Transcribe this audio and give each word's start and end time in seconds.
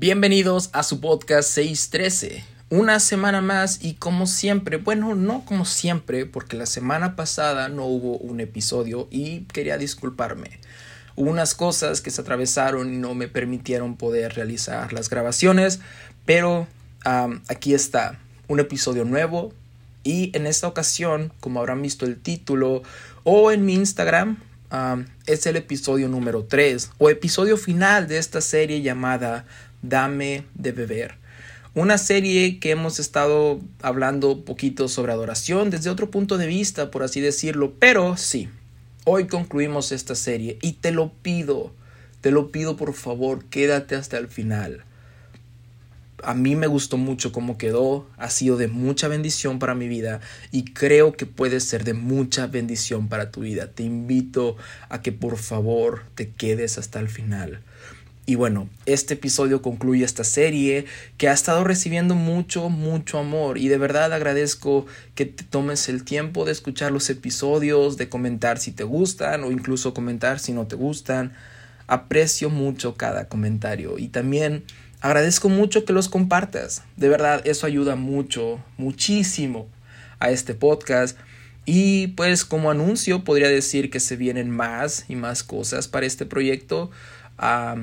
Bienvenidos 0.00 0.70
a 0.72 0.82
su 0.82 0.98
podcast 0.98 1.50
613. 1.50 2.42
Una 2.70 3.00
semana 3.00 3.42
más 3.42 3.84
y 3.84 3.96
como 3.96 4.26
siempre, 4.26 4.78
bueno, 4.78 5.14
no 5.14 5.44
como 5.44 5.66
siempre, 5.66 6.24
porque 6.24 6.56
la 6.56 6.64
semana 6.64 7.16
pasada 7.16 7.68
no 7.68 7.84
hubo 7.84 8.16
un 8.16 8.40
episodio 8.40 9.08
y 9.10 9.40
quería 9.52 9.76
disculparme. 9.76 10.58
Hubo 11.16 11.28
unas 11.28 11.54
cosas 11.54 12.00
que 12.00 12.10
se 12.10 12.22
atravesaron 12.22 12.94
y 12.94 12.96
no 12.96 13.14
me 13.14 13.28
permitieron 13.28 13.98
poder 13.98 14.36
realizar 14.36 14.94
las 14.94 15.10
grabaciones, 15.10 15.80
pero 16.24 16.66
aquí 17.04 17.74
está, 17.74 18.18
un 18.48 18.58
episodio 18.58 19.04
nuevo 19.04 19.52
y 20.02 20.34
en 20.34 20.46
esta 20.46 20.66
ocasión, 20.66 21.30
como 21.40 21.60
habrán 21.60 21.82
visto 21.82 22.06
el 22.06 22.18
título 22.18 22.82
o 23.24 23.52
en 23.52 23.66
mi 23.66 23.74
Instagram, 23.74 24.38
es 25.26 25.44
el 25.44 25.56
episodio 25.56 26.08
número 26.08 26.44
3 26.44 26.92
o 26.96 27.10
episodio 27.10 27.58
final 27.58 28.08
de 28.08 28.16
esta 28.16 28.40
serie 28.40 28.80
llamada 28.80 29.44
Dame 29.82 30.44
de 30.54 30.72
beber. 30.72 31.20
Una 31.74 31.98
serie 31.98 32.58
que 32.58 32.72
hemos 32.72 32.98
estado 32.98 33.60
hablando 33.80 34.44
poquito 34.44 34.88
sobre 34.88 35.12
adoración 35.12 35.70
desde 35.70 35.88
otro 35.88 36.10
punto 36.10 36.36
de 36.36 36.48
vista, 36.48 36.90
por 36.90 37.04
así 37.04 37.20
decirlo, 37.20 37.74
pero 37.78 38.16
sí, 38.16 38.48
hoy 39.04 39.28
concluimos 39.28 39.92
esta 39.92 40.16
serie 40.16 40.58
y 40.62 40.72
te 40.72 40.90
lo 40.90 41.12
pido, 41.12 41.72
te 42.20 42.32
lo 42.32 42.50
pido 42.50 42.76
por 42.76 42.92
favor, 42.92 43.44
quédate 43.44 43.94
hasta 43.94 44.18
el 44.18 44.26
final. 44.26 44.82
A 46.24 46.34
mí 46.34 46.56
me 46.56 46.66
gustó 46.66 46.96
mucho 46.96 47.30
cómo 47.30 47.56
quedó, 47.56 48.06
ha 48.16 48.30
sido 48.30 48.56
de 48.56 48.66
mucha 48.66 49.08
bendición 49.08 49.58
para 49.60 49.76
mi 49.76 49.86
vida 49.86 50.20
y 50.50 50.64
creo 50.64 51.12
que 51.12 51.24
puede 51.24 51.60
ser 51.60 51.84
de 51.84 51.94
mucha 51.94 52.48
bendición 52.48 53.08
para 53.08 53.30
tu 53.30 53.42
vida. 53.42 53.68
Te 53.68 53.84
invito 53.84 54.56
a 54.88 55.02
que 55.02 55.12
por 55.12 55.38
favor 55.38 56.02
te 56.16 56.30
quedes 56.30 56.78
hasta 56.78 56.98
el 56.98 57.08
final. 57.08 57.62
Y 58.30 58.36
bueno, 58.36 58.68
este 58.86 59.14
episodio 59.14 59.60
concluye 59.60 60.04
esta 60.04 60.22
serie 60.22 60.84
que 61.18 61.28
ha 61.28 61.32
estado 61.32 61.64
recibiendo 61.64 62.14
mucho, 62.14 62.68
mucho 62.68 63.18
amor 63.18 63.58
y 63.58 63.66
de 63.66 63.76
verdad 63.76 64.12
agradezco 64.12 64.86
que 65.16 65.26
te 65.26 65.42
tomes 65.42 65.88
el 65.88 66.04
tiempo 66.04 66.44
de 66.44 66.52
escuchar 66.52 66.92
los 66.92 67.10
episodios, 67.10 67.96
de 67.96 68.08
comentar 68.08 68.60
si 68.60 68.70
te 68.70 68.84
gustan 68.84 69.42
o 69.42 69.50
incluso 69.50 69.94
comentar 69.94 70.38
si 70.38 70.52
no 70.52 70.68
te 70.68 70.76
gustan. 70.76 71.32
Aprecio 71.88 72.50
mucho 72.50 72.94
cada 72.94 73.26
comentario 73.26 73.98
y 73.98 74.06
también 74.06 74.62
agradezco 75.00 75.48
mucho 75.48 75.84
que 75.84 75.92
los 75.92 76.08
compartas. 76.08 76.84
De 76.96 77.08
verdad, 77.08 77.42
eso 77.44 77.66
ayuda 77.66 77.96
mucho, 77.96 78.62
muchísimo 78.78 79.66
a 80.20 80.30
este 80.30 80.54
podcast. 80.54 81.18
Y 81.66 82.06
pues 82.14 82.44
como 82.44 82.70
anuncio 82.70 83.24
podría 83.24 83.48
decir 83.48 83.90
que 83.90 83.98
se 83.98 84.14
vienen 84.14 84.50
más 84.50 85.06
y 85.08 85.16
más 85.16 85.42
cosas 85.42 85.88
para 85.88 86.06
este 86.06 86.26
proyecto. 86.26 86.92
Ah, 87.36 87.74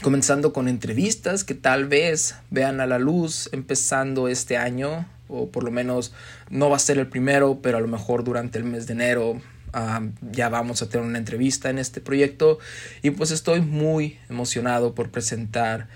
comenzando 0.00 0.52
con 0.52 0.68
entrevistas 0.68 1.44
que 1.44 1.54
tal 1.54 1.86
vez 1.86 2.34
vean 2.50 2.80
a 2.80 2.86
la 2.86 2.98
luz 2.98 3.48
empezando 3.52 4.28
este 4.28 4.56
año, 4.56 5.06
o 5.28 5.50
por 5.50 5.64
lo 5.64 5.70
menos 5.70 6.12
no 6.50 6.70
va 6.70 6.76
a 6.76 6.80
ser 6.80 6.98
el 6.98 7.08
primero, 7.08 7.60
pero 7.62 7.78
a 7.78 7.80
lo 7.80 7.88
mejor 7.88 8.24
durante 8.24 8.58
el 8.58 8.64
mes 8.64 8.86
de 8.86 8.94
enero 8.94 9.40
ah, 9.72 10.02
ya 10.30 10.48
vamos 10.48 10.82
a 10.82 10.88
tener 10.88 11.06
una 11.06 11.18
entrevista 11.18 11.70
en 11.70 11.78
este 11.78 12.00
proyecto. 12.00 12.58
Y 13.02 13.10
pues 13.10 13.30
estoy 13.30 13.60
muy 13.60 14.18
emocionado 14.28 14.94
por 14.94 15.10
presentar 15.10 15.88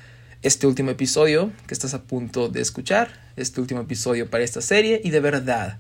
este 0.43 0.67
último 0.67 0.91
episodio 0.91 1.53
que 1.67 1.75
estás 1.75 1.95
a 1.95 2.03
punto 2.03 2.49
de 2.49 2.61
escuchar, 2.61 3.09
este 3.37 3.61
último 3.61 3.81
episodio 3.81 4.31
para 4.31 4.45
esta 4.45 4.61
serie. 4.61 5.01
Y 5.03 5.11
de 5.11 5.21
verdad, 5.21 5.79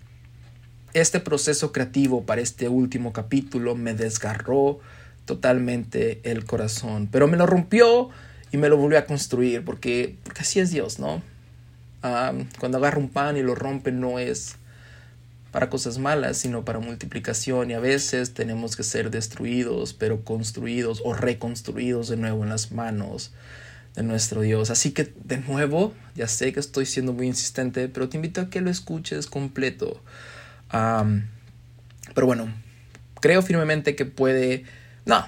este 0.92 1.20
proceso 1.20 1.72
creativo 1.72 2.24
para 2.24 2.40
este 2.40 2.68
último 2.68 3.12
capítulo 3.12 3.74
me 3.74 3.94
desgarró 3.94 4.80
totalmente 5.26 6.20
el 6.24 6.44
corazón. 6.44 7.08
Pero 7.12 7.28
me 7.28 7.36
lo 7.36 7.46
rompió 7.46 8.08
y 8.50 8.56
me 8.56 8.68
lo 8.68 8.78
volvió 8.78 8.98
a 8.98 9.04
construir, 9.04 9.64
porque, 9.64 10.16
porque 10.24 10.40
así 10.40 10.60
es 10.60 10.70
Dios, 10.70 10.98
¿no? 10.98 11.22
cuando 12.60 12.78
agarra 12.78 12.98
un 12.98 13.08
pan 13.08 13.36
y 13.36 13.42
lo 13.42 13.56
rompe 13.56 13.90
no 13.90 14.20
es 14.20 14.54
para 15.50 15.70
cosas 15.70 15.98
malas, 15.98 16.36
sino 16.36 16.64
para 16.64 16.78
multiplicación 16.78 17.70
y 17.70 17.74
a 17.74 17.80
veces 17.80 18.34
tenemos 18.34 18.76
que 18.76 18.82
ser 18.82 19.10
destruidos, 19.10 19.92
pero 19.94 20.22
construidos 20.22 21.02
o 21.04 21.14
reconstruidos 21.14 22.08
de 22.08 22.16
nuevo 22.16 22.44
en 22.44 22.50
las 22.50 22.72
manos 22.72 23.32
de 23.94 24.02
nuestro 24.02 24.42
Dios. 24.42 24.70
Así 24.70 24.92
que 24.92 25.12
de 25.24 25.38
nuevo, 25.38 25.94
ya 26.14 26.28
sé 26.28 26.52
que 26.52 26.60
estoy 26.60 26.86
siendo 26.86 27.12
muy 27.12 27.26
insistente, 27.26 27.88
pero 27.88 28.08
te 28.08 28.18
invito 28.18 28.42
a 28.42 28.50
que 28.50 28.60
lo 28.60 28.70
escuches 28.70 29.26
completo. 29.26 30.02
pero 30.70 32.26
bueno, 32.26 32.52
creo 33.20 33.40
firmemente 33.42 33.96
que 33.96 34.04
puede 34.04 34.64
no, 35.06 35.24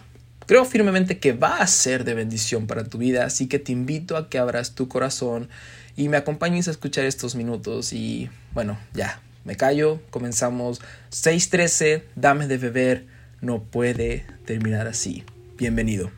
creo 0.46 0.64
firmemente 0.64 1.20
que 1.20 1.32
va 1.32 1.58
a 1.58 1.66
ser 1.68 2.04
de 2.04 2.14
bendición 2.14 2.66
para 2.66 2.84
tu 2.84 2.98
vida, 2.98 3.24
así 3.24 3.46
que 3.46 3.60
te 3.60 3.70
invito 3.70 4.16
a 4.16 4.28
que 4.28 4.38
abras 4.38 4.74
tu 4.74 4.88
corazón 4.88 5.48
y 5.96 6.08
me 6.08 6.16
acompañes 6.16 6.66
a 6.66 6.72
escuchar 6.72 7.04
estos 7.04 7.36
minutos 7.36 7.92
y 7.92 8.28
bueno, 8.52 8.76
ya, 8.92 9.22
me 9.44 9.54
callo, 9.56 10.00
comenzamos 10.10 10.80
6.13, 11.12 12.02
dame 12.16 12.48
de 12.48 12.58
beber, 12.58 13.06
no 13.40 13.62
puede 13.62 14.26
terminar 14.44 14.88
así. 14.88 15.22
Bienvenido. 15.56 16.10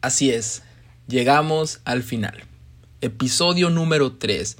Así 0.00 0.30
es, 0.30 0.62
llegamos 1.06 1.82
al 1.84 2.02
final. 2.02 2.44
Episodio 3.02 3.68
número 3.68 4.12
3. 4.12 4.56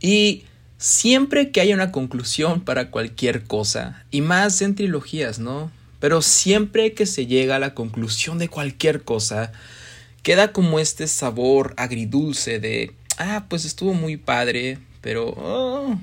Y 0.00 0.44
siempre 0.78 1.50
que 1.50 1.60
haya 1.60 1.74
una 1.74 1.92
conclusión 1.92 2.60
para 2.60 2.90
cualquier 2.90 3.44
cosa, 3.44 4.04
y 4.10 4.20
más 4.20 4.60
en 4.62 4.74
trilogías, 4.74 5.38
¿no? 5.38 5.70
Pero 6.00 6.22
siempre 6.22 6.92
que 6.92 7.06
se 7.06 7.26
llega 7.26 7.56
a 7.56 7.60
la 7.60 7.74
conclusión 7.74 8.38
de 8.38 8.48
cualquier 8.48 9.02
cosa, 9.02 9.52
queda 10.22 10.52
como 10.52 10.78
este 10.78 11.06
sabor 11.06 11.74
agridulce 11.76 12.60
de, 12.60 12.92
ah, 13.18 13.46
pues 13.48 13.64
estuvo 13.64 13.94
muy 13.94 14.16
padre, 14.16 14.78
pero, 15.00 15.28
oh", 15.36 15.98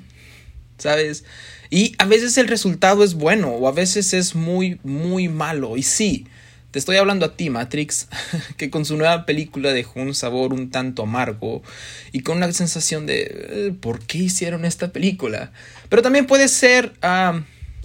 ¿sabes? 0.78 1.24
Y 1.70 1.94
a 1.98 2.04
veces 2.04 2.36
el 2.38 2.48
resultado 2.48 3.04
es 3.04 3.14
bueno 3.14 3.48
o 3.50 3.68
a 3.68 3.72
veces 3.72 4.14
es 4.14 4.34
muy, 4.34 4.80
muy 4.82 5.28
malo. 5.28 5.76
Y 5.76 5.82
sí, 5.82 6.26
te 6.74 6.80
estoy 6.80 6.96
hablando 6.96 7.24
a 7.24 7.36
ti, 7.36 7.50
Matrix, 7.50 8.08
que 8.56 8.68
con 8.68 8.84
su 8.84 8.96
nueva 8.96 9.26
película 9.26 9.72
dejó 9.72 10.00
un 10.00 10.12
sabor 10.12 10.52
un 10.52 10.70
tanto 10.70 11.04
amargo 11.04 11.62
y 12.10 12.22
con 12.22 12.38
una 12.38 12.52
sensación 12.52 13.06
de 13.06 13.22
eh, 13.30 13.74
¿por 13.80 14.00
qué 14.00 14.18
hicieron 14.18 14.64
esta 14.64 14.88
película? 14.88 15.52
Pero 15.88 16.02
también 16.02 16.26
puede 16.26 16.48
ser 16.48 16.94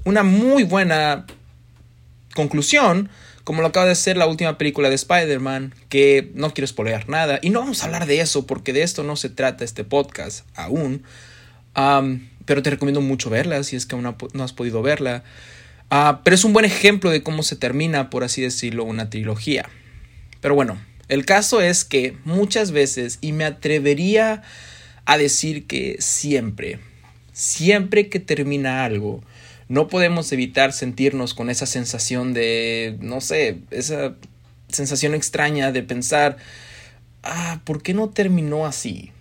una 0.06 0.24
muy 0.24 0.64
buena 0.64 1.28
conclusión, 2.34 3.12
como 3.44 3.62
lo 3.62 3.68
acaba 3.68 3.86
de 3.86 3.94
ser 3.94 4.18
la 4.18 4.26
última 4.26 4.58
película 4.58 4.90
de 4.90 4.96
Spider-Man, 4.96 5.76
que 5.90 6.32
no 6.34 6.52
quiero 6.56 6.66
spoilear 6.66 7.10
nada, 7.10 7.38
y 7.44 7.52
no 7.52 7.60
vamos 7.60 7.84
a 7.84 7.86
hablar 7.86 8.08
de 8.08 8.22
eso, 8.22 8.48
porque 8.48 8.74
de 8.74 8.82
esto 8.82 9.04
no 9.04 9.16
se 9.18 9.30
trata 9.30 9.66
este 9.66 9.84
podcast 9.84 10.48
aún. 10.56 11.04
pero 12.46 12.64
te 12.64 12.72
recomiendo 12.72 13.02
mucho 13.02 13.30
verla 13.30 13.62
si 13.62 13.76
es 13.76 13.86
que 13.86 13.94
aún 13.94 14.16
no 14.34 14.44
has 14.44 14.54
podido 14.54 14.82
verla. 14.82 15.24
Ah, 15.90 16.22
pero 16.24 16.36
es 16.36 16.44
un 16.44 16.54
buen 16.54 16.66
ejemplo 16.66 17.10
de 17.10 17.24
cómo 17.24 17.42
se 17.42 17.56
termina, 17.56 18.10
por 18.10 18.24
así 18.24 18.42
decirlo, 18.42 18.84
una 18.84 19.10
trilogía. 19.10 19.68
Pero 20.40 20.54
bueno, 20.54 20.80
el 21.08 21.26
caso 21.26 21.62
es 21.62 21.84
que 21.84 22.16
muchas 22.26 22.72
veces, 22.72 23.18
y 23.22 23.32
me 23.32 23.46
atrevería 23.46 24.44
a 25.06 25.18
decir 25.18 25.66
que 25.66 25.98
siempre, 26.00 26.80
siempre 27.34 28.10
que 28.10 28.20
termina 28.20 28.86
algo, 28.86 29.24
no 29.68 29.88
podemos 29.88 30.32
evitar 30.32 30.74
sentirnos 30.74 31.34
con 31.34 31.50
esa 31.50 31.66
sensación 31.66 32.34
de, 32.34 32.98
no 33.02 33.20
sé, 33.22 33.58
esa 33.72 34.16
sensación 34.68 35.16
extraña 35.16 35.72
de 35.72 35.82
pensar, 35.82 36.38
ah, 37.24 37.62
¿por 37.64 37.82
qué 37.82 37.96
no 37.96 38.10
terminó 38.10 38.68
así? 38.68 39.12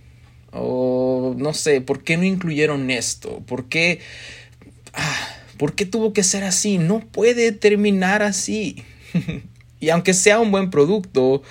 O 0.52 1.34
no 1.38 1.54
sé, 1.54 1.80
¿por 1.80 2.04
qué 2.04 2.18
no 2.18 2.24
incluyeron 2.24 2.90
esto? 2.90 3.40
¿Por 3.46 3.68
qué... 3.70 4.00
Ah, 4.92 5.37
¿Por 5.58 5.74
qué 5.74 5.84
tuvo 5.84 6.12
que 6.12 6.22
ser 6.22 6.44
así? 6.44 6.78
No 6.78 7.00
puede 7.00 7.52
terminar 7.52 8.22
así. 8.22 8.82
y 9.80 9.90
aunque 9.90 10.14
sea 10.14 10.38
un 10.38 10.50
buen 10.50 10.70
producto, 10.70 11.42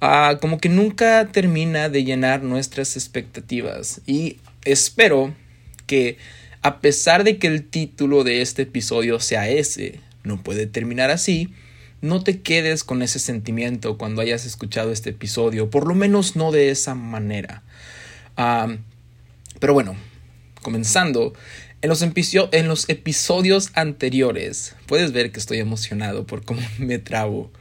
ah, 0.00 0.38
como 0.40 0.58
que 0.58 0.68
nunca 0.68 1.28
termina 1.32 1.88
de 1.88 2.04
llenar 2.04 2.42
nuestras 2.42 2.96
expectativas. 2.96 4.02
Y 4.06 4.36
espero 4.64 5.34
que 5.86 6.18
a 6.62 6.80
pesar 6.80 7.24
de 7.24 7.38
que 7.38 7.46
el 7.46 7.64
título 7.64 8.24
de 8.24 8.42
este 8.42 8.62
episodio 8.62 9.20
sea 9.20 9.48
ese, 9.48 10.00
no 10.24 10.42
puede 10.42 10.66
terminar 10.66 11.10
así, 11.10 11.54
no 12.00 12.22
te 12.22 12.40
quedes 12.40 12.84
con 12.84 13.02
ese 13.02 13.18
sentimiento 13.18 13.96
cuando 13.96 14.20
hayas 14.20 14.44
escuchado 14.44 14.92
este 14.92 15.10
episodio, 15.10 15.70
por 15.70 15.86
lo 15.86 15.94
menos 15.94 16.36
no 16.36 16.52
de 16.52 16.70
esa 16.70 16.94
manera. 16.94 17.62
Ah, 18.36 18.76
pero 19.60 19.72
bueno, 19.72 19.96
comenzando, 20.62 21.32
en 21.86 21.90
los, 21.90 22.02
en 22.02 22.68
los 22.68 22.88
episodios 22.88 23.70
anteriores, 23.74 24.74
puedes 24.86 25.12
ver 25.12 25.30
que 25.30 25.38
estoy 25.38 25.58
emocionado 25.58 26.26
por 26.26 26.44
cómo 26.44 26.60
me 26.78 26.98
trabo. 26.98 27.52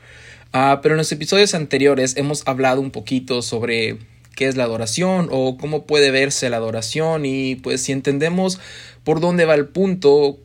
Ah, 0.51 0.79
pero 0.81 0.95
en 0.95 0.97
los 0.97 1.11
episodios 1.11 1.53
anteriores 1.53 2.17
hemos 2.17 2.41
hablado 2.47 2.81
un 2.81 2.89
poquito 2.89 3.43
sobre 3.43 3.99
qué 4.35 4.47
es 4.47 4.55
la 4.55 4.63
adoración 4.63 5.29
o 5.31 5.57
cómo 5.57 5.85
puede 5.85 6.09
verse 6.09 6.49
la 6.49 6.57
adoración 6.57 7.25
y 7.25 7.55
pues 7.55 7.83
si 7.83 7.91
entendemos 7.91 8.59
por 9.03 9.19
dónde 9.19 9.45
va 9.45 9.53
el 9.53 9.67
punto, 9.67 10.39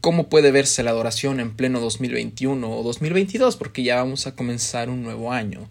cómo 0.00 0.28
puede 0.28 0.50
verse 0.50 0.82
la 0.82 0.90
adoración 0.90 1.38
en 1.38 1.54
pleno 1.54 1.78
2021 1.78 2.76
o 2.76 2.82
2022, 2.82 3.56
porque 3.56 3.84
ya 3.84 3.96
vamos 3.96 4.26
a 4.26 4.34
comenzar 4.34 4.90
un 4.90 5.04
nuevo 5.04 5.32
año. 5.32 5.70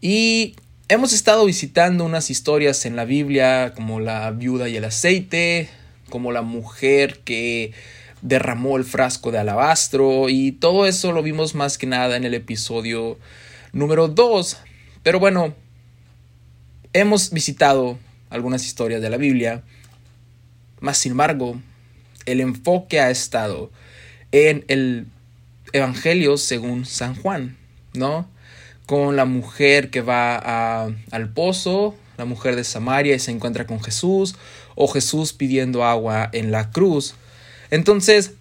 Y 0.00 0.54
hemos 0.88 1.12
estado 1.12 1.44
visitando 1.46 2.04
unas 2.04 2.30
historias 2.30 2.86
en 2.86 2.94
la 2.94 3.04
Biblia, 3.04 3.72
como 3.74 3.98
la 3.98 4.30
viuda 4.30 4.68
y 4.68 4.76
el 4.76 4.84
aceite, 4.84 5.68
como 6.10 6.32
la 6.32 6.42
mujer 6.42 7.20
que 7.20 7.72
derramó 8.20 8.76
el 8.76 8.84
frasco 8.84 9.30
de 9.30 9.38
alabastro, 9.38 10.28
y 10.28 10.52
todo 10.52 10.86
eso 10.86 11.12
lo 11.12 11.22
vimos 11.22 11.54
más 11.54 11.78
que 11.78 11.86
nada 11.86 12.16
en 12.16 12.24
el 12.24 12.34
episodio 12.34 13.18
número 13.72 14.08
2. 14.08 14.58
Pero 15.02 15.18
bueno, 15.18 15.54
hemos 16.92 17.30
visitado 17.30 17.98
algunas 18.28 18.66
historias 18.66 19.00
de 19.00 19.08
la 19.10 19.16
Biblia, 19.16 19.62
más 20.80 20.98
sin 20.98 21.12
embargo, 21.12 21.60
el 22.26 22.40
enfoque 22.40 23.00
ha 23.00 23.10
estado 23.10 23.70
en 24.32 24.64
el 24.68 25.06
Evangelio 25.72 26.36
según 26.36 26.84
San 26.84 27.14
Juan, 27.14 27.56
¿no? 27.94 28.28
Con 28.86 29.16
la 29.16 29.24
mujer 29.24 29.90
que 29.90 30.00
va 30.00 30.84
al 30.84 31.28
pozo, 31.32 31.94
la 32.16 32.24
mujer 32.24 32.56
de 32.56 32.64
Samaria 32.64 33.14
y 33.14 33.18
se 33.18 33.30
encuentra 33.30 33.66
con 33.66 33.82
Jesús, 33.82 34.36
o 34.82 34.88
Jesús 34.88 35.34
pidiendo 35.34 35.84
agua 35.84 36.30
en 36.32 36.50
la 36.50 36.70
cruz. 36.70 37.14
Entonces, 37.70 38.32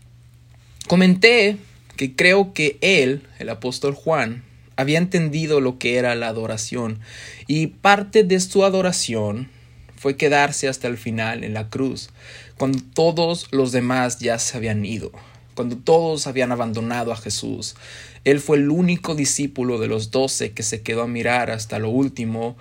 comenté 0.88 1.58
que 1.98 2.16
creo 2.16 2.54
que 2.54 2.78
él, 2.80 3.28
el 3.40 3.50
apóstol 3.50 3.94
Juan, 3.94 4.46
había 4.78 5.00
entendido 5.00 5.60
lo 5.60 5.78
que 5.78 5.98
era 5.98 6.16
la 6.16 6.30
adoración 6.30 7.02
y 7.46 7.68
parte 7.68 8.24
de 8.24 8.40
su 8.40 8.64
adoración 8.64 9.50
fue 9.98 10.16
quedarse 10.16 10.70
hasta 10.70 10.88
el 10.88 10.98
final 10.98 11.44
en 11.44 11.54
la 11.54 11.70
cruz, 11.70 12.10
cuando 12.58 12.80
todos 12.94 13.48
los 13.52 13.74
demás 13.74 14.20
ya 14.20 14.40
se 14.40 14.56
habían 14.56 14.86
ido, 14.86 15.12
cuando 15.56 15.76
todos 15.76 16.26
habían 16.26 16.54
abandonado 16.54 17.12
a 17.12 17.18
Jesús. 17.18 17.76
Él 18.24 18.40
fue 18.40 18.60
el 18.60 18.70
único 18.70 19.14
discípulo 19.14 19.78
de 19.78 19.88
los 19.88 20.10
doce 20.10 20.54
que 20.54 20.64
se 20.64 20.84
quedó 20.84 21.02
a 21.02 21.08
mirar 21.08 21.52
hasta 21.52 21.80
lo 21.80 21.90
último. 21.90 22.56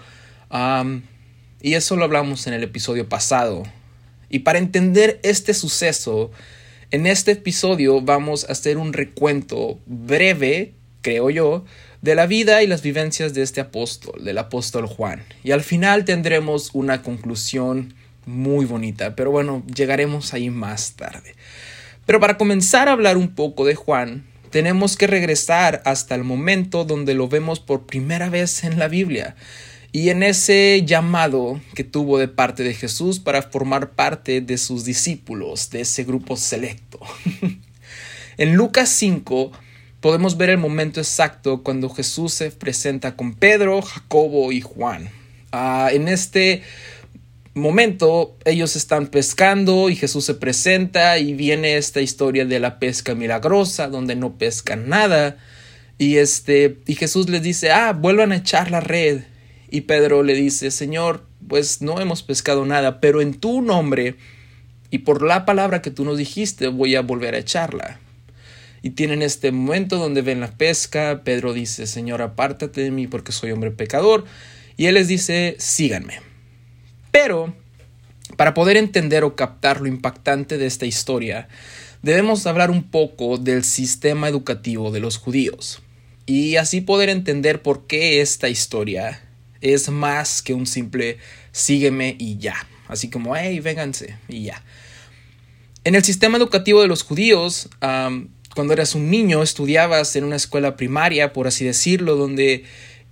Y 1.60 1.74
eso 1.74 1.96
lo 1.96 2.04
hablamos 2.04 2.46
en 2.46 2.54
el 2.54 2.62
episodio 2.62 3.08
pasado. 3.08 3.64
Y 4.30 4.40
para 4.40 4.58
entender 4.58 5.20
este 5.22 5.54
suceso, 5.54 6.30
en 6.90 7.06
este 7.06 7.32
episodio 7.32 8.00
vamos 8.00 8.44
a 8.48 8.52
hacer 8.52 8.78
un 8.78 8.92
recuento 8.92 9.78
breve, 9.86 10.74
creo 11.02 11.30
yo, 11.30 11.64
de 12.02 12.14
la 12.14 12.26
vida 12.26 12.62
y 12.62 12.66
las 12.66 12.82
vivencias 12.82 13.34
de 13.34 13.42
este 13.42 13.60
apóstol, 13.60 14.24
del 14.24 14.38
apóstol 14.38 14.86
Juan. 14.86 15.24
Y 15.42 15.50
al 15.50 15.62
final 15.62 16.04
tendremos 16.04 16.70
una 16.74 17.02
conclusión 17.02 17.94
muy 18.24 18.66
bonita, 18.66 19.16
pero 19.16 19.30
bueno, 19.30 19.64
llegaremos 19.74 20.34
ahí 20.34 20.50
más 20.50 20.92
tarde. 20.92 21.34
Pero 22.06 22.20
para 22.20 22.38
comenzar 22.38 22.88
a 22.88 22.92
hablar 22.92 23.16
un 23.16 23.34
poco 23.34 23.64
de 23.64 23.74
Juan, 23.74 24.24
tenemos 24.50 24.96
que 24.96 25.06
regresar 25.06 25.82
hasta 25.84 26.14
el 26.14 26.24
momento 26.24 26.84
donde 26.84 27.14
lo 27.14 27.28
vemos 27.28 27.60
por 27.60 27.86
primera 27.86 28.30
vez 28.30 28.64
en 28.64 28.78
la 28.78 28.88
Biblia 28.88 29.34
y 29.90 30.10
en 30.10 30.22
ese 30.22 30.82
llamado 30.84 31.60
que 31.74 31.84
tuvo 31.84 32.18
de 32.18 32.28
parte 32.28 32.62
de 32.62 32.74
Jesús 32.74 33.20
para 33.20 33.42
formar 33.42 33.90
parte 33.92 34.40
de 34.40 34.58
sus 34.58 34.84
discípulos, 34.84 35.70
de 35.70 35.80
ese 35.80 36.04
grupo 36.04 36.36
selecto. 36.36 37.00
en 38.36 38.54
Lucas 38.54 38.90
5 38.90 39.52
podemos 40.00 40.36
ver 40.36 40.50
el 40.50 40.58
momento 40.58 41.00
exacto 41.00 41.62
cuando 41.62 41.88
Jesús 41.88 42.34
se 42.34 42.50
presenta 42.50 43.16
con 43.16 43.34
Pedro, 43.34 43.80
Jacobo 43.80 44.52
y 44.52 44.60
Juan. 44.60 45.10
Ah, 45.52 45.88
en 45.90 46.08
este 46.08 46.62
momento 47.54 48.36
ellos 48.44 48.76
están 48.76 49.06
pescando 49.06 49.88
y 49.88 49.96
Jesús 49.96 50.24
se 50.26 50.34
presenta 50.34 51.18
y 51.18 51.32
viene 51.32 51.76
esta 51.76 52.02
historia 52.02 52.44
de 52.44 52.60
la 52.60 52.78
pesca 52.78 53.14
milagrosa 53.14 53.88
donde 53.88 54.14
no 54.14 54.36
pescan 54.36 54.88
nada 54.88 55.38
y 55.96 56.18
este 56.18 56.76
y 56.86 56.94
Jesús 56.94 57.28
les 57.30 57.42
dice, 57.42 57.72
"Ah, 57.72 57.92
vuelvan 57.92 58.32
a 58.32 58.36
echar 58.36 58.70
la 58.70 58.80
red." 58.80 59.22
Y 59.70 59.82
Pedro 59.82 60.22
le 60.22 60.34
dice, 60.34 60.70
"Señor, 60.70 61.26
pues 61.46 61.82
no 61.82 62.00
hemos 62.00 62.22
pescado 62.22 62.64
nada, 62.64 63.00
pero 63.00 63.20
en 63.20 63.34
tu 63.34 63.62
nombre 63.62 64.16
y 64.90 64.98
por 64.98 65.22
la 65.22 65.44
palabra 65.44 65.82
que 65.82 65.90
tú 65.90 66.04
nos 66.04 66.18
dijiste 66.18 66.68
voy 66.68 66.94
a 66.94 67.02
volver 67.02 67.34
a 67.34 67.38
echarla." 67.38 68.00
y 68.82 68.90
tienen 68.90 69.22
este 69.22 69.52
momento 69.52 69.96
donde 69.96 70.22
ven 70.22 70.40
la 70.40 70.52
pesca. 70.52 71.22
Pedro 71.24 71.52
dice, 71.52 71.86
Señor, 71.86 72.22
apártate 72.22 72.82
de 72.82 72.90
mí 72.90 73.06
porque 73.06 73.32
soy 73.32 73.50
hombre 73.50 73.70
pecador. 73.70 74.24
Y 74.76 74.86
él 74.86 74.94
les 74.94 75.08
dice, 75.08 75.56
síganme. 75.58 76.20
Pero, 77.10 77.54
para 78.36 78.54
poder 78.54 78.76
entender 78.76 79.24
o 79.24 79.34
captar 79.34 79.80
lo 79.80 79.88
impactante 79.88 80.58
de 80.58 80.66
esta 80.66 80.86
historia, 80.86 81.48
debemos 82.02 82.46
hablar 82.46 82.70
un 82.70 82.84
poco 82.84 83.38
del 83.38 83.64
sistema 83.64 84.28
educativo 84.28 84.90
de 84.90 85.00
los 85.00 85.16
judíos. 85.16 85.82
Y 86.26 86.56
así 86.56 86.80
poder 86.80 87.08
entender 87.08 87.62
por 87.62 87.86
qué 87.86 88.20
esta 88.20 88.48
historia 88.48 89.20
es 89.60 89.88
más 89.90 90.42
que 90.42 90.54
un 90.54 90.66
simple 90.66 91.18
sígueme 91.52 92.16
y 92.18 92.38
ya. 92.38 92.54
Así 92.86 93.10
como, 93.10 93.36
hey, 93.36 93.60
vénganse 93.60 94.16
y 94.28 94.44
ya. 94.44 94.62
En 95.84 95.94
el 95.94 96.04
sistema 96.04 96.38
educativo 96.38 96.82
de 96.82 96.88
los 96.88 97.02
judíos, 97.02 97.68
cuando 97.80 98.72
eras 98.72 98.94
un 98.94 99.10
niño 99.10 99.42
estudiabas 99.42 100.16
en 100.16 100.24
una 100.24 100.36
escuela 100.36 100.76
primaria, 100.76 101.32
por 101.32 101.46
así 101.46 101.64
decirlo, 101.64 102.16
donde 102.16 102.64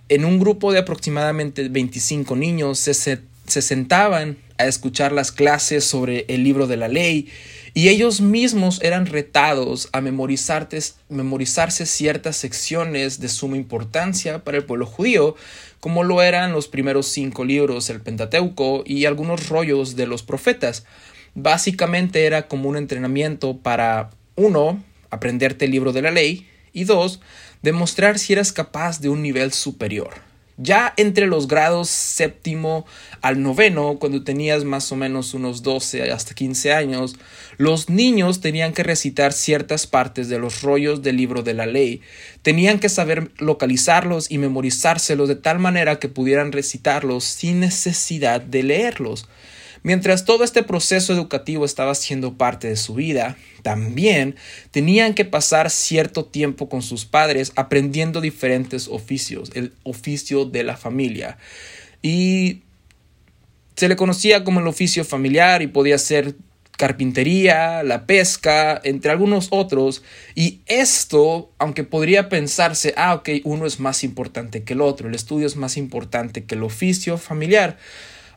en 0.08 0.24
un 0.24 0.38
grupo 0.38 0.72
de 0.72 0.80
aproximadamente 0.80 1.68
25 1.68 2.36
niños 2.36 2.78
se, 2.78 2.92
se 2.92 3.62
sentaban 3.62 4.38
a 4.58 4.66
escuchar 4.66 5.12
las 5.12 5.32
clases 5.32 5.84
sobre 5.84 6.24
el 6.28 6.42
libro 6.42 6.66
de 6.66 6.76
la 6.76 6.88
ley 6.88 7.28
y 7.76 7.90
ellos 7.90 8.22
mismos 8.22 8.80
eran 8.82 9.04
retados 9.04 9.90
a 9.92 10.00
memorizarse 10.00 11.86
ciertas 11.86 12.36
secciones 12.36 13.20
de 13.20 13.28
suma 13.28 13.58
importancia 13.58 14.42
para 14.42 14.56
el 14.56 14.64
pueblo 14.64 14.86
judío, 14.86 15.36
como 15.80 16.04
lo 16.04 16.22
eran 16.22 16.52
los 16.52 16.68
primeros 16.68 17.06
cinco 17.06 17.44
libros, 17.44 17.90
el 17.90 18.00
Pentateuco 18.00 18.82
y 18.86 19.04
algunos 19.04 19.48
rollos 19.48 19.96
de 19.96 20.06
los 20.06 20.22
profetas. 20.22 20.84
Básicamente 21.34 22.26
era 22.26 22.48
como 22.48 22.68
un 22.68 22.76
entrenamiento 22.76 23.58
para, 23.58 24.10
uno, 24.36 24.82
aprenderte 25.10 25.66
el 25.66 25.70
libro 25.70 25.92
de 25.92 26.02
la 26.02 26.10
ley 26.10 26.48
y 26.72 26.84
dos, 26.84 27.20
demostrar 27.62 28.18
si 28.18 28.32
eras 28.32 28.52
capaz 28.52 29.00
de 29.00 29.08
un 29.08 29.22
nivel 29.22 29.52
superior. 29.52 30.25
Ya 30.58 30.94
entre 30.96 31.26
los 31.26 31.48
grados 31.48 31.90
séptimo 31.90 32.86
al 33.20 33.42
noveno, 33.42 33.98
cuando 33.98 34.24
tenías 34.24 34.64
más 34.64 34.90
o 34.90 34.96
menos 34.96 35.34
unos 35.34 35.62
12 35.62 36.10
hasta 36.10 36.34
15 36.34 36.72
años, 36.72 37.16
los 37.58 37.90
niños 37.90 38.40
tenían 38.40 38.72
que 38.72 38.82
recitar 38.82 39.34
ciertas 39.34 39.86
partes 39.86 40.30
de 40.30 40.38
los 40.38 40.62
rollos 40.62 41.02
del 41.02 41.18
libro 41.18 41.42
de 41.42 41.52
la 41.52 41.66
ley. 41.66 42.00
Tenían 42.40 42.78
que 42.78 42.88
saber 42.88 43.32
localizarlos 43.36 44.30
y 44.30 44.38
memorizárselos 44.38 45.28
de 45.28 45.36
tal 45.36 45.58
manera 45.58 45.98
que 45.98 46.08
pudieran 46.08 46.52
recitarlos 46.52 47.24
sin 47.24 47.60
necesidad 47.60 48.40
de 48.40 48.62
leerlos. 48.62 49.28
Mientras 49.86 50.24
todo 50.24 50.42
este 50.42 50.64
proceso 50.64 51.12
educativo 51.12 51.64
estaba 51.64 51.94
siendo 51.94 52.36
parte 52.36 52.66
de 52.66 52.74
su 52.74 52.94
vida, 52.94 53.36
también 53.62 54.34
tenían 54.72 55.14
que 55.14 55.24
pasar 55.24 55.70
cierto 55.70 56.24
tiempo 56.24 56.68
con 56.68 56.82
sus 56.82 57.04
padres 57.04 57.52
aprendiendo 57.54 58.20
diferentes 58.20 58.88
oficios, 58.88 59.52
el 59.54 59.74
oficio 59.84 60.44
de 60.44 60.64
la 60.64 60.76
familia. 60.76 61.38
Y 62.02 62.62
se 63.76 63.88
le 63.88 63.94
conocía 63.94 64.42
como 64.42 64.58
el 64.58 64.66
oficio 64.66 65.04
familiar 65.04 65.62
y 65.62 65.68
podía 65.68 65.98
ser 65.98 66.34
carpintería, 66.76 67.84
la 67.84 68.06
pesca, 68.06 68.80
entre 68.82 69.12
algunos 69.12 69.46
otros. 69.52 70.02
Y 70.34 70.62
esto, 70.66 71.52
aunque 71.58 71.84
podría 71.84 72.28
pensarse, 72.28 72.92
ah, 72.96 73.14
ok, 73.14 73.28
uno 73.44 73.66
es 73.66 73.78
más 73.78 74.02
importante 74.02 74.64
que 74.64 74.72
el 74.72 74.80
otro, 74.80 75.06
el 75.06 75.14
estudio 75.14 75.46
es 75.46 75.54
más 75.54 75.76
importante 75.76 76.42
que 76.42 76.56
el 76.56 76.64
oficio 76.64 77.18
familiar, 77.18 77.78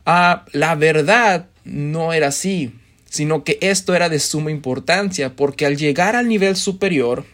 Ah, 0.06 0.44
la 0.52 0.74
verdad 0.74 1.46
no 1.64 2.12
era 2.12 2.28
así, 2.28 2.72
sino 3.08 3.44
que 3.44 3.58
esto 3.60 3.94
era 3.94 4.08
de 4.08 4.20
suma 4.20 4.50
importancia 4.50 5.36
porque 5.36 5.66
al 5.66 5.76
llegar 5.76 6.16
al 6.16 6.28
nivel 6.28 6.56
superior, 6.56 7.24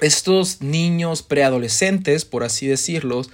estos 0.00 0.60
niños 0.60 1.22
preadolescentes, 1.22 2.24
por 2.24 2.44
así 2.44 2.66
decirlos, 2.66 3.30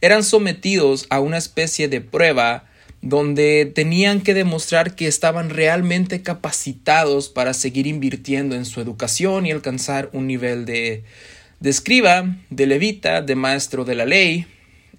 eran 0.00 0.24
sometidos 0.24 1.06
a 1.10 1.20
una 1.20 1.36
especie 1.38 1.88
de 1.88 2.00
prueba 2.00 2.64
donde 3.02 3.70
tenían 3.72 4.20
que 4.20 4.34
demostrar 4.34 4.94
que 4.96 5.06
estaban 5.06 5.50
realmente 5.50 6.22
capacitados 6.22 7.28
para 7.28 7.54
seguir 7.54 7.86
invirtiendo 7.86 8.56
en 8.56 8.64
su 8.64 8.80
educación 8.80 9.46
y 9.46 9.52
alcanzar 9.52 10.10
un 10.12 10.26
nivel 10.26 10.64
de, 10.64 11.04
de 11.60 11.70
escriba, 11.70 12.36
de 12.50 12.66
levita, 12.66 13.22
de 13.22 13.36
maestro 13.36 13.84
de 13.84 13.94
la 13.94 14.06
ley. 14.06 14.46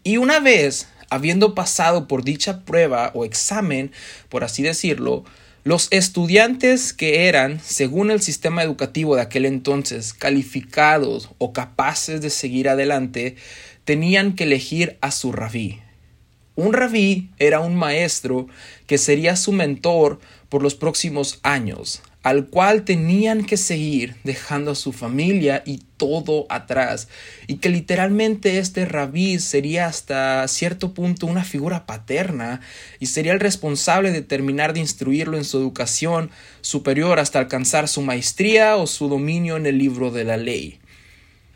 Y 0.03 0.17
una 0.17 0.39
vez 0.39 0.87
habiendo 1.09 1.55
pasado 1.55 2.07
por 2.07 2.23
dicha 2.23 2.61
prueba 2.61 3.11
o 3.13 3.25
examen, 3.25 3.91
por 4.29 4.43
así 4.43 4.63
decirlo, 4.63 5.23
los 5.63 5.89
estudiantes 5.91 6.93
que 6.93 7.27
eran, 7.27 7.59
según 7.61 8.09
el 8.09 8.21
sistema 8.21 8.63
educativo 8.63 9.15
de 9.15 9.21
aquel 9.21 9.45
entonces, 9.45 10.13
calificados 10.13 11.29
o 11.39 11.51
capaces 11.51 12.21
de 12.21 12.29
seguir 12.29 12.69
adelante, 12.69 13.35
tenían 13.83 14.33
que 14.33 14.45
elegir 14.45 14.97
a 15.01 15.11
su 15.11 15.33
rabí. 15.33 15.81
Un 16.55 16.73
rabí 16.73 17.29
era 17.37 17.59
un 17.59 17.75
maestro 17.75 18.47
que 18.85 18.97
sería 18.97 19.35
su 19.35 19.51
mentor 19.51 20.19
por 20.49 20.63
los 20.63 20.73
próximos 20.73 21.39
años, 21.43 22.01
al 22.27 22.47
cual 22.47 22.83
tenían 22.83 23.45
que 23.45 23.55
seguir 23.55 24.17
dejando 24.25 24.71
a 24.71 24.75
su 24.75 24.91
familia 24.91 25.63
y 25.65 25.79
todo 25.95 26.45
atrás, 26.49 27.07
y 27.47 27.55
que 27.55 27.69
literalmente 27.69 28.59
este 28.59 28.83
rabí 28.83 29.39
sería 29.39 29.85
hasta 29.85 30.45
cierto 30.49 30.93
punto 30.93 31.25
una 31.25 31.45
figura 31.45 31.85
paterna 31.85 32.59
y 32.99 33.05
sería 33.05 33.31
el 33.31 33.39
responsable 33.39 34.11
de 34.11 34.23
terminar 34.23 34.73
de 34.73 34.81
instruirlo 34.81 35.37
en 35.37 35.45
su 35.45 35.57
educación 35.57 36.29
superior 36.59 37.17
hasta 37.17 37.39
alcanzar 37.39 37.87
su 37.87 38.01
maestría 38.01 38.75
o 38.75 38.87
su 38.87 39.07
dominio 39.07 39.55
en 39.55 39.65
el 39.65 39.77
libro 39.77 40.11
de 40.11 40.25
la 40.25 40.35
ley 40.35 40.81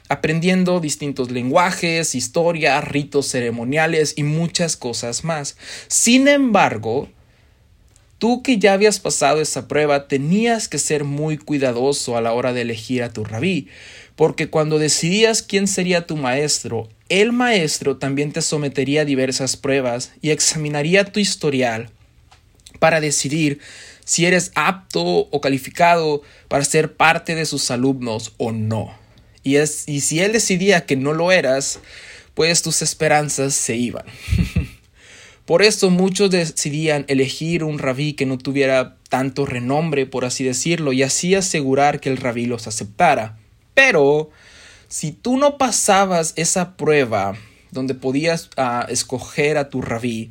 aprendiendo 0.08 0.80
distintos 0.80 1.32
lenguajes, 1.32 2.16
historia, 2.16 2.80
ritos 2.80 3.28
ceremoniales 3.28 4.14
y 4.18 4.24
muchas 4.24 4.76
cosas 4.76 5.24
más. 5.24 5.56
Sin 5.88 6.28
embargo, 6.28 7.08
Tú 8.22 8.44
que 8.44 8.60
ya 8.60 8.74
habías 8.74 9.00
pasado 9.00 9.42
esa 9.42 9.68
prueba 9.68 10.08
tenías 10.08 10.68
que 10.68 10.78
ser 10.78 11.06
muy 11.06 11.40
cuidadoso 11.40 12.16
a 12.16 12.22
la 12.22 12.34
hora 12.34 12.54
de 12.54 12.62
elegir 12.62 13.02
a 13.02 13.12
tu 13.12 13.24
rabí, 13.24 13.68
porque 14.16 14.48
cuando 14.48 14.78
decidías 14.78 15.42
quién 15.42 15.68
sería 15.68 16.06
tu 16.06 16.18
maestro, 16.18 16.88
el 17.10 17.32
maestro 17.32 17.98
también 17.98 18.32
te 18.32 18.44
sometería 18.44 19.02
a 19.02 19.06
diversas 19.06 19.58
pruebas 19.58 20.12
y 20.22 20.30
examinaría 20.30 21.06
tu 21.06 21.20
historial 21.20 21.90
para 22.78 23.02
decidir 23.02 23.60
si 24.06 24.28
eres 24.28 24.52
apto 24.54 25.02
o 25.04 25.42
calificado 25.42 26.22
para 26.48 26.64
ser 26.64 26.94
parte 26.94 27.34
de 27.34 27.48
sus 27.48 27.72
alumnos 27.72 28.36
o 28.38 28.52
no. 28.52 28.96
Y, 29.42 29.56
es, 29.56 29.90
y 29.90 30.02
si 30.02 30.20
él 30.20 30.32
decidía 30.32 30.86
que 30.86 30.96
no 30.96 31.14
lo 31.14 31.32
eras, 31.32 31.80
pues 32.36 32.62
tus 32.62 32.84
esperanzas 32.84 33.56
se 33.56 33.78
iban. 33.78 34.06
Por 35.46 35.64
esto 35.64 35.90
muchos 35.90 36.30
decidían 36.30 37.06
elegir 37.08 37.64
un 37.64 37.80
rabí 37.80 38.14
que 38.14 38.26
no 38.26 38.38
tuviera 38.38 38.98
tanto 39.10 39.46
renombre, 39.46 40.06
por 40.06 40.24
así 40.24 40.44
decirlo, 40.44 40.94
y 40.94 41.04
así 41.04 41.36
asegurar 41.36 42.00
que 42.00 42.10
el 42.10 42.18
rabí 42.18 42.46
los 42.46 42.68
aceptara. 42.68 43.38
Pero 43.74 44.30
si 44.88 45.12
tú 45.12 45.38
no 45.38 45.58
pasabas 45.58 46.34
esa 46.36 46.78
prueba 46.78 47.36
donde 47.72 47.96
podías 47.96 48.50
ah, 48.58 48.86
escoger 48.90 49.58
a 49.58 49.70
tu 49.70 49.82
rabí 49.82 50.30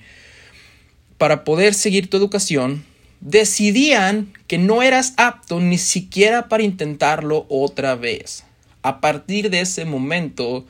para 1.19 1.45
poder 1.45 1.75
seguir 1.75 2.09
tu 2.09 2.17
educación, 2.17 2.85
decidían 3.21 4.33
que 4.47 4.59
no 4.59 4.83
eras 4.83 5.15
apto 5.17 5.61
ni 5.61 5.79
siquiera 5.79 6.49
para 6.49 6.63
intentarlo 6.63 7.47
otra 7.49 7.97
vez. 7.97 8.45
A 8.83 9.01
partir 9.01 9.51
de 9.51 9.61
ese 9.61 9.85
momento 9.85 10.67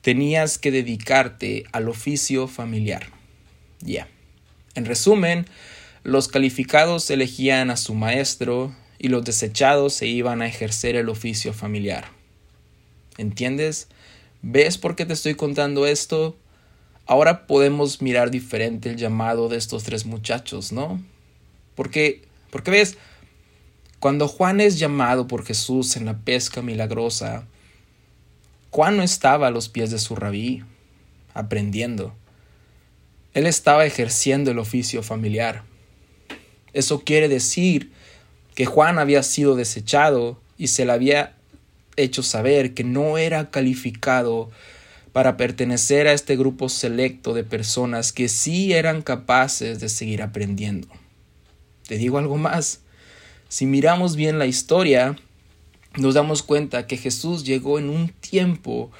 tenías 0.00 0.56
que 0.56 0.70
dedicarte 0.70 1.64
al 1.72 1.88
oficio 1.88 2.48
familiar. 2.48 3.19
Ya. 3.80 4.08
En 4.74 4.84
resumen, 4.84 5.46
los 6.02 6.28
calificados 6.28 7.10
elegían 7.10 7.70
a 7.70 7.76
su 7.76 7.94
maestro 7.94 8.74
y 8.98 9.08
los 9.08 9.24
desechados 9.24 9.94
se 9.94 10.06
iban 10.06 10.42
a 10.42 10.46
ejercer 10.46 10.96
el 10.96 11.08
oficio 11.08 11.52
familiar. 11.52 12.08
¿Entiendes? 13.18 13.88
¿Ves 14.42 14.78
por 14.78 14.96
qué 14.96 15.04
te 15.06 15.12
estoy 15.12 15.34
contando 15.34 15.86
esto? 15.86 16.36
Ahora 17.06 17.46
podemos 17.46 18.00
mirar 18.02 18.30
diferente 18.30 18.90
el 18.90 18.96
llamado 18.96 19.48
de 19.48 19.56
estos 19.56 19.82
tres 19.82 20.06
muchachos, 20.06 20.72
¿no? 20.72 21.02
Porque, 21.74 22.22
porque 22.50 22.70
ves, 22.70 22.96
cuando 23.98 24.28
Juan 24.28 24.60
es 24.60 24.78
llamado 24.78 25.26
por 25.26 25.44
Jesús 25.44 25.96
en 25.96 26.06
la 26.06 26.18
pesca 26.18 26.62
milagrosa, 26.62 27.46
Juan 28.70 28.96
no 28.96 29.02
estaba 29.02 29.48
a 29.48 29.50
los 29.50 29.68
pies 29.68 29.90
de 29.90 29.98
su 29.98 30.14
rabí, 30.14 30.62
aprendiendo. 31.34 32.14
Él 33.34 33.46
estaba 33.46 33.86
ejerciendo 33.86 34.50
el 34.50 34.58
oficio 34.58 35.02
familiar. 35.02 35.62
Eso 36.72 37.00
quiere 37.00 37.28
decir 37.28 37.92
que 38.54 38.66
Juan 38.66 38.98
había 38.98 39.22
sido 39.22 39.56
desechado 39.56 40.40
y 40.56 40.68
se 40.68 40.84
le 40.84 40.92
había 40.92 41.36
hecho 41.96 42.22
saber 42.22 42.74
que 42.74 42.84
no 42.84 43.18
era 43.18 43.50
calificado 43.50 44.50
para 45.12 45.36
pertenecer 45.36 46.06
a 46.06 46.12
este 46.12 46.36
grupo 46.36 46.68
selecto 46.68 47.34
de 47.34 47.44
personas 47.44 48.12
que 48.12 48.28
sí 48.28 48.72
eran 48.72 49.02
capaces 49.02 49.80
de 49.80 49.88
seguir 49.88 50.22
aprendiendo. 50.22 50.88
Te 51.86 51.98
digo 51.98 52.18
algo 52.18 52.36
más. 52.36 52.80
Si 53.48 53.66
miramos 53.66 54.14
bien 54.14 54.38
la 54.38 54.46
historia, 54.46 55.16
nos 55.96 56.14
damos 56.14 56.42
cuenta 56.42 56.86
que 56.86 56.96
Jesús 56.96 57.44
llegó 57.44 57.78
en 57.80 57.90
un 57.90 58.10
tiempo 58.10 58.92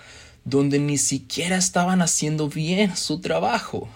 donde 0.44 0.78
ni 0.78 0.98
siquiera 0.98 1.56
estaban 1.56 2.02
haciendo 2.02 2.48
bien 2.48 2.96
su 2.96 3.20
trabajo, 3.20 3.88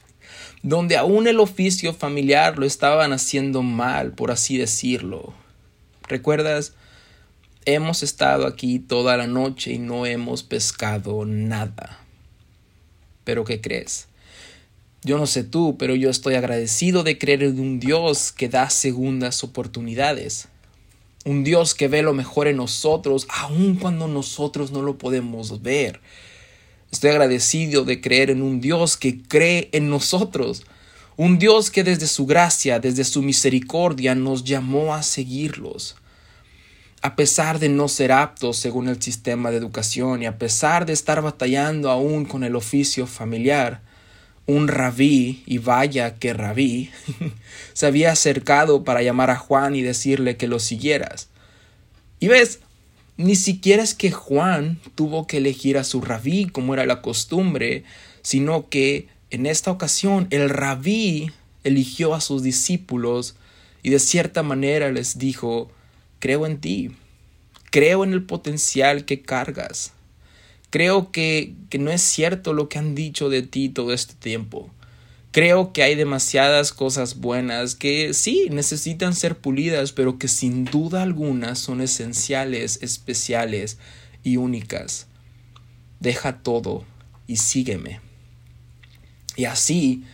donde 0.62 0.96
aún 0.96 1.26
el 1.26 1.40
oficio 1.40 1.94
familiar 1.94 2.58
lo 2.58 2.66
estaban 2.66 3.12
haciendo 3.12 3.62
mal, 3.62 4.12
por 4.12 4.30
así 4.30 4.58
decirlo. 4.58 5.32
¿Recuerdas? 6.08 6.74
Hemos 7.64 8.02
estado 8.02 8.46
aquí 8.46 8.78
toda 8.78 9.16
la 9.16 9.26
noche 9.26 9.72
y 9.72 9.78
no 9.78 10.06
hemos 10.06 10.42
pescado 10.42 11.24
nada. 11.24 11.98
Pero 13.24 13.44
¿qué 13.44 13.60
crees? 13.60 14.08
Yo 15.02 15.18
no 15.18 15.26
sé 15.26 15.44
tú, 15.44 15.76
pero 15.78 15.94
yo 15.94 16.10
estoy 16.10 16.34
agradecido 16.34 17.02
de 17.04 17.18
creer 17.18 17.42
en 17.42 17.60
un 17.60 17.78
Dios 17.78 18.32
que 18.32 18.48
da 18.48 18.68
segundas 18.70 19.44
oportunidades 19.44 20.48
un 21.28 21.44
Dios 21.44 21.74
que 21.74 21.88
ve 21.88 22.00
lo 22.00 22.14
mejor 22.14 22.48
en 22.48 22.56
nosotros, 22.56 23.26
aun 23.28 23.76
cuando 23.76 24.08
nosotros 24.08 24.72
no 24.72 24.80
lo 24.80 24.96
podemos 24.96 25.62
ver. 25.62 26.00
Estoy 26.90 27.10
agradecido 27.10 27.84
de 27.84 28.00
creer 28.00 28.30
en 28.30 28.40
un 28.40 28.62
Dios 28.62 28.96
que 28.96 29.20
cree 29.20 29.68
en 29.72 29.90
nosotros, 29.90 30.64
un 31.18 31.38
Dios 31.38 31.70
que 31.70 31.84
desde 31.84 32.06
su 32.06 32.24
gracia, 32.24 32.80
desde 32.80 33.04
su 33.04 33.20
misericordia 33.20 34.14
nos 34.14 34.42
llamó 34.42 34.94
a 34.94 35.02
seguirlos. 35.02 35.96
A 37.02 37.14
pesar 37.14 37.58
de 37.58 37.68
no 37.68 37.88
ser 37.88 38.10
aptos 38.10 38.56
según 38.56 38.88
el 38.88 39.02
sistema 39.02 39.50
de 39.50 39.58
educación 39.58 40.22
y 40.22 40.26
a 40.26 40.38
pesar 40.38 40.86
de 40.86 40.94
estar 40.94 41.20
batallando 41.20 41.90
aún 41.90 42.24
con 42.24 42.42
el 42.42 42.56
oficio 42.56 43.06
familiar, 43.06 43.82
un 44.48 44.66
rabí, 44.66 45.42
y 45.44 45.58
vaya 45.58 46.14
que 46.14 46.32
rabí, 46.32 46.90
se 47.74 47.86
había 47.86 48.12
acercado 48.12 48.82
para 48.82 49.02
llamar 49.02 49.30
a 49.30 49.36
Juan 49.36 49.76
y 49.76 49.82
decirle 49.82 50.38
que 50.38 50.48
lo 50.48 50.58
siguieras. 50.58 51.28
Y 52.18 52.28
ves, 52.28 52.60
ni 53.18 53.36
siquiera 53.36 53.82
es 53.82 53.94
que 53.94 54.10
Juan 54.10 54.80
tuvo 54.94 55.26
que 55.26 55.36
elegir 55.36 55.76
a 55.76 55.84
su 55.84 56.00
rabí 56.00 56.46
como 56.46 56.72
era 56.72 56.86
la 56.86 57.02
costumbre, 57.02 57.84
sino 58.22 58.70
que 58.70 59.08
en 59.30 59.44
esta 59.44 59.70
ocasión 59.70 60.26
el 60.30 60.48
rabí 60.48 61.30
eligió 61.62 62.14
a 62.14 62.22
sus 62.22 62.42
discípulos 62.42 63.36
y 63.82 63.90
de 63.90 63.98
cierta 63.98 64.42
manera 64.42 64.90
les 64.90 65.18
dijo, 65.18 65.70
creo 66.20 66.46
en 66.46 66.58
ti, 66.58 66.92
creo 67.70 68.02
en 68.02 68.14
el 68.14 68.22
potencial 68.22 69.04
que 69.04 69.20
cargas, 69.20 69.92
Creo 70.70 71.10
que, 71.12 71.54
que 71.70 71.78
no 71.78 71.90
es 71.90 72.02
cierto 72.02 72.52
lo 72.52 72.68
que 72.68 72.78
han 72.78 72.94
dicho 72.94 73.28
de 73.28 73.42
ti 73.42 73.68
todo 73.68 73.92
este 73.92 74.14
tiempo. 74.14 74.70
Creo 75.30 75.72
que 75.72 75.82
hay 75.82 75.94
demasiadas 75.94 76.72
cosas 76.72 77.20
buenas 77.20 77.74
que 77.74 78.14
sí 78.14 78.48
necesitan 78.50 79.14
ser 79.14 79.36
pulidas, 79.36 79.92
pero 79.92 80.18
que 80.18 80.28
sin 80.28 80.64
duda 80.64 81.02
alguna 81.02 81.54
son 81.54 81.80
esenciales, 81.80 82.78
especiales 82.82 83.78
y 84.22 84.36
únicas. 84.36 85.06
Deja 86.00 86.38
todo 86.38 86.84
y 87.26 87.36
sígueme. 87.36 88.00
Y 89.36 89.44
así 89.44 90.04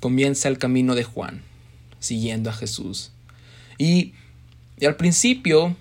comienza 0.00 0.48
el 0.48 0.58
camino 0.58 0.94
de 0.94 1.04
Juan, 1.04 1.42
siguiendo 2.00 2.50
a 2.50 2.52
Jesús. 2.52 3.12
Y, 3.78 4.14
y 4.78 4.86
al 4.86 4.96
principio 4.96 5.76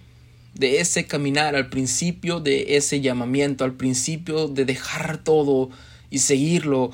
de 0.55 0.79
ese 0.79 1.05
caminar, 1.05 1.55
al 1.55 1.69
principio 1.69 2.39
de 2.39 2.77
ese 2.77 3.01
llamamiento, 3.01 3.63
al 3.63 3.74
principio 3.74 4.47
de 4.47 4.65
dejar 4.65 5.17
todo 5.17 5.69
y 6.09 6.19
seguirlo, 6.19 6.91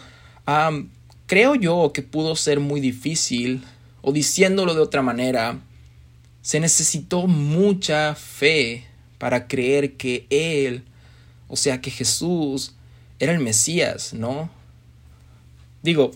creo 1.27 1.55
yo 1.55 1.91
que 1.93 2.01
pudo 2.01 2.35
ser 2.35 2.59
muy 2.59 2.81
difícil, 2.81 3.63
o 4.01 4.11
diciéndolo 4.11 4.73
de 4.73 4.81
otra 4.81 5.03
manera, 5.03 5.59
se 6.41 6.59
necesitó 6.59 7.27
mucha 7.27 8.15
fe 8.15 8.85
para 9.19 9.47
creer 9.47 9.93
que 9.93 10.25
Él, 10.31 10.83
o 11.47 11.55
sea, 11.55 11.81
que 11.81 11.91
Jesús 11.91 12.73
era 13.19 13.31
el 13.31 13.39
Mesías, 13.39 14.15
¿no? 14.15 14.49
Digo, 15.83 16.11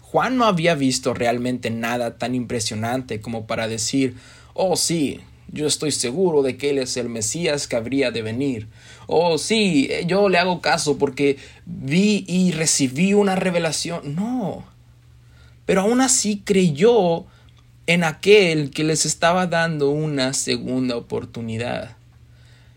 Juan 0.00 0.36
no 0.36 0.46
había 0.46 0.74
visto 0.74 1.14
realmente 1.14 1.70
nada 1.70 2.18
tan 2.18 2.34
impresionante 2.34 3.20
como 3.20 3.46
para 3.46 3.68
decir, 3.68 4.16
oh 4.54 4.74
sí, 4.74 5.20
yo 5.50 5.66
estoy 5.66 5.92
seguro 5.92 6.42
de 6.42 6.56
que 6.56 6.70
Él 6.70 6.78
es 6.78 6.96
el 6.96 7.08
Mesías 7.08 7.66
que 7.66 7.76
habría 7.76 8.10
de 8.10 8.22
venir. 8.22 8.68
Oh, 9.06 9.38
sí, 9.38 9.88
yo 10.06 10.28
le 10.28 10.38
hago 10.38 10.60
caso 10.60 10.98
porque 10.98 11.38
vi 11.64 12.24
y 12.28 12.52
recibí 12.52 13.14
una 13.14 13.34
revelación. 13.34 14.14
No. 14.14 14.64
Pero 15.64 15.82
aún 15.82 16.00
así 16.00 16.42
creyó 16.44 17.24
en 17.86 18.04
aquel 18.04 18.70
que 18.70 18.84
les 18.84 19.06
estaba 19.06 19.46
dando 19.46 19.90
una 19.90 20.34
segunda 20.34 20.96
oportunidad. 20.96 21.96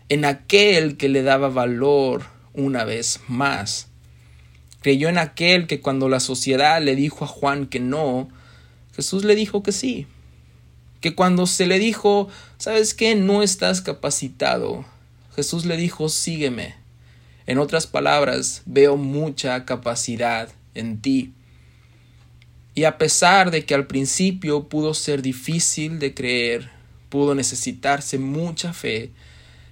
En 0.08 0.24
aquel 0.24 0.96
que 0.96 1.08
le 1.08 1.22
daba 1.22 1.48
valor 1.48 2.24
una 2.54 2.84
vez 2.84 3.20
más. 3.28 3.88
Creyó 4.80 5.08
en 5.08 5.18
aquel 5.18 5.66
que 5.66 5.80
cuando 5.80 6.08
la 6.08 6.20
sociedad 6.20 6.82
le 6.82 6.96
dijo 6.96 7.24
a 7.24 7.28
Juan 7.28 7.66
que 7.66 7.80
no, 7.80 8.28
Jesús 8.96 9.24
le 9.24 9.34
dijo 9.34 9.62
que 9.62 9.72
sí 9.72 10.06
que 11.02 11.14
cuando 11.16 11.46
se 11.46 11.66
le 11.66 11.80
dijo, 11.80 12.28
¿sabes 12.58 12.94
qué? 12.94 13.16
No 13.16 13.42
estás 13.42 13.82
capacitado, 13.82 14.86
Jesús 15.34 15.66
le 15.66 15.76
dijo, 15.76 16.08
sígueme. 16.08 16.76
En 17.46 17.58
otras 17.58 17.88
palabras, 17.88 18.62
veo 18.66 18.96
mucha 18.96 19.64
capacidad 19.64 20.48
en 20.74 21.02
ti. 21.02 21.32
Y 22.74 22.84
a 22.84 22.98
pesar 22.98 23.50
de 23.50 23.64
que 23.66 23.74
al 23.74 23.88
principio 23.88 24.68
pudo 24.68 24.94
ser 24.94 25.22
difícil 25.22 25.98
de 25.98 26.14
creer, 26.14 26.70
pudo 27.08 27.34
necesitarse 27.34 28.18
mucha 28.18 28.72
fe, 28.72 29.10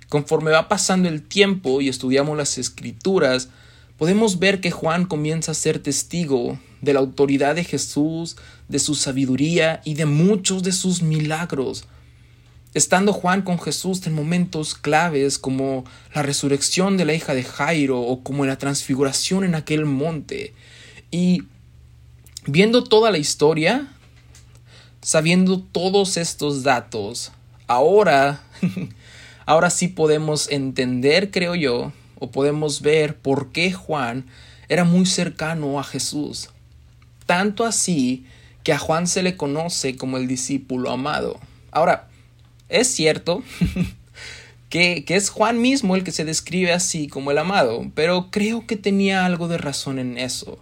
conforme 0.08 0.50
va 0.50 0.68
pasando 0.68 1.08
el 1.08 1.22
tiempo 1.22 1.80
y 1.80 1.88
estudiamos 1.88 2.36
las 2.36 2.58
escrituras, 2.58 3.50
podemos 3.98 4.40
ver 4.40 4.60
que 4.60 4.72
Juan 4.72 5.06
comienza 5.06 5.52
a 5.52 5.54
ser 5.54 5.78
testigo 5.78 6.58
de 6.80 6.94
la 6.94 7.00
autoridad 7.00 7.54
de 7.54 7.64
Jesús, 7.64 8.36
de 8.68 8.78
su 8.78 8.94
sabiduría 8.94 9.80
y 9.84 9.94
de 9.94 10.06
muchos 10.06 10.62
de 10.62 10.72
sus 10.72 11.02
milagros. 11.02 11.84
Estando 12.72 13.12
Juan 13.12 13.42
con 13.42 13.58
Jesús 13.58 14.06
en 14.06 14.14
momentos 14.14 14.74
claves 14.74 15.38
como 15.38 15.84
la 16.14 16.22
resurrección 16.22 16.96
de 16.96 17.04
la 17.04 17.14
hija 17.14 17.34
de 17.34 17.42
Jairo 17.42 18.00
o 18.00 18.22
como 18.22 18.46
la 18.46 18.58
transfiguración 18.58 19.44
en 19.44 19.56
aquel 19.56 19.86
monte. 19.86 20.54
Y 21.10 21.42
viendo 22.46 22.84
toda 22.84 23.10
la 23.10 23.18
historia, 23.18 23.88
sabiendo 25.02 25.60
todos 25.60 26.16
estos 26.16 26.62
datos, 26.62 27.32
ahora, 27.66 28.42
ahora 29.46 29.70
sí 29.70 29.88
podemos 29.88 30.48
entender, 30.48 31.32
creo 31.32 31.56
yo, 31.56 31.92
o 32.20 32.30
podemos 32.30 32.82
ver 32.82 33.16
por 33.16 33.50
qué 33.50 33.72
Juan 33.72 34.26
era 34.68 34.84
muy 34.84 35.06
cercano 35.06 35.80
a 35.80 35.84
Jesús. 35.84 36.50
Tanto 37.30 37.64
así 37.64 38.24
que 38.64 38.72
a 38.72 38.78
Juan 38.80 39.06
se 39.06 39.22
le 39.22 39.36
conoce 39.36 39.94
como 39.94 40.16
el 40.16 40.26
discípulo 40.26 40.90
amado. 40.90 41.38
Ahora, 41.70 42.08
es 42.68 42.88
cierto 42.88 43.44
que, 44.68 45.04
es 45.06 45.30
Juan 45.30 45.62
mismo 45.62 45.94
el 45.94 46.02
que 46.02 46.10
se 46.10 46.24
describe 46.24 46.72
así 46.72 47.06
como 47.06 47.30
el 47.30 47.38
amado, 47.38 47.88
pero 47.94 48.32
creo 48.32 48.66
que 48.66 48.74
tenía 48.74 49.24
algo 49.24 49.46
de 49.46 49.58
razón 49.58 50.00
en 50.00 50.18
eso. 50.18 50.58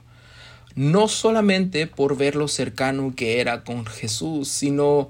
No 0.75 1.08
solamente 1.08 1.87
por 1.87 2.18
ver 2.18 2.37
lo 2.37 2.48
cercano 2.48 3.14
que 3.16 3.40
era 3.40 3.64
con 3.64 3.87
Jesús, 3.87 4.48
sino 4.48 5.08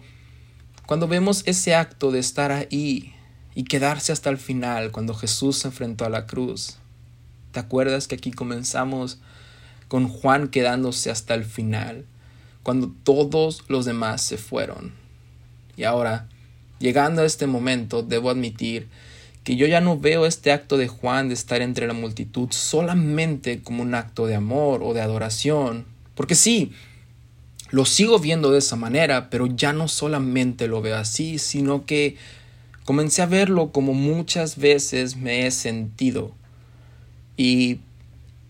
cuando 0.87 1.09
vemos 1.09 1.43
ese 1.45 1.75
acto 1.75 2.13
de 2.13 2.21
estar 2.21 2.53
ahí, 2.53 3.17
y 3.57 3.65
quedarse 3.65 4.13
hasta 4.13 4.31
el 4.31 4.39
final 4.39 4.93
cuando 4.93 5.13
Jesús 5.13 5.59
se 5.59 5.67
enfrentó 5.67 6.05
a 6.05 6.09
la 6.09 6.29
cruz. 6.29 6.77
¿Te 7.51 7.59
acuerdas 7.59 8.07
que 8.07 8.15
aquí 8.15 8.31
comenzamos 8.31 9.19
con 9.89 10.09
Juan 10.09 10.49
quedándose 10.49 11.11
hasta 11.11 11.35
el 11.35 11.45
final, 11.45 12.05
cuando 12.63 12.93
todos 13.03 13.65
los 13.69 13.85
demás 13.85 14.23
se 14.23 14.37
fueron? 14.37 14.93
Y 15.77 15.85
ahora, 15.85 16.29
llegando 16.79 17.23
a 17.23 17.25
este 17.25 17.47
momento, 17.47 18.03
debo 18.03 18.31
admitir 18.31 18.89
que 19.45 19.57
yo 19.57 19.67
ya 19.67 19.81
no 19.81 19.99
veo 19.99 20.27
este 20.27 20.53
acto 20.53 20.77
de 20.77 20.89
Juan 20.89 21.29
de 21.29 21.35
estar 21.35 21.63
entre 21.63 21.87
la 21.87 21.95
multitud 21.95 22.49
solamente 22.51 23.63
como 23.63 23.83
un 23.83 23.95
acto 23.95 24.27
de 24.27 24.35
amor 24.35 24.83
o 24.83 24.95
de 24.95 25.01
adoración, 25.01 25.87
porque 26.15 26.35
sí, 26.35 26.73
lo 27.71 27.85
sigo 27.85 28.19
viendo 28.19 28.51
de 28.51 28.59
esa 28.59 28.77
manera, 28.77 29.31
pero 29.31 29.47
ya 29.47 29.73
no 29.73 29.89
solamente 29.89 30.69
lo 30.69 30.83
veo 30.83 30.97
así, 30.97 31.39
sino 31.39 31.87
que 31.87 32.17
Comencé 32.89 33.21
a 33.21 33.27
verlo 33.27 33.71
como 33.71 33.93
muchas 33.93 34.57
veces 34.57 35.15
me 35.15 35.47
he 35.47 35.51
sentido. 35.51 36.33
Y, 37.37 37.81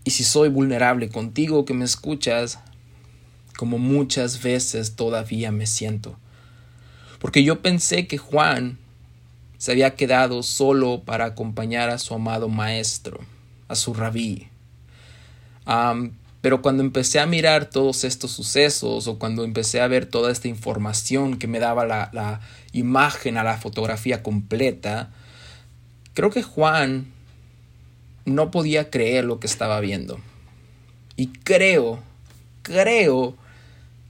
y 0.09 0.11
si 0.11 0.23
soy 0.23 0.49
vulnerable 0.49 1.07
contigo 1.09 1.65
que 1.65 1.75
me 1.75 1.85
escuchas, 1.85 2.57
como 3.55 3.77
muchas 3.77 4.41
veces 4.41 4.95
todavía 4.95 5.51
me 5.51 5.67
siento. 5.67 6.17
Porque 7.19 7.43
yo 7.43 7.61
pensé 7.61 8.07
que 8.07 8.17
Juan 8.17 8.79
se 9.59 9.71
había 9.71 9.93
quedado 9.93 10.41
solo 10.41 11.03
para 11.05 11.25
acompañar 11.25 11.91
a 11.91 11.99
su 11.99 12.15
amado 12.15 12.49
maestro, 12.49 13.19
a 13.67 13.75
su 13.75 13.93
rabí. 13.93 14.47
Pero 16.41 16.63
cuando 16.63 16.81
empecé 16.81 17.19
a 17.19 17.27
mirar 17.27 17.65
todos 17.65 18.03
estos 18.03 18.31
sucesos 18.31 19.07
o 19.07 19.19
cuando 19.19 19.43
empecé 19.43 19.79
a 19.79 19.87
ver 19.87 20.07
toda 20.07 20.31
esta 20.31 20.47
información 20.47 21.37
que 21.37 21.45
me 21.45 21.59
daba 21.59 21.85
la, 21.85 22.09
la 22.13 22.41
imagen 22.71 23.37
a 23.37 23.43
la 23.43 23.59
fotografía 23.59 24.23
completa, 24.23 25.11
creo 26.15 26.31
que 26.31 26.41
Juan 26.41 27.18
no 28.29 28.51
podía 28.51 28.89
creer 28.89 29.25
lo 29.25 29.39
que 29.39 29.47
estaba 29.47 29.79
viendo. 29.79 30.19
Y 31.15 31.27
creo, 31.27 31.99
creo 32.61 33.35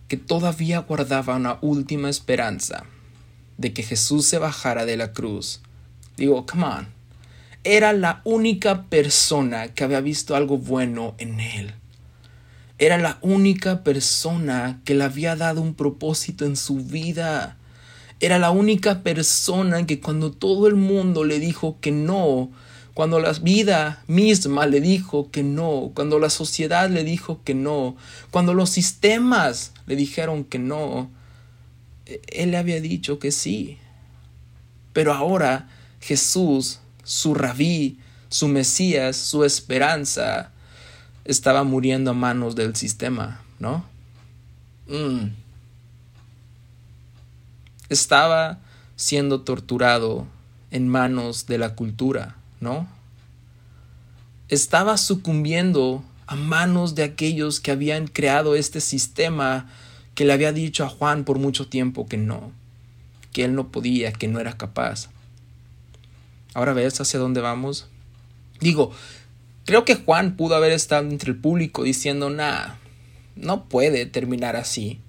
que 0.08 0.18
todavía 0.18 0.80
guardaba 0.80 1.36
una 1.36 1.58
última 1.62 2.10
esperanza 2.10 2.86
de 3.58 3.74
que 3.74 3.84
Jesús 3.84 4.26
se 4.26 4.38
bajara 4.40 4.86
de 4.86 4.98
la 4.98 5.14
cruz. 5.14 5.62
Digo, 6.18 6.46
come 6.46 6.66
on. 6.66 6.88
Era 7.64 7.94
la 7.94 8.22
única 8.24 8.84
persona 8.84 9.68
que 9.70 9.84
había 9.84 10.02
visto 10.02 10.36
algo 10.36 10.58
bueno 10.58 11.14
en 11.18 11.40
él. 11.40 11.74
Era 12.78 12.98
la 12.98 13.20
única 13.22 13.84
persona 13.84 14.80
que 14.86 14.96
le 14.96 15.04
había 15.04 15.36
dado 15.36 15.62
un 15.62 15.74
propósito 15.74 16.46
en 16.46 16.56
su 16.56 16.78
vida. 16.78 17.58
Era 18.22 18.40
la 18.40 18.52
única 18.52 19.04
persona 19.04 19.86
que 19.86 20.00
cuando 20.00 20.32
todo 20.32 20.68
el 20.68 20.76
mundo 20.76 21.26
le 21.26 21.40
dijo 21.40 21.78
que 21.82 21.92
no, 21.92 22.50
cuando 22.94 23.20
la 23.20 23.32
vida 23.34 24.04
misma 24.08 24.66
le 24.66 24.82
dijo 24.82 25.32
que 25.32 25.44
no, 25.44 25.92
cuando 25.94 26.20
la 26.20 26.30
sociedad 26.30 26.90
le 26.90 27.04
dijo 27.04 27.42
que 27.44 27.54
no, 27.54 27.96
cuando 28.32 28.54
los 28.54 28.70
sistemas 28.70 29.74
le 29.86 29.96
dijeron 29.96 30.44
que 30.44 30.60
no, 30.60 31.10
e-, 32.06 32.22
él 32.28 32.52
le 32.52 32.58
había 32.58 32.82
dicho 32.82 33.20
que 33.20 33.32
sí. 33.32 33.78
Pero 34.94 35.14
ahora 35.14 35.70
Jesús, 36.02 36.80
su 37.04 37.34
rabí, 37.34 38.00
su 38.30 38.48
Mesías, 38.48 39.16
su 39.16 39.44
esperanza, 39.44 40.52
estaba 41.26 41.64
muriendo 41.64 42.12
a 42.12 42.14
manos 42.16 42.56
del 42.56 42.76
sistema, 42.76 43.42
¿no? 43.60 43.86
Mm. 44.88 45.30
Estaba 47.90 48.60
siendo 48.96 49.42
torturado 49.42 50.28
en 50.72 50.88
manos 50.88 51.46
de 51.48 51.58
la 51.58 51.76
cultura, 51.76 52.36
¿no? 52.60 52.88
Estaba 54.48 54.98
sucumbiendo 54.98 56.04
a 56.28 56.36
manos 56.36 56.96
de 56.96 57.04
aquellos 57.04 57.60
que 57.60 57.72
habían 57.72 58.08
creado 58.08 58.56
este 58.56 58.82
sistema 58.82 59.70
que 60.16 60.26
le 60.26 60.34
había 60.34 60.52
dicho 60.52 60.84
a 60.84 60.90
Juan 60.90 61.24
por 61.24 61.40
mucho 61.40 61.68
tiempo 61.68 62.08
que 62.08 62.18
no, 62.18 62.52
que 63.32 63.46
él 63.46 63.56
no 63.56 63.70
podía, 63.70 64.12
que 64.12 64.28
no 64.28 64.40
era 64.40 64.58
capaz. 64.58 65.10
Ahora 66.54 66.74
ves 66.74 67.00
hacia 67.00 67.20
dónde 67.20 67.42
vamos. 67.42 67.88
Digo, 68.60 68.92
Creo 69.70 69.86
que 69.86 69.94
Juan 69.94 70.36
pudo 70.36 70.56
haber 70.56 70.72
estado 70.72 71.08
entre 71.08 71.30
el 71.30 71.38
público 71.38 71.84
diciendo, 71.84 72.32
nah, 72.32 72.70
no 73.36 73.66
puede 73.66 74.08
terminar 74.08 74.56
así. 74.56 75.00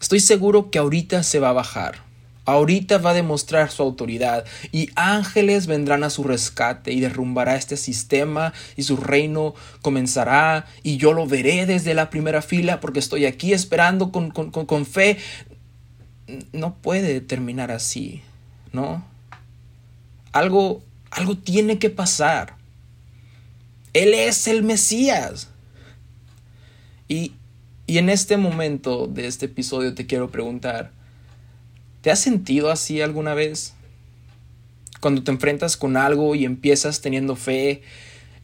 Estoy 0.00 0.20
seguro 0.20 0.70
que 0.70 0.78
ahorita 0.78 1.24
se 1.24 1.40
va 1.40 1.48
a 1.48 1.54
bajar. 1.54 2.04
Ahorita 2.44 2.98
va 2.98 3.10
a 3.10 3.14
demostrar 3.14 3.70
su 3.70 3.84
autoridad 3.84 4.44
y 4.72 4.90
ángeles 4.96 5.68
vendrán 5.68 6.02
a 6.02 6.10
su 6.10 6.24
rescate 6.24 6.92
y 6.92 6.98
derrumbará 6.98 7.54
este 7.54 7.76
sistema 7.76 8.52
y 8.76 8.82
su 8.82 8.96
reino 8.96 9.54
comenzará 9.80 10.66
y 10.82 10.96
yo 10.96 11.12
lo 11.12 11.26
veré 11.26 11.66
desde 11.66 11.94
la 11.94 12.10
primera 12.10 12.42
fila 12.42 12.80
porque 12.80 12.98
estoy 12.98 13.26
aquí 13.26 13.52
esperando 13.52 14.10
con, 14.10 14.32
con, 14.32 14.50
con 14.50 14.86
fe. 14.86 15.18
No 16.52 16.74
puede 16.74 17.20
terminar 17.20 17.70
así, 17.70 18.22
¿no? 18.72 19.04
Algo, 20.32 20.82
algo 21.12 21.36
tiene 21.36 21.78
que 21.78 21.90
pasar. 21.90 22.56
Él 23.92 24.14
es 24.14 24.48
el 24.48 24.64
Mesías. 24.64 25.48
Y, 27.06 27.34
y 27.86 27.98
en 27.98 28.08
este 28.08 28.36
momento 28.36 29.06
de 29.06 29.28
este 29.28 29.46
episodio 29.46 29.94
te 29.94 30.06
quiero 30.06 30.30
preguntar, 30.30 30.90
¿te 32.02 32.10
has 32.10 32.20
sentido 32.20 32.70
así 32.70 33.00
alguna 33.00 33.32
vez? 33.32 33.72
Cuando 35.00 35.22
te 35.22 35.30
enfrentas 35.30 35.76
con 35.76 35.96
algo 35.96 36.34
y 36.34 36.44
empiezas 36.44 37.00
teniendo 37.00 37.34
fe 37.34 37.82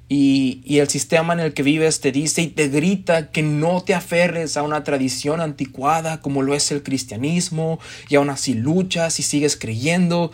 y, 0.09 0.79
el 0.79 0.89
sistema 0.89 1.35
en 1.35 1.41
el 1.41 1.53
que 1.53 1.63
vives 1.63 2.01
te 2.01 2.13
dice 2.13 2.41
y 2.43 2.47
te 2.47 2.69
grita 2.69 3.31
que 3.31 3.43
no 3.43 3.83
te 3.83 3.95
aferres 3.95 4.57
a 4.57 4.63
una 4.63 4.83
tradición 4.83 5.41
anticuada 5.41 6.23
como 6.23 6.43
lo 6.43 6.55
es 6.55 6.73
el 6.73 6.83
cristianismo 6.83 7.79
y 8.09 8.15
aún 8.15 8.31
así 8.31 8.55
luchas 8.55 9.21
y 9.21 9.23
sigues 9.23 9.57
creyendo 9.57 10.33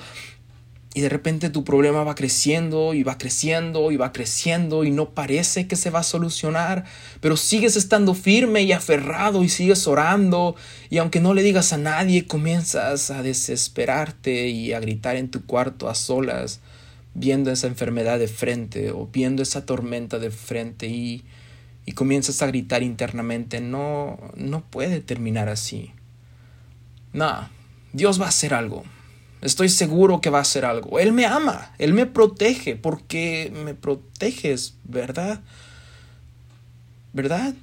y 0.94 1.00
de 1.00 1.08
repente 1.08 1.50
tu 1.50 1.64
problema 1.64 2.04
va 2.04 2.14
creciendo 2.14 2.94
y 2.94 3.02
va 3.02 3.18
creciendo 3.18 3.90
y 3.90 3.96
va 3.96 4.12
creciendo 4.12 4.84
y 4.84 4.92
no 4.92 5.10
parece 5.10 5.66
que 5.66 5.74
se 5.74 5.90
va 5.90 5.98
a 5.98 6.04
solucionar, 6.04 6.84
pero 7.20 7.36
sigues 7.36 7.74
estando 7.74 8.14
firme 8.14 8.62
y 8.62 8.70
aferrado 8.70 9.42
y 9.42 9.48
sigues 9.48 9.88
orando 9.88 10.54
y 10.90 10.98
aunque 10.98 11.18
no 11.18 11.34
le 11.34 11.42
digas 11.42 11.72
a 11.72 11.78
nadie 11.78 12.28
comienzas 12.28 13.10
a 13.10 13.24
desesperarte 13.24 14.48
y 14.48 14.72
a 14.72 14.78
gritar 14.78 15.16
en 15.16 15.30
tu 15.30 15.44
cuarto 15.44 15.88
a 15.88 15.96
solas 15.96 16.60
viendo 17.14 17.50
esa 17.50 17.66
enfermedad 17.66 18.20
de 18.20 18.28
frente 18.28 18.92
o 18.92 19.08
viendo 19.12 19.42
esa 19.42 19.66
tormenta 19.66 20.20
de 20.20 20.30
frente 20.30 20.86
y, 20.86 21.24
y 21.86 21.92
comienzas 21.92 22.40
a 22.40 22.46
gritar 22.46 22.84
internamente 22.84 23.60
no, 23.60 24.18
no 24.36 24.62
puede 24.62 25.00
terminar 25.00 25.48
así. 25.48 25.90
No, 27.12 27.48
Dios 27.92 28.20
va 28.20 28.26
a 28.26 28.30
hacer 28.30 28.54
algo. 28.54 28.84
Estoy 29.44 29.68
seguro 29.68 30.22
que 30.22 30.30
va 30.30 30.38
a 30.38 30.42
hacer 30.42 30.64
algo. 30.64 30.98
Él 30.98 31.12
me 31.12 31.26
ama, 31.26 31.74
Él 31.78 31.92
me 31.92 32.06
protege, 32.06 32.76
porque 32.76 33.52
me 33.64 33.74
proteges, 33.74 34.74
¿verdad? 34.84 35.40
¿Verdad? 37.12 37.54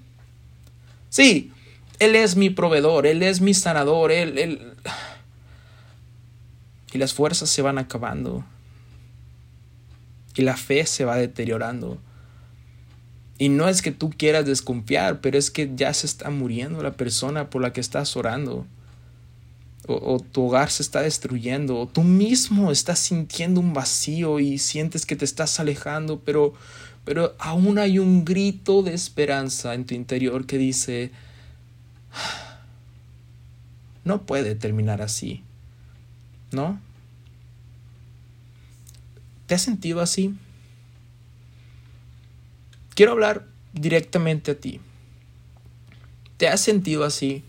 Sí, 1.09 1.51
Él 1.97 2.15
es 2.15 2.35
mi 2.35 2.51
proveedor, 2.51 3.07
Él 3.07 3.23
es 3.23 3.41
mi 3.41 3.55
sanador, 3.55 4.11
Él... 4.11 4.37
él... 4.37 4.73
Y 6.93 6.99
las 6.99 7.13
fuerzas 7.13 7.49
se 7.49 7.63
van 7.63 7.79
acabando. 7.79 8.45
Y 10.35 10.43
la 10.43 10.57
fe 10.57 10.85
se 10.85 11.03
va 11.03 11.15
deteriorando. 11.15 11.97
Y 13.39 13.49
no 13.49 13.67
es 13.67 13.81
que 13.81 13.91
tú 13.91 14.11
quieras 14.11 14.45
desconfiar, 14.45 15.19
pero 15.19 15.37
es 15.39 15.49
que 15.49 15.71
ya 15.75 15.93
se 15.95 16.05
está 16.05 16.29
muriendo 16.29 16.83
la 16.83 16.91
persona 16.91 17.49
por 17.49 17.61
la 17.61 17.73
que 17.73 17.81
estás 17.81 18.15
orando 18.15 18.67
o, 19.99 20.19
tu 20.19 20.47
hogar 20.47 20.69
se 20.69 20.83
está 20.83 21.01
destruyendo, 21.01 21.79
o 21.79 21.87
tú 21.87 22.03
mismo 22.03 22.71
estás 22.71 22.99
sintiendo 22.99 23.59
un 23.59 23.73
vacío 23.73 24.39
y 24.39 24.57
sientes 24.57 25.05
que 25.05 25.15
te 25.15 25.25
estás 25.25 25.59
alejando, 25.59 26.19
pero, 26.19 26.53
pero 27.03 27.35
aún 27.39 27.79
hay 27.79 27.99
un 27.99 28.25
grito 28.25 28.83
de 28.83 28.93
esperanza 28.93 29.73
en 29.73 29.85
tu 29.85 29.95
interior 29.95 30.45
que 30.45 30.57
dice, 30.57 31.11
no 34.03 34.25
puede 34.25 34.55
terminar 34.55 35.01
así, 35.01 35.43
¿no? 36.51 36.79
¿Te 39.47 39.55
has 39.55 39.61
sentido 39.61 39.99
así? 39.99 40.35
Quiero 42.95 43.13
hablar 43.13 43.47
directamente 43.73 44.51
a 44.51 44.55
ti. 44.55 44.79
¿Te 46.37 46.47
has 46.47 46.61
sentido 46.61 47.03
así? 47.03 47.43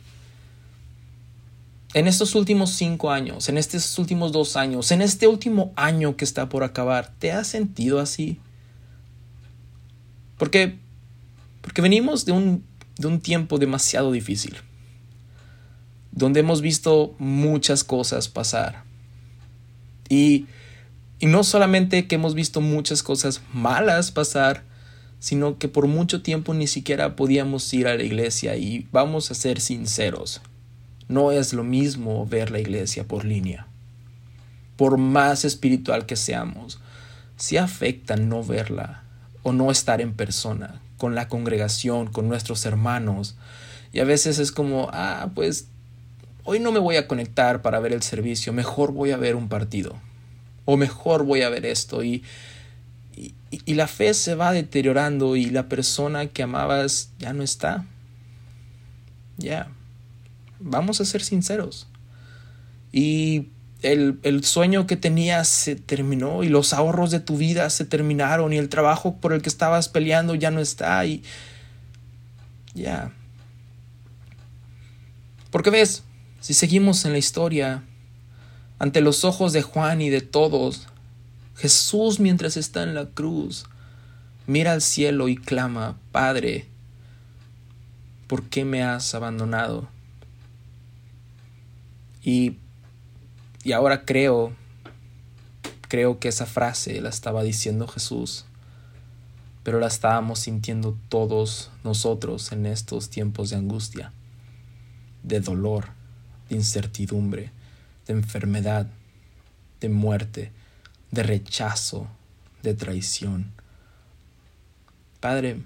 En 1.94 2.06
estos 2.08 2.34
últimos 2.34 2.70
cinco 2.70 3.10
años, 3.10 3.48
en 3.48 3.58
estos 3.58 3.98
últimos 3.98 4.32
dos 4.32 4.56
años, 4.56 4.90
en 4.92 5.02
este 5.02 5.26
último 5.26 5.72
año 5.76 6.16
que 6.16 6.24
está 6.24 6.48
por 6.48 6.64
acabar, 6.64 7.12
¿te 7.18 7.32
has 7.32 7.46
sentido 7.48 8.00
así? 8.00 8.40
Porque, 10.38 10.78
porque 11.60 11.82
venimos 11.82 12.24
de 12.24 12.32
un, 12.32 12.64
de 12.96 13.06
un 13.06 13.20
tiempo 13.20 13.58
demasiado 13.58 14.10
difícil, 14.10 14.56
donde 16.10 16.40
hemos 16.40 16.62
visto 16.62 17.14
muchas 17.18 17.84
cosas 17.84 18.28
pasar. 18.28 18.84
Y, 20.08 20.46
y 21.18 21.26
no 21.26 21.44
solamente 21.44 22.06
que 22.06 22.14
hemos 22.14 22.34
visto 22.34 22.60
muchas 22.60 23.02
cosas 23.02 23.42
malas 23.52 24.10
pasar, 24.10 24.64
sino 25.18 25.58
que 25.58 25.68
por 25.68 25.86
mucho 25.86 26.22
tiempo 26.22 26.54
ni 26.54 26.66
siquiera 26.66 27.16
podíamos 27.16 27.72
ir 27.74 27.86
a 27.86 27.94
la 27.94 28.02
iglesia 28.02 28.56
y 28.56 28.88
vamos 28.90 29.30
a 29.30 29.34
ser 29.34 29.60
sinceros 29.60 30.40
no 31.12 31.32
es 31.32 31.52
lo 31.52 31.64
mismo 31.64 32.26
ver 32.26 32.50
la 32.50 32.60
iglesia 32.60 33.04
por 33.04 33.24
línea. 33.24 33.66
Por 34.76 34.98
más 34.98 35.44
espiritual 35.44 36.06
que 36.06 36.16
seamos, 36.16 36.80
si 37.36 37.56
afecta 37.56 38.16
no 38.16 38.42
verla 38.42 39.02
o 39.42 39.52
no 39.52 39.70
estar 39.70 40.00
en 40.00 40.14
persona, 40.14 40.80
con 40.96 41.14
la 41.14 41.28
congregación, 41.28 42.06
con 42.06 42.28
nuestros 42.28 42.64
hermanos. 42.64 43.36
Y 43.92 44.00
a 44.00 44.04
veces 44.04 44.38
es 44.38 44.52
como, 44.52 44.88
ah, 44.92 45.30
pues 45.34 45.66
hoy 46.44 46.60
no 46.60 46.72
me 46.72 46.78
voy 46.78 46.96
a 46.96 47.08
conectar 47.08 47.62
para 47.62 47.80
ver 47.80 47.92
el 47.92 48.02
servicio, 48.02 48.52
mejor 48.52 48.92
voy 48.92 49.10
a 49.10 49.16
ver 49.16 49.36
un 49.36 49.48
partido. 49.48 49.96
O 50.64 50.76
mejor 50.76 51.24
voy 51.24 51.42
a 51.42 51.48
ver 51.48 51.66
esto. 51.66 52.04
Y, 52.04 52.22
y, 53.16 53.74
la 53.74 53.88
fe 53.88 54.14
se 54.14 54.36
va 54.36 54.52
deteriorando 54.52 55.34
y 55.34 55.46
la 55.46 55.68
persona 55.68 56.28
que 56.28 56.44
amabas 56.44 57.10
ya 57.18 57.32
no 57.32 57.42
está. 57.42 57.84
Ya. 59.38 59.68
Vamos 60.62 61.00
a 61.00 61.04
ser 61.04 61.22
sinceros. 61.22 61.88
Y 62.92 63.48
el, 63.82 64.18
el, 64.22 64.44
sueño 64.44 64.86
que 64.86 64.96
tenías 64.96 65.48
se 65.48 65.76
terminó 65.76 66.44
y 66.44 66.48
los 66.48 66.72
ahorros 66.72 67.10
de 67.10 67.20
tu 67.20 67.36
vida 67.36 67.68
se 67.70 67.84
terminaron 67.84 68.52
y 68.52 68.58
el 68.58 68.68
trabajo 68.68 69.16
por 69.16 69.32
el 69.32 69.42
que 69.42 69.48
estabas 69.48 69.88
peleando 69.88 70.34
ya 70.34 70.50
no 70.50 70.60
está 70.60 71.04
y 71.04 71.22
ya. 72.74 73.12
Porque 75.50 75.70
ves, 75.70 76.04
si 76.40 76.54
seguimos 76.54 77.04
en 77.04 77.12
la 77.12 77.18
historia, 77.18 77.82
ante 78.78 79.00
los 79.00 79.24
ojos 79.24 79.52
de 79.52 79.62
Juan 79.62 80.00
y 80.00 80.10
de 80.10 80.22
todos, 80.22 80.88
Jesús 81.56 82.18
mientras 82.18 82.56
está 82.56 82.82
en 82.82 82.94
la 82.94 83.06
cruz, 83.06 83.66
mira 84.46 84.72
al 84.72 84.82
cielo 84.82 85.28
y 85.28 85.36
clama, 85.36 85.98
Padre, 86.10 86.66
¿por 88.26 88.44
qué 88.44 88.64
me 88.64 88.82
has 88.82 89.14
abandonado? 89.14 89.91
Y, 92.22 92.56
y 93.64 93.72
ahora 93.72 94.04
creo, 94.04 94.52
creo 95.88 96.18
que 96.18 96.28
esa 96.28 96.46
frase 96.46 97.00
la 97.00 97.08
estaba 97.08 97.42
diciendo 97.42 97.88
Jesús, 97.88 98.44
pero 99.62 99.80
la 99.80 99.86
estábamos 99.86 100.40
sintiendo 100.40 100.96
todos 101.08 101.70
nosotros 101.84 102.52
en 102.52 102.66
estos 102.66 103.10
tiempos 103.10 103.50
de 103.50 103.56
angustia, 103.56 104.12
de 105.22 105.40
dolor, 105.40 105.88
de 106.48 106.56
incertidumbre, 106.56 107.50
de 108.06 108.14
enfermedad, 108.14 108.86
de 109.80 109.88
muerte, 109.88 110.52
de 111.10 111.22
rechazo, 111.22 112.08
de 112.62 112.74
traición. 112.74 113.52
Padre, 115.20 115.62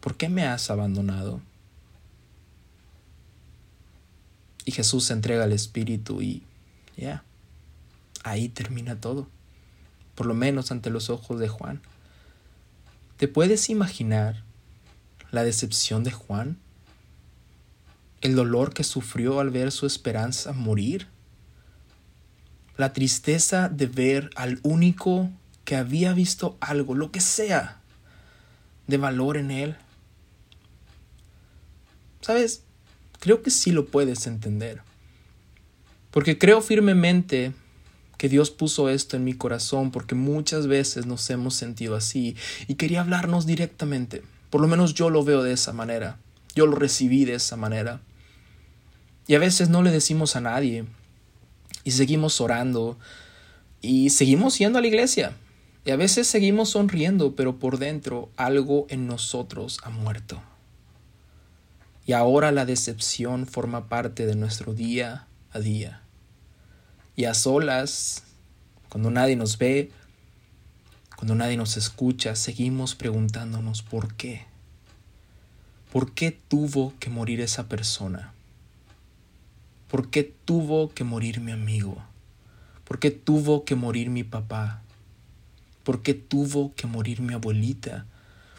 ¿por 0.00 0.16
qué 0.16 0.28
me 0.28 0.44
has 0.44 0.70
abandonado? 0.70 1.40
Y 4.64 4.72
Jesús 4.72 5.04
se 5.04 5.12
entrega 5.12 5.44
al 5.44 5.52
Espíritu 5.52 6.22
y 6.22 6.42
ya, 6.96 7.24
ahí 8.24 8.48
termina 8.48 9.00
todo, 9.00 9.28
por 10.14 10.26
lo 10.26 10.34
menos 10.34 10.70
ante 10.70 10.90
los 10.90 11.10
ojos 11.10 11.40
de 11.40 11.48
Juan. 11.48 11.80
¿Te 13.16 13.28
puedes 13.28 13.70
imaginar 13.70 14.42
la 15.30 15.44
decepción 15.44 16.04
de 16.04 16.10
Juan? 16.10 16.58
¿El 18.20 18.34
dolor 18.34 18.74
que 18.74 18.84
sufrió 18.84 19.40
al 19.40 19.50
ver 19.50 19.72
su 19.72 19.86
esperanza 19.86 20.52
morir? 20.52 21.08
¿La 22.76 22.92
tristeza 22.92 23.68
de 23.68 23.86
ver 23.86 24.30
al 24.36 24.60
único 24.62 25.30
que 25.64 25.76
había 25.76 26.12
visto 26.12 26.56
algo, 26.60 26.94
lo 26.94 27.10
que 27.10 27.20
sea, 27.20 27.80
de 28.86 28.96
valor 28.98 29.36
en 29.36 29.50
él? 29.50 29.76
¿Sabes? 32.20 32.64
Creo 33.20 33.42
que 33.42 33.50
sí 33.50 33.70
lo 33.70 33.86
puedes 33.86 34.26
entender. 34.26 34.82
Porque 36.10 36.38
creo 36.38 36.60
firmemente 36.60 37.52
que 38.18 38.28
Dios 38.28 38.50
puso 38.50 38.88
esto 38.88 39.16
en 39.16 39.24
mi 39.24 39.32
corazón 39.32 39.90
porque 39.92 40.14
muchas 40.14 40.66
veces 40.66 41.06
nos 41.06 41.30
hemos 41.30 41.54
sentido 41.54 41.94
así 41.94 42.36
y 42.66 42.74
quería 42.74 43.00
hablarnos 43.00 43.46
directamente. 43.46 44.22
Por 44.50 44.60
lo 44.60 44.68
menos 44.68 44.94
yo 44.94 45.08
lo 45.08 45.24
veo 45.24 45.42
de 45.42 45.52
esa 45.52 45.72
manera. 45.72 46.18
Yo 46.54 46.66
lo 46.66 46.74
recibí 46.74 47.24
de 47.24 47.34
esa 47.34 47.56
manera. 47.56 48.00
Y 49.26 49.36
a 49.36 49.38
veces 49.38 49.68
no 49.68 49.82
le 49.82 49.92
decimos 49.92 50.34
a 50.34 50.40
nadie. 50.40 50.84
Y 51.84 51.92
seguimos 51.92 52.40
orando. 52.40 52.98
Y 53.80 54.10
seguimos 54.10 54.58
yendo 54.58 54.78
a 54.78 54.82
la 54.82 54.88
iglesia. 54.88 55.36
Y 55.84 55.92
a 55.92 55.96
veces 55.96 56.26
seguimos 56.26 56.70
sonriendo, 56.70 57.36
pero 57.36 57.58
por 57.58 57.78
dentro 57.78 58.28
algo 58.36 58.86
en 58.90 59.06
nosotros 59.06 59.78
ha 59.82 59.90
muerto. 59.90 60.42
Y 62.10 62.12
ahora 62.12 62.50
la 62.50 62.66
decepción 62.66 63.46
forma 63.46 63.88
parte 63.88 64.26
de 64.26 64.34
nuestro 64.34 64.74
día 64.74 65.28
a 65.52 65.60
día. 65.60 66.02
Y 67.14 67.26
a 67.26 67.34
solas, 67.34 68.24
cuando 68.88 69.12
nadie 69.12 69.36
nos 69.36 69.58
ve, 69.58 69.92
cuando 71.14 71.36
nadie 71.36 71.56
nos 71.56 71.76
escucha, 71.76 72.34
seguimos 72.34 72.96
preguntándonos 72.96 73.82
por 73.82 74.14
qué. 74.14 74.44
¿Por 75.92 76.12
qué 76.12 76.32
tuvo 76.32 76.94
que 76.98 77.10
morir 77.10 77.40
esa 77.40 77.68
persona? 77.68 78.32
¿Por 79.88 80.10
qué 80.10 80.24
tuvo 80.24 80.92
que 80.92 81.04
morir 81.04 81.40
mi 81.40 81.52
amigo? 81.52 82.02
¿Por 82.82 82.98
qué 82.98 83.12
tuvo 83.12 83.64
que 83.64 83.76
morir 83.76 84.10
mi 84.10 84.24
papá? 84.24 84.82
¿Por 85.84 86.02
qué 86.02 86.14
tuvo 86.14 86.74
que 86.74 86.88
morir 86.88 87.20
mi 87.20 87.34
abuelita? 87.34 88.06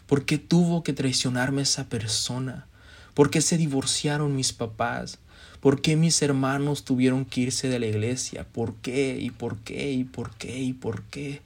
¿Por 0.06 0.24
qué 0.24 0.38
tuvo 0.38 0.82
que 0.82 0.94
traicionarme 0.94 1.60
esa 1.60 1.90
persona? 1.90 2.66
¿Por 3.14 3.30
qué 3.30 3.40
se 3.40 3.56
divorciaron 3.56 4.34
mis 4.34 4.52
papás? 4.52 5.18
¿Por 5.60 5.80
qué 5.80 5.96
mis 5.96 6.22
hermanos 6.22 6.84
tuvieron 6.84 7.24
que 7.24 7.42
irse 7.42 7.68
de 7.68 7.78
la 7.78 7.86
iglesia? 7.86 8.46
¿Por 8.50 8.74
qué? 8.76 9.16
¿Y 9.20 9.30
por 9.30 9.58
qué? 9.58 9.92
¿Y 9.92 10.04
por 10.04 10.30
qué? 10.36 10.58
¿Y 10.58 10.72
por 10.72 11.02
qué? 11.04 11.40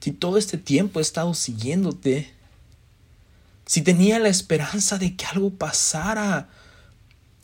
Si 0.00 0.12
todo 0.12 0.38
este 0.38 0.58
tiempo 0.58 1.00
he 1.00 1.02
estado 1.02 1.34
siguiéndote, 1.34 2.30
si 3.66 3.82
tenía 3.82 4.18
la 4.18 4.28
esperanza 4.28 4.96
de 4.96 5.16
que 5.16 5.26
algo 5.26 5.50
pasara, 5.50 6.48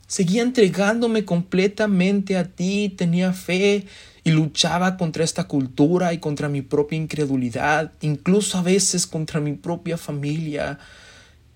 seguía 0.07 0.43
entregándome 0.43 1.25
completamente 1.25 2.37
a 2.37 2.45
ti, 2.45 2.95
tenía 2.97 3.33
fe 3.33 3.87
y 4.23 4.31
luchaba 4.31 4.97
contra 4.97 5.25
esta 5.25 5.45
cultura 5.45 6.13
y 6.13 6.19
contra 6.19 6.49
mi 6.49 6.63
propia 6.63 6.97
incredulidad, 6.97 7.93
incluso 8.01 8.59
a 8.59 8.63
veces 8.63 9.07
contra 9.07 9.41
mi 9.41 9.55
propia 9.55 9.99
familia 9.99 10.79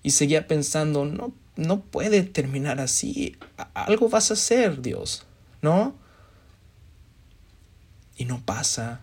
y 0.03 0.11
seguía 0.11 0.47
pensando, 0.47 1.05
no, 1.05 1.33
no 1.55 1.81
puede 1.81 2.23
terminar 2.23 2.79
así. 2.79 3.37
Algo 3.73 4.09
vas 4.09 4.31
a 4.31 4.33
hacer, 4.33 4.81
Dios, 4.81 5.25
¿no? 5.61 5.95
Y 8.17 8.25
no 8.25 8.41
pasa. 8.41 9.01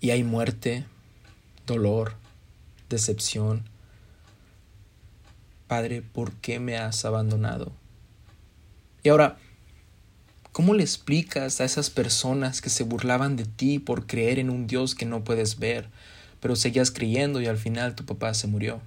Y 0.00 0.10
hay 0.10 0.22
muerte, 0.22 0.84
dolor, 1.66 2.14
decepción. 2.88 3.64
Padre, 5.66 6.02
¿por 6.02 6.32
qué 6.34 6.60
me 6.60 6.78
has 6.78 7.04
abandonado? 7.04 7.72
Y 9.02 9.10
ahora, 9.10 9.38
¿cómo 10.52 10.74
le 10.74 10.82
explicas 10.82 11.60
a 11.60 11.64
esas 11.64 11.90
personas 11.90 12.60
que 12.60 12.70
se 12.70 12.84
burlaban 12.84 13.36
de 13.36 13.44
ti 13.44 13.78
por 13.78 14.06
creer 14.06 14.38
en 14.38 14.50
un 14.50 14.66
Dios 14.66 14.94
que 14.94 15.04
no 15.04 15.24
puedes 15.24 15.58
ver, 15.58 15.88
pero 16.40 16.56
seguías 16.56 16.90
creyendo 16.90 17.40
y 17.40 17.46
al 17.46 17.58
final 17.58 17.94
tu 17.94 18.04
papá 18.04 18.34
se 18.34 18.46
murió? 18.46 18.80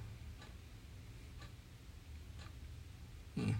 Mm. 3.36 3.52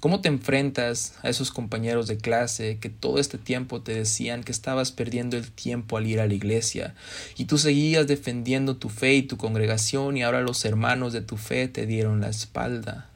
¿Cómo 0.00 0.20
te 0.20 0.28
enfrentas 0.28 1.14
a 1.22 1.28
esos 1.28 1.50
compañeros 1.50 2.06
de 2.06 2.18
clase 2.18 2.78
que 2.80 2.88
todo 2.88 3.18
este 3.18 3.36
tiempo 3.36 3.80
te 3.80 3.94
decían 3.94 4.44
que 4.44 4.52
estabas 4.52 4.92
perdiendo 4.92 5.36
el 5.36 5.50
tiempo 5.50 5.96
al 5.96 6.06
ir 6.06 6.20
a 6.20 6.28
la 6.28 6.34
iglesia 6.34 6.94
y 7.36 7.46
tú 7.46 7.58
seguías 7.58 8.06
defendiendo 8.06 8.76
tu 8.76 8.90
fe 8.90 9.14
y 9.14 9.22
tu 9.22 9.36
congregación 9.36 10.16
y 10.16 10.22
ahora 10.22 10.40
los 10.40 10.64
hermanos 10.64 11.12
de 11.12 11.22
tu 11.22 11.36
fe 11.36 11.66
te 11.66 11.84
dieron 11.84 12.20
la 12.20 12.28
espalda? 12.28 13.10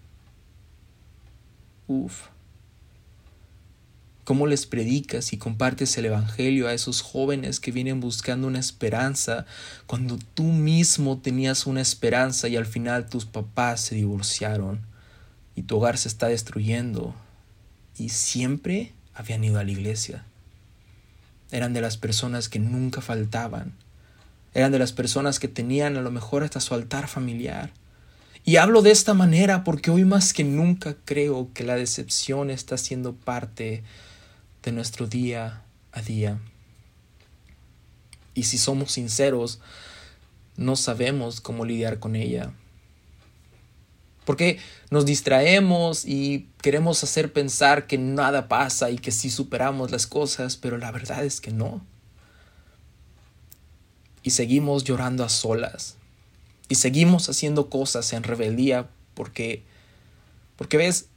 Uf. 1.86 2.31
¿Cómo 4.24 4.46
les 4.46 4.66
predicas 4.66 5.32
y 5.32 5.37
compartes 5.37 5.96
el 5.98 6.06
Evangelio 6.06 6.68
a 6.68 6.74
esos 6.74 7.00
jóvenes 7.02 7.58
que 7.58 7.72
vienen 7.72 8.00
buscando 8.00 8.46
una 8.46 8.61
esperanza 8.61 9.46
cuando 9.87 10.18
tú 10.35 10.44
mismo 10.44 11.18
tenías 11.18 11.66
una 11.66 11.80
esperanza 11.80 12.48
y 12.48 12.56
al 12.56 12.66
final 12.66 13.08
tus 13.08 13.24
papás 13.24 13.80
se 13.80 13.96
divorciaron? 13.96 14.92
y 15.54 15.62
tu 15.62 15.76
hogar 15.76 15.98
se 15.98 16.08
está 16.08 16.28
destruyendo 16.28 17.14
y 17.96 18.08
siempre 18.11 18.92
habían 19.14 19.44
ido 19.44 19.58
a 19.58 19.64
la 19.64 19.70
iglesia. 19.70 20.24
Eran 21.50 21.74
de 21.74 21.82
las 21.82 21.98
personas 21.98 22.48
que 22.48 22.58
nunca 22.58 23.02
faltaban. 23.02 23.74
Eran 24.54 24.72
de 24.72 24.78
las 24.78 24.92
personas 24.92 25.38
que 25.38 25.48
tenían 25.48 25.96
a 25.96 26.02
lo 26.02 26.11
mejor 26.11 26.44
hasta 26.44 26.61
su 26.61 26.74
altar 26.74 27.08
familiar. 27.08 27.70
Y 28.44 28.56
hablo 28.56 28.82
de 28.82 28.90
esta 28.90 29.14
manera 29.14 29.62
porque 29.62 29.90
hoy 29.90 30.04
más 30.04 30.32
que 30.32 30.44
nunca 30.44 30.96
creo 31.04 31.50
que 31.54 31.64
la 31.64 31.76
decepción 31.76 32.50
está 32.50 32.78
siendo 32.78 33.14
parte 33.14 33.82
de 34.62 34.72
nuestro 34.72 35.07
día 35.07 35.62
a 35.92 36.03
día. 36.03 36.40
Y 38.35 38.44
si 38.44 38.59
somos 38.59 38.92
sinceros, 38.92 39.61
no 40.57 40.77
sabemos 40.77 41.40
cómo 41.40 41.64
lidiar 41.64 41.98
con 41.98 42.16
ella. 42.16 42.53
Porque 44.25 44.61
nos 44.90 45.05
distraemos 45.05 46.05
y 46.05 46.48
queremos 46.62 47.03
hacer 47.03 47.33
pensar 47.33 47.87
que 47.87 47.98
nada 47.98 48.48
pasa 48.48 48.90
y 48.90 48.96
que 48.96 49.11
sí 49.11 49.31
superamos 49.31 49.90
las 49.90 50.07
cosas, 50.07 50.57
pero 50.57 50.79
la 50.79 50.92
verdad 50.92 51.25
es 51.25 51.40
que 51.40 51.51
no. 51.51 51.85
Y 54.22 54.31
seguimos 54.31 54.85
llorando 54.85 55.25
a 55.25 55.29
solas. 55.29 55.96
Y 56.68 56.77
seguimos 56.77 57.29
haciendo 57.29 57.68
cosas 57.68 58.12
en 58.12 58.22
rebeldía 58.22 58.88
porque, 59.14 59.64
porque 60.57 60.77
ves, 60.77 61.09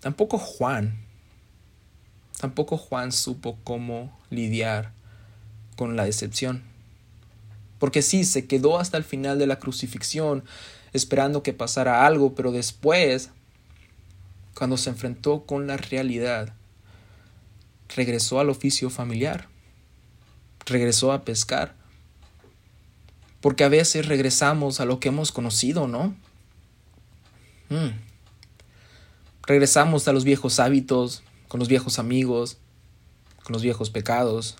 tampoco 0.00 0.36
Juan, 0.38 1.05
tampoco 2.38 2.76
Juan 2.76 3.12
supo 3.12 3.58
cómo 3.64 4.16
lidiar 4.30 4.92
con 5.76 5.96
la 5.96 6.04
decepción. 6.04 6.62
Porque 7.78 8.02
sí, 8.02 8.24
se 8.24 8.46
quedó 8.46 8.78
hasta 8.78 8.96
el 8.96 9.04
final 9.04 9.38
de 9.38 9.46
la 9.46 9.58
crucifixión 9.58 10.44
esperando 10.92 11.42
que 11.42 11.52
pasara 11.52 12.06
algo, 12.06 12.34
pero 12.34 12.52
después, 12.52 13.30
cuando 14.54 14.76
se 14.76 14.90
enfrentó 14.90 15.44
con 15.44 15.66
la 15.66 15.76
realidad, 15.76 16.54
regresó 17.94 18.40
al 18.40 18.50
oficio 18.50 18.88
familiar, 18.90 19.48
regresó 20.64 21.12
a 21.12 21.22
pescar, 21.22 21.74
porque 23.40 23.64
a 23.64 23.68
veces 23.68 24.06
regresamos 24.06 24.80
a 24.80 24.86
lo 24.86 24.98
que 24.98 25.08
hemos 25.08 25.32
conocido, 25.32 25.86
¿no? 25.86 26.14
Hmm. 27.68 27.90
Regresamos 29.42 30.08
a 30.08 30.12
los 30.12 30.24
viejos 30.24 30.58
hábitos, 30.58 31.22
con 31.48 31.60
los 31.60 31.68
viejos 31.68 31.98
amigos, 31.98 32.58
con 33.42 33.52
los 33.52 33.62
viejos 33.62 33.90
pecados, 33.90 34.56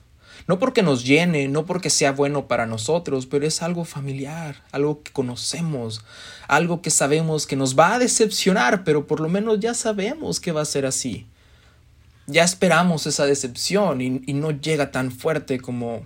no 0.47 0.59
porque 0.59 0.83
nos 0.83 1.05
llene, 1.05 1.49
no 1.49 1.67
porque 1.67 1.91
sea 1.91 2.13
bueno 2.13 2.47
para 2.47 2.67
nosotros, 2.67 3.27
pero 3.27 3.47
es 3.47 3.63
algo 3.63 3.85
familiar, 3.85 4.63
algo 4.71 5.03
que 5.03 5.13
conocemos, 5.13 6.05
algo 6.47 6.83
que 6.83 6.91
sabemos 6.91 7.47
que 7.47 7.57
nos 7.57 7.79
va 7.79 7.95
a 7.95 7.99
decepcionar, 7.99 8.85
pero 8.85 9.07
por 9.07 9.21
lo 9.21 9.29
menos 9.29 9.61
ya 9.61 9.75
sabemos 9.75 10.39
que 10.41 10.53
va 10.53 10.63
a 10.63 10.67
ser 10.67 10.87
así. 10.87 11.27
Ya 12.27 12.45
esperamos 12.45 13.07
esa 13.07 13.25
decepción 13.25 14.01
y, 14.01 14.11
no 14.35 14.51
llega 14.51 14.91
tan 14.91 15.11
fuerte 15.11 15.61
como, 15.61 16.05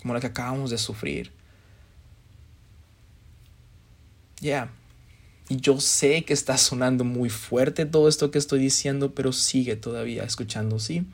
como 0.00 0.14
la 0.14 0.20
que 0.20 0.26
acabamos 0.26 0.70
de 0.70 0.78
sufrir. 0.78 1.32
Ya. 4.40 4.70
Y 5.48 5.60
yo 5.60 5.80
sé 5.80 6.24
que 6.24 6.32
está 6.32 6.58
sonando 6.58 7.04
muy 7.04 7.30
fuerte 7.30 7.86
todo 7.86 8.08
esto 8.08 8.30
que 8.30 8.38
estoy 8.38 8.58
diciendo, 8.58 9.14
pero 9.14 9.32
sigue 9.32 9.76
todavía 9.76 10.24
escuchando, 10.24 10.78
¿sí? 10.78 11.06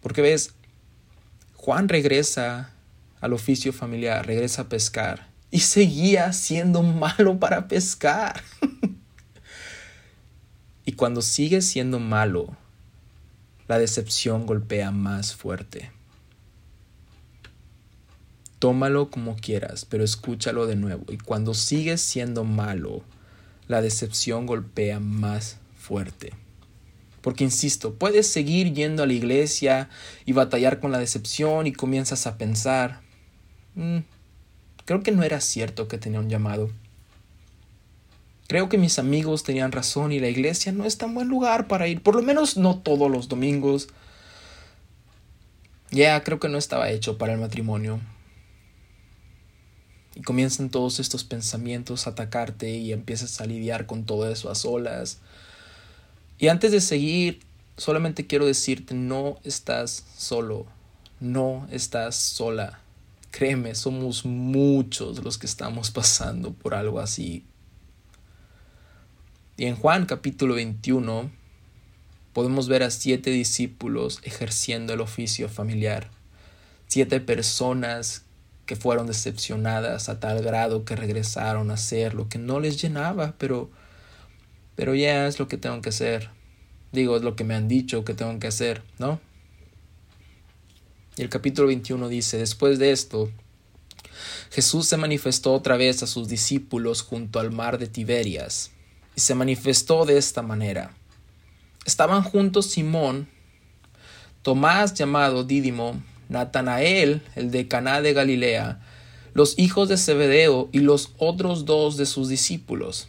Porque 0.00 0.22
ves, 0.22 0.54
Juan 1.56 1.88
regresa 1.88 2.72
al 3.20 3.34
oficio 3.34 3.72
familiar, 3.72 4.26
regresa 4.26 4.62
a 4.62 4.68
pescar 4.68 5.28
y 5.50 5.60
seguía 5.60 6.32
siendo 6.32 6.82
malo 6.82 7.38
para 7.38 7.68
pescar. 7.68 8.42
y 10.84 10.92
cuando 10.92 11.20
sigue 11.20 11.60
siendo 11.60 12.00
malo, 12.00 12.56
la 13.68 13.78
decepción 13.78 14.46
golpea 14.46 14.90
más 14.90 15.34
fuerte. 15.34 15.92
Tómalo 18.62 19.10
como 19.10 19.34
quieras, 19.34 19.84
pero 19.84 20.04
escúchalo 20.04 20.68
de 20.68 20.76
nuevo. 20.76 21.02
Y 21.08 21.16
cuando 21.16 21.52
sigues 21.52 22.00
siendo 22.00 22.44
malo, 22.44 23.02
la 23.66 23.82
decepción 23.82 24.46
golpea 24.46 25.00
más 25.00 25.56
fuerte. 25.76 26.32
Porque, 27.22 27.42
insisto, 27.42 27.94
puedes 27.94 28.28
seguir 28.28 28.72
yendo 28.72 29.02
a 29.02 29.06
la 29.06 29.14
iglesia 29.14 29.90
y 30.26 30.32
batallar 30.32 30.78
con 30.78 30.92
la 30.92 31.00
decepción 31.00 31.66
y 31.66 31.72
comienzas 31.72 32.28
a 32.28 32.38
pensar, 32.38 33.00
mm, 33.74 33.98
creo 34.84 35.02
que 35.02 35.10
no 35.10 35.24
era 35.24 35.40
cierto 35.40 35.88
que 35.88 35.98
tenía 35.98 36.20
un 36.20 36.30
llamado. 36.30 36.70
Creo 38.46 38.68
que 38.68 38.78
mis 38.78 39.00
amigos 39.00 39.42
tenían 39.42 39.72
razón 39.72 40.12
y 40.12 40.20
la 40.20 40.28
iglesia 40.28 40.70
no 40.70 40.84
es 40.84 40.98
tan 40.98 41.14
buen 41.14 41.26
lugar 41.26 41.66
para 41.66 41.88
ir, 41.88 42.00
por 42.00 42.14
lo 42.14 42.22
menos 42.22 42.56
no 42.56 42.78
todos 42.78 43.10
los 43.10 43.26
domingos. 43.28 43.88
Ya, 45.90 46.22
creo 46.22 46.38
que 46.38 46.48
no 46.48 46.58
estaba 46.58 46.90
hecho 46.90 47.18
para 47.18 47.32
el 47.32 47.40
matrimonio. 47.40 47.98
Y 50.14 50.22
comienzan 50.22 50.70
todos 50.70 51.00
estos 51.00 51.24
pensamientos 51.24 52.06
a 52.06 52.10
atacarte 52.10 52.70
y 52.70 52.92
empiezas 52.92 53.40
a 53.40 53.46
lidiar 53.46 53.86
con 53.86 54.04
todo 54.04 54.30
eso 54.30 54.50
a 54.50 54.54
solas 54.54 55.20
y 56.42 56.48
antes 56.48 56.72
de 56.72 56.80
seguir, 56.80 57.38
solamente 57.76 58.26
quiero 58.26 58.46
decirte, 58.46 58.94
no 58.94 59.38
estás 59.44 60.04
solo, 60.18 60.66
no 61.20 61.68
estás 61.70 62.16
sola. 62.16 62.80
Créeme, 63.30 63.76
somos 63.76 64.24
muchos 64.24 65.22
los 65.22 65.38
que 65.38 65.46
estamos 65.46 65.92
pasando 65.92 66.52
por 66.52 66.74
algo 66.74 66.98
así. 66.98 67.44
Y 69.56 69.66
en 69.66 69.76
Juan 69.76 70.04
capítulo 70.04 70.54
21 70.54 71.30
podemos 72.32 72.66
ver 72.66 72.82
a 72.82 72.90
siete 72.90 73.30
discípulos 73.30 74.18
ejerciendo 74.24 74.94
el 74.94 75.00
oficio 75.00 75.48
familiar. 75.48 76.10
Siete 76.88 77.20
personas 77.20 78.24
que 78.66 78.76
fueron 78.76 79.06
decepcionadas 79.06 80.08
a 80.08 80.20
tal 80.20 80.42
grado 80.42 80.84
que 80.84 80.96
regresaron 80.96 81.70
a 81.70 81.74
hacer 81.74 82.14
lo 82.14 82.28
que 82.28 82.38
no 82.38 82.60
les 82.60 82.80
llenaba, 82.80 83.34
pero 83.38 83.70
pero 84.74 84.94
ya 84.94 85.26
es 85.26 85.38
lo 85.38 85.48
que 85.48 85.58
tengo 85.58 85.80
que 85.82 85.90
hacer. 85.90 86.30
Digo, 86.92 87.16
es 87.16 87.22
lo 87.22 87.36
que 87.36 87.44
me 87.44 87.54
han 87.54 87.68
dicho 87.68 88.04
que 88.04 88.14
tengo 88.14 88.38
que 88.38 88.46
hacer, 88.46 88.82
¿no? 88.98 89.20
Y 91.16 91.22
el 91.22 91.28
capítulo 91.28 91.68
21 91.68 92.08
dice, 92.08 92.38
después 92.38 92.78
de 92.78 92.90
esto, 92.90 93.30
Jesús 94.50 94.86
se 94.88 94.96
manifestó 94.96 95.52
otra 95.52 95.76
vez 95.76 96.02
a 96.02 96.06
sus 96.06 96.28
discípulos 96.28 97.02
junto 97.02 97.38
al 97.38 97.50
mar 97.50 97.78
de 97.78 97.86
Tiberias, 97.86 98.70
y 99.14 99.20
se 99.20 99.34
manifestó 99.34 100.06
de 100.06 100.16
esta 100.16 100.42
manera. 100.42 100.94
Estaban 101.84 102.22
juntos 102.22 102.66
Simón, 102.66 103.28
Tomás 104.42 104.94
llamado 104.94 105.44
Dídimo, 105.44 106.02
Natanael, 106.32 107.22
el 107.36 107.50
de 107.50 107.68
Caná 107.68 108.02
de 108.02 108.12
Galilea, 108.12 108.80
los 109.34 109.58
hijos 109.58 109.88
de 109.88 109.96
Zebedeo 109.96 110.68
y 110.72 110.80
los 110.80 111.12
otros 111.18 111.64
dos 111.64 111.96
de 111.96 112.06
sus 112.06 112.28
discípulos. 112.28 113.08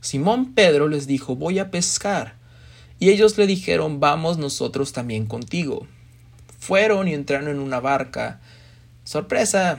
Simón 0.00 0.54
Pedro 0.54 0.88
les 0.88 1.06
dijo, 1.06 1.36
voy 1.36 1.58
a 1.58 1.70
pescar. 1.70 2.36
Y 2.98 3.10
ellos 3.10 3.38
le 3.38 3.46
dijeron, 3.46 4.00
vamos 4.00 4.38
nosotros 4.38 4.92
también 4.92 5.26
contigo. 5.26 5.86
Fueron 6.58 7.08
y 7.08 7.14
entraron 7.14 7.48
en 7.48 7.60
una 7.60 7.80
barca. 7.80 8.40
Sorpresa. 9.04 9.78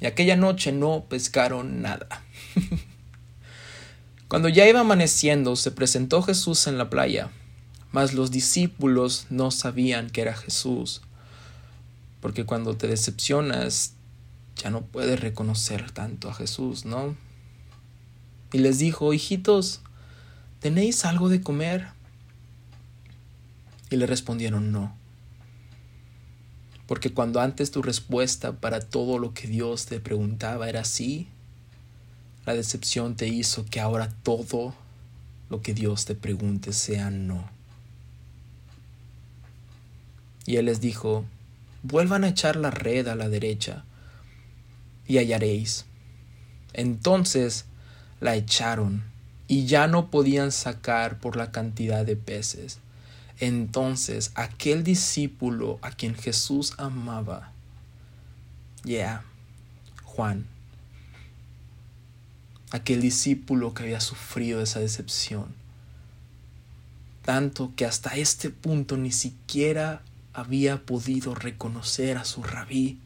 Y 0.00 0.06
aquella 0.06 0.36
noche 0.36 0.72
no 0.72 1.04
pescaron 1.08 1.82
nada. 1.82 2.24
Cuando 4.28 4.48
ya 4.48 4.66
iba 4.66 4.80
amaneciendo, 4.80 5.56
se 5.56 5.70
presentó 5.70 6.22
Jesús 6.22 6.66
en 6.66 6.78
la 6.78 6.88
playa, 6.88 7.30
mas 7.92 8.14
los 8.14 8.30
discípulos 8.30 9.26
no 9.28 9.50
sabían 9.50 10.08
que 10.08 10.22
era 10.22 10.34
Jesús, 10.34 11.02
porque 12.22 12.46
cuando 12.46 12.76
te 12.76 12.86
decepcionas, 12.86 13.94
ya 14.56 14.70
no 14.70 14.82
puedes 14.82 15.18
reconocer 15.18 15.90
tanto 15.90 16.30
a 16.30 16.34
Jesús, 16.34 16.84
¿no? 16.84 17.16
Y 18.52 18.58
les 18.58 18.78
dijo, 18.78 19.12
hijitos, 19.12 19.80
¿tenéis 20.60 21.04
algo 21.04 21.28
de 21.28 21.40
comer? 21.40 21.88
Y 23.90 23.96
le 23.96 24.06
respondieron, 24.06 24.70
no. 24.70 24.94
Porque 26.86 27.12
cuando 27.12 27.40
antes 27.40 27.72
tu 27.72 27.82
respuesta 27.82 28.52
para 28.52 28.78
todo 28.78 29.18
lo 29.18 29.34
que 29.34 29.48
Dios 29.48 29.86
te 29.86 29.98
preguntaba 29.98 30.68
era 30.68 30.84
sí, 30.84 31.26
la 32.46 32.54
decepción 32.54 33.16
te 33.16 33.26
hizo 33.26 33.66
que 33.66 33.80
ahora 33.80 34.08
todo 34.22 34.74
lo 35.50 35.60
que 35.60 35.74
Dios 35.74 36.04
te 36.04 36.14
pregunte 36.14 36.72
sea 36.72 37.10
no. 37.10 37.50
Y 40.46 40.56
él 40.56 40.66
les 40.66 40.80
dijo, 40.80 41.24
vuelvan 41.82 42.24
a 42.24 42.28
echar 42.28 42.56
la 42.56 42.70
red 42.70 43.08
a 43.08 43.14
la 43.14 43.28
derecha 43.28 43.84
y 45.06 45.18
hallaréis. 45.18 45.84
Entonces 46.72 47.66
la 48.20 48.36
echaron 48.36 49.04
y 49.48 49.66
ya 49.66 49.86
no 49.86 50.10
podían 50.10 50.52
sacar 50.52 51.18
por 51.18 51.36
la 51.36 51.50
cantidad 51.50 52.06
de 52.06 52.16
peces. 52.16 52.78
Entonces 53.38 54.32
aquel 54.34 54.84
discípulo 54.84 55.78
a 55.82 55.90
quien 55.90 56.14
Jesús 56.14 56.74
amaba, 56.78 57.52
ya, 58.84 59.24
Juan, 60.04 60.46
aquel 62.70 63.00
discípulo 63.00 63.74
que 63.74 63.82
había 63.82 64.00
sufrido 64.00 64.62
esa 64.62 64.80
decepción, 64.80 65.54
tanto 67.22 67.72
que 67.76 67.84
hasta 67.84 68.16
este 68.16 68.50
punto 68.50 68.96
ni 68.96 69.12
siquiera 69.12 70.02
había 70.32 70.84
podido 70.84 71.34
reconocer 71.34 72.16
a 72.16 72.24
su 72.24 72.42
rabí. 72.42 72.98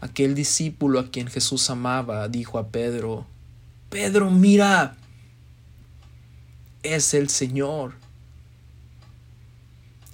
Aquel 0.00 0.34
discípulo 0.34 0.98
a 0.98 1.10
quien 1.10 1.28
Jesús 1.28 1.70
amaba 1.70 2.28
dijo 2.28 2.58
a 2.58 2.68
Pedro, 2.68 3.26
Pedro, 3.88 4.30
mira, 4.30 4.96
es 6.82 7.14
el 7.14 7.28
Señor. 7.28 7.94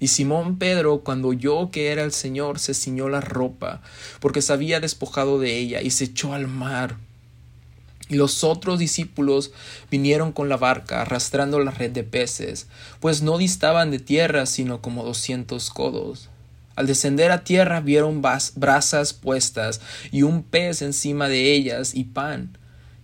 Y 0.00 0.08
Simón 0.08 0.58
Pedro, 0.58 1.00
cuando 1.00 1.28
oyó 1.28 1.70
que 1.70 1.90
era 1.90 2.04
el 2.04 2.12
Señor, 2.12 2.58
se 2.58 2.74
ciñó 2.74 3.08
la 3.08 3.20
ropa, 3.20 3.80
porque 4.20 4.42
se 4.42 4.52
había 4.52 4.80
despojado 4.80 5.40
de 5.40 5.56
ella, 5.56 5.82
y 5.82 5.90
se 5.90 6.04
echó 6.04 6.34
al 6.34 6.46
mar. 6.46 6.96
Y 8.08 8.16
los 8.16 8.44
otros 8.44 8.78
discípulos 8.78 9.52
vinieron 9.90 10.32
con 10.32 10.48
la 10.48 10.56
barca, 10.56 11.02
arrastrando 11.02 11.60
la 11.60 11.70
red 11.70 11.90
de 11.90 12.04
peces, 12.04 12.66
pues 13.00 13.22
no 13.22 13.38
distaban 13.38 13.90
de 13.90 13.98
tierra 13.98 14.46
sino 14.46 14.80
como 14.80 15.04
doscientos 15.04 15.70
codos. 15.70 16.30
Al 16.74 16.86
descender 16.86 17.32
a 17.32 17.42
tierra 17.42 17.80
vieron 17.80 18.22
brasas 18.22 19.12
puestas 19.12 19.80
y 20.12 20.22
un 20.22 20.42
pez 20.42 20.80
encima 20.80 21.28
de 21.28 21.52
ellas 21.52 21.94
y 21.94 22.04
pan. 22.04 22.56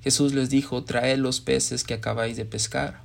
Jesús 0.03 0.33
les 0.33 0.49
dijo, 0.49 0.85
traed 0.85 1.19
los 1.19 1.40
peces 1.40 1.83
que 1.83 1.95
acabáis 1.95 2.37
de 2.37 2.45
pescar. 2.45 3.03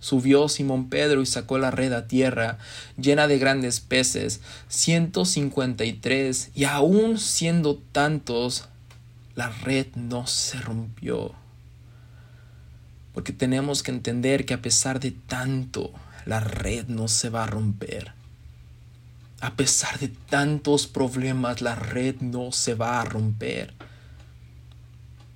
Subió 0.00 0.48
Simón 0.48 0.88
Pedro 0.88 1.20
y 1.20 1.26
sacó 1.26 1.58
la 1.58 1.70
red 1.70 1.92
a 1.92 2.08
tierra, 2.08 2.58
llena 2.98 3.28
de 3.28 3.38
grandes 3.38 3.80
peces, 3.80 4.40
ciento 4.68 5.26
cincuenta 5.26 5.84
y 5.84 5.92
tres, 5.92 6.50
y 6.54 6.64
aun 6.64 7.18
siendo 7.18 7.76
tantos, 7.92 8.64
la 9.40 9.48
red 9.48 9.86
no 9.94 10.26
se 10.26 10.60
rompió. 10.60 11.32
Porque 13.14 13.32
tenemos 13.32 13.82
que 13.82 13.90
entender 13.90 14.44
que 14.44 14.52
a 14.52 14.60
pesar 14.60 15.00
de 15.00 15.12
tanto, 15.12 15.94
la 16.26 16.40
red 16.40 16.88
no 16.88 17.08
se 17.08 17.30
va 17.30 17.44
a 17.44 17.46
romper. 17.46 18.12
A 19.40 19.54
pesar 19.54 19.98
de 19.98 20.08
tantos 20.08 20.86
problemas, 20.86 21.62
la 21.62 21.74
red 21.74 22.16
no 22.20 22.52
se 22.52 22.74
va 22.74 23.00
a 23.00 23.04
romper. 23.06 23.72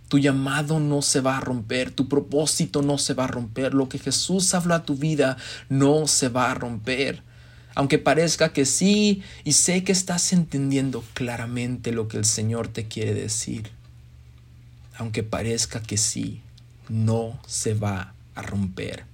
Tu 0.09 0.19
llamado 0.19 0.81
no 0.81 1.01
se 1.01 1.23
va 1.23 1.39
a 1.39 1.41
romper, 1.41 1.91
tu 1.91 2.07
propósito 2.07 2.83
no 2.83 2.99
se 2.99 3.15
va 3.15 3.25
a 3.25 3.29
romper, 3.39 3.73
lo 3.73 3.89
que 3.89 3.99
Jesús 3.99 4.53
habla 4.53 4.75
a 4.75 4.85
tu 4.85 4.97
vida 4.97 5.39
no 5.71 6.07
se 6.09 6.29
va 6.29 6.51
a 6.51 6.55
romper. 6.55 7.23
Aunque 7.75 7.99
parezca 7.99 8.53
que 8.53 8.67
sí, 8.67 9.23
y 9.45 9.53
sé 9.53 9.83
que 9.83 9.93
estás 9.93 10.35
entendiendo 10.35 11.03
claramente 11.15 11.91
lo 11.91 12.07
que 12.07 12.19
el 12.19 12.27
Señor 12.27 12.69
te 12.69 12.87
quiere 12.87 13.15
decir 13.15 13.73
aunque 14.97 15.23
parezca 15.23 15.83
que 15.83 15.97
sí, 15.97 16.43
no 16.89 17.39
se 17.47 17.75
va 17.75 18.15
a 18.35 18.43
romper. 18.43 19.05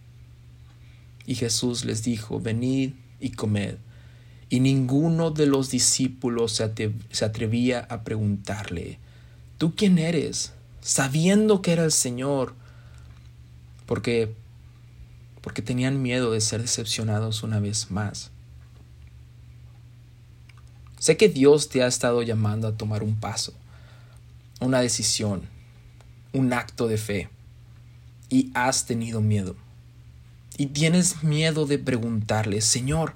Y 1.26 1.34
Jesús 1.34 1.84
les 1.84 2.02
dijo, 2.02 2.40
venid 2.40 2.92
y 3.20 3.30
comed. 3.30 3.76
Y 4.48 4.60
ninguno 4.60 5.30
de 5.30 5.46
los 5.46 5.70
discípulos 5.70 6.52
se, 6.52 7.24
atrevía 7.24 7.86
a 7.88 8.02
preguntarle, 8.02 8.98
¿tú 9.58 9.74
quién 9.76 9.98
eres? 9.98 10.52
Sabiendo 10.80 11.62
que 11.62 11.72
era 11.72 11.84
el 11.84 11.92
Señor. 11.92 12.54
Porque, 13.86 14.34
porque 15.40 15.62
tenían 15.62 16.02
miedo 16.02 16.32
de 16.32 16.40
ser 16.40 16.62
decepcionados 16.62 17.42
una 17.42 17.60
vez 17.60 17.90
más. 17.90 18.30
Sé 20.98 21.16
que 21.16 21.28
Dios 21.28 21.68
te 21.68 21.82
ha 21.82 21.86
estado 21.86 22.22
llamando 22.22 22.68
a 22.68 22.76
tomar 22.76 23.02
un 23.02 23.16
paso, 23.18 23.54
una 24.60 24.80
decisión, 24.80 25.42
un 26.32 26.52
acto 26.52 26.88
de 26.88 26.98
fe 26.98 27.28
y 28.28 28.50
has 28.54 28.86
tenido 28.86 29.20
miedo. 29.20 29.56
Y 30.56 30.66
tienes 30.66 31.22
miedo 31.22 31.66
de 31.66 31.78
preguntarle, 31.78 32.60
Señor, 32.60 33.14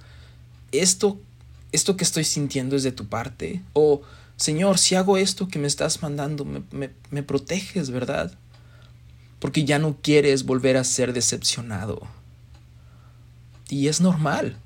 ¿esto, 0.73 1.21
esto 1.73 1.97
que 1.97 2.05
estoy 2.05 2.25
sintiendo 2.25 2.77
es 2.77 2.83
de 2.83 2.93
tu 2.93 3.07
parte? 3.07 3.63
O, 3.73 4.03
Señor, 4.37 4.79
si 4.79 4.95
hago 4.95 5.17
esto 5.17 5.49
que 5.49 5.59
me 5.59 5.67
estás 5.67 6.03
mandando, 6.03 6.45
me, 6.45 6.91
me 7.11 7.23
proteges, 7.23 7.91
¿verdad? 7.91 8.37
Porque 9.39 9.65
ya 9.65 9.79
no 9.79 9.97
quieres 10.01 10.45
volver 10.45 10.77
a 10.77 10.85
ser 10.85 11.13
decepcionado. 11.13 12.03
Y 13.69 13.89
es 13.89 14.01
normal. 14.01 14.57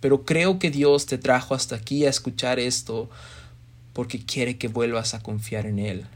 Pero 0.00 0.24
creo 0.24 0.58
que 0.58 0.70
Dios 0.70 1.06
te 1.06 1.18
trajo 1.18 1.54
hasta 1.54 1.76
aquí 1.76 2.06
a 2.06 2.10
escuchar 2.10 2.58
esto 2.58 3.10
porque 3.92 4.24
quiere 4.24 4.58
que 4.58 4.68
vuelvas 4.68 5.14
a 5.14 5.22
confiar 5.22 5.66
en 5.66 5.78
Él 5.78 6.06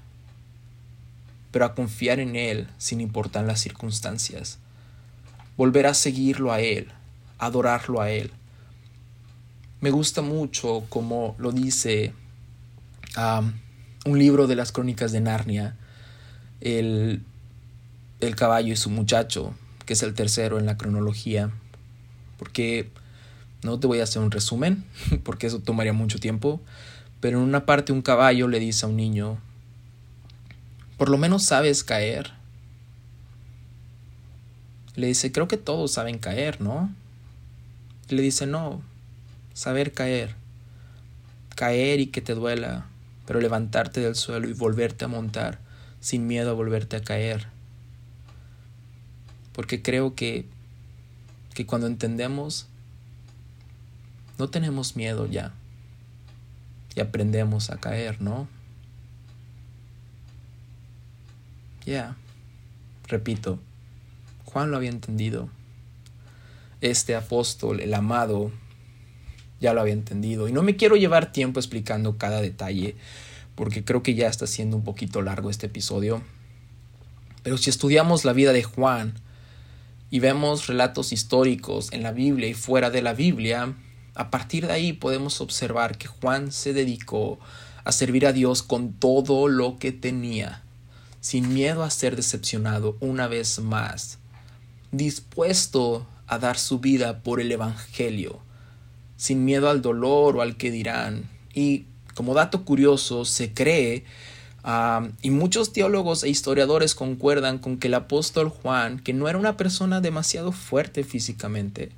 pero 1.51 1.65
a 1.65 1.75
confiar 1.75 2.21
en 2.21 2.37
Él 2.37 2.69
sin 2.79 3.01
importar 3.01 3.45
las 3.45 3.61
circunstancias. 3.61 4.59
Volver 5.57 5.87
a 5.87 5.95
seguirlo 5.95 6.53
a 6.53 6.61
Él, 6.61 6.89
adorarlo 7.39 8.01
a 8.01 8.11
Él. 8.11 8.31
Me 9.81 9.91
gusta 9.91 10.23
mucho 10.23 10.85
como 10.89 11.35
lo 11.39 11.53
dice 11.53 12.13
un 14.05 14.19
libro 14.19 14.47
de 14.47 14.57
las 14.57 14.73
crónicas 14.73 15.13
de 15.13 15.21
Narnia, 15.21 15.77
el, 16.61 17.23
el 18.21 18.37
caballo 18.37 18.73
y 18.73 18.77
su 18.77 18.91
muchacho, 18.91 19.55
que 19.87 19.95
es 19.95 20.03
el 20.03 20.15
tercero 20.15 20.59
en 20.59 20.67
la 20.67 20.77
cronología, 20.77 21.51
porque 22.39 22.91
no 23.63 23.81
te 23.81 23.87
voy 23.87 24.01
a 24.01 24.05
hacer 24.05 24.23
un 24.23 24.31
resumen, 24.31 24.85
porque 25.25 25.47
eso 25.47 25.61
tomaría 25.61 25.93
mucho 25.93 26.19
tiempo, 26.19 26.61
pero 27.21 27.39
en 27.39 27.45
una 27.45 27.67
parte 27.67 27.93
un 27.93 28.03
caballo 28.03 28.49
le 28.49 28.61
dice 28.61 28.87
a 28.87 28.89
un 28.89 28.97
niño, 28.97 29.39
por 30.99 31.09
lo 31.09 31.17
menos 31.17 31.45
sabes 31.45 31.85
caer. 31.85 32.33
Le 34.97 35.07
dice, 35.07 35.33
creo 35.33 35.49
que 35.49 35.57
todos 35.57 35.93
saben 35.93 36.19
caer, 36.19 36.61
¿no? 36.61 36.93
le 38.09 38.23
dice, 38.23 38.47
no, 38.47 38.83
saber 39.55 39.93
caer. 39.93 40.35
Caer 41.55 42.01
y 42.01 42.07
que 42.07 42.21
te 42.21 42.35
duela, 42.35 42.87
pero 43.27 43.41
levantarte 43.41 44.01
del 44.01 44.15
suelo 44.15 44.49
y 44.49 44.53
volverte 44.55 45.05
a 45.05 45.09
montar 45.09 45.59
sin 46.01 46.27
miedo 46.27 46.51
a 46.51 46.55
volverte 46.55 46.97
a 46.97 47.03
caer. 47.03 47.47
Porque 49.53 49.83
creo 49.83 50.15
que, 50.15 50.47
que 51.55 51.67
cuando 51.67 51.87
entendemos, 51.87 52.67
no 54.39 54.49
tenemos 54.49 54.97
miedo 54.97 55.27
ya. 55.27 55.53
Y 56.95 57.01
aprendemos 57.01 57.71
a 57.71 57.79
caer, 57.79 58.21
¿no? 58.21 58.49
Ya, 61.89 62.17
repito, 63.07 63.59
Juan 64.45 64.71
lo 64.71 64.77
había 64.77 64.91
entendido. 64.91 65.49
Este 66.83 67.17
apóstol, 67.17 67.81
el 67.81 67.95
amado, 67.95 68.53
ya 69.59 69.73
lo 69.73 69.81
había 69.81 69.95
entendido. 69.95 70.49
Y 70.49 70.53
no 70.53 70.63
me 70.63 70.77
quiero 70.77 70.97
llevar 70.97 71.33
tiempo 71.33 71.59
explicando 71.59 72.19
cada 72.19 72.43
detalle, 72.43 72.95
porque 73.55 73.87
creo 73.87 74.03
que 74.03 74.15
ya 74.15 74.29
está 74.29 74.47
siendo 74.47 74.77
un 74.77 74.85
poquito 74.85 75.23
largo 75.23 75.49
este 75.49 75.69
episodio. 75.69 76.21
Pero 77.43 77.57
si 77.57 77.71
estudiamos 77.71 78.27
la 78.27 78.35
vida 78.35 78.53
de 78.53 78.65
Juan 78.65 79.15
y 80.11 80.21
vemos 80.21 80.67
relatos 80.67 81.11
históricos 81.11 81.91
en 81.95 82.03
la 82.03 82.13
Biblia 82.13 82.51
y 82.51 82.55
fuera 82.55 82.91
de 82.91 83.01
la 83.01 83.15
Biblia, 83.15 83.73
a 84.15 84.31
partir 84.31 84.67
de 84.67 84.75
ahí 84.75 84.93
podemos 84.93 85.41
observar 85.41 85.97
que 85.97 86.07
Juan 86.07 86.53
se 86.53 86.75
dedicó 86.75 87.39
a 87.85 87.93
servir 87.93 88.27
a 88.27 88.35
Dios 88.35 88.63
con 88.63 88.93
todo 88.93 89.49
lo 89.49 89.79
que 89.79 89.91
tenía 89.91 90.65
sin 91.29 91.53
miedo 91.53 91.83
a 91.83 91.91
ser 91.91 92.17
decepcionado 92.17 92.97
una 93.01 93.29
vez 93.29 93.59
más, 93.59 94.19
dispuesto 94.93 96.07
a 96.27 96.39
dar 96.39 96.57
su 96.57 96.79
vida 96.79 97.23
por 97.23 97.43
el 97.43 97.53
Evangelio, 97.53 98.41
sin 99.19 99.45
miedo 99.45 99.69
al 99.69 99.83
dolor 99.83 100.39
o 100.39 100.41
al 100.41 100.57
que 100.57 100.71
dirán. 100.71 101.29
Y 101.53 101.85
como 102.15 102.33
dato 102.33 102.65
curioso, 102.65 103.27
se 103.27 103.53
cree, 103.53 104.07
ah, 104.65 105.07
y 105.21 105.29
muchos 105.29 105.75
teólogos 105.75 106.25
e 106.25 106.31
historiadores 106.31 106.95
concuerdan 106.95 107.59
con 107.59 107.77
que 107.77 107.89
el 107.89 107.95
apóstol 107.95 108.49
Juan, 108.49 108.99
que 108.99 109.13
no 109.13 109.29
era 109.29 109.37
una 109.37 109.59
persona 109.59 110.01
demasiado 110.01 110.51
fuerte 110.51 111.05
físicamente, 111.05 111.91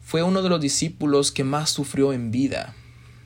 fue 0.00 0.22
uno 0.22 0.42
de 0.42 0.48
los 0.48 0.60
discípulos 0.60 1.32
que 1.32 1.42
más 1.42 1.70
sufrió 1.70 2.12
en 2.12 2.30
vida. 2.30 2.76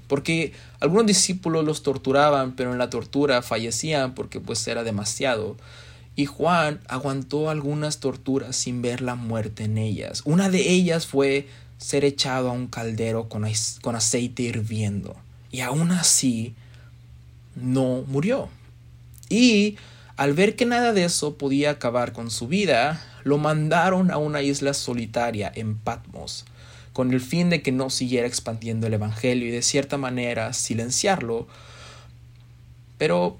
Porque 0.06 0.52
algunos 0.80 1.06
discípulos 1.06 1.64
los 1.64 1.82
torturaban, 1.82 2.52
pero 2.52 2.72
en 2.72 2.78
la 2.78 2.90
tortura 2.90 3.42
fallecían 3.42 4.14
porque 4.14 4.40
pues 4.40 4.66
era 4.68 4.84
demasiado. 4.84 5.56
Y 6.16 6.26
Juan 6.26 6.80
aguantó 6.88 7.50
algunas 7.50 7.98
torturas 7.98 8.54
sin 8.56 8.82
ver 8.82 9.00
la 9.00 9.14
muerte 9.14 9.64
en 9.64 9.78
ellas. 9.78 10.22
Una 10.24 10.48
de 10.48 10.70
ellas 10.70 11.06
fue 11.06 11.48
ser 11.78 12.04
echado 12.04 12.50
a 12.50 12.52
un 12.52 12.68
caldero 12.68 13.28
con, 13.28 13.46
con 13.82 13.96
aceite 13.96 14.42
hirviendo. 14.42 15.16
Y 15.50 15.60
aún 15.60 15.90
así 15.90 16.54
no 17.56 18.04
murió. 18.06 18.48
Y 19.28 19.76
al 20.16 20.34
ver 20.34 20.54
que 20.54 20.66
nada 20.66 20.92
de 20.92 21.04
eso 21.04 21.36
podía 21.36 21.70
acabar 21.70 22.12
con 22.12 22.30
su 22.30 22.46
vida, 22.46 23.02
lo 23.24 23.38
mandaron 23.38 24.10
a 24.10 24.18
una 24.18 24.42
isla 24.42 24.74
solitaria 24.74 25.50
en 25.54 25.76
Patmos 25.76 26.44
con 26.94 27.12
el 27.12 27.20
fin 27.20 27.50
de 27.50 27.60
que 27.60 27.72
no 27.72 27.90
siguiera 27.90 28.26
expandiendo 28.26 28.86
el 28.86 28.94
Evangelio 28.94 29.48
y 29.48 29.50
de 29.50 29.62
cierta 29.62 29.98
manera 29.98 30.52
silenciarlo. 30.52 31.48
Pero, 32.98 33.36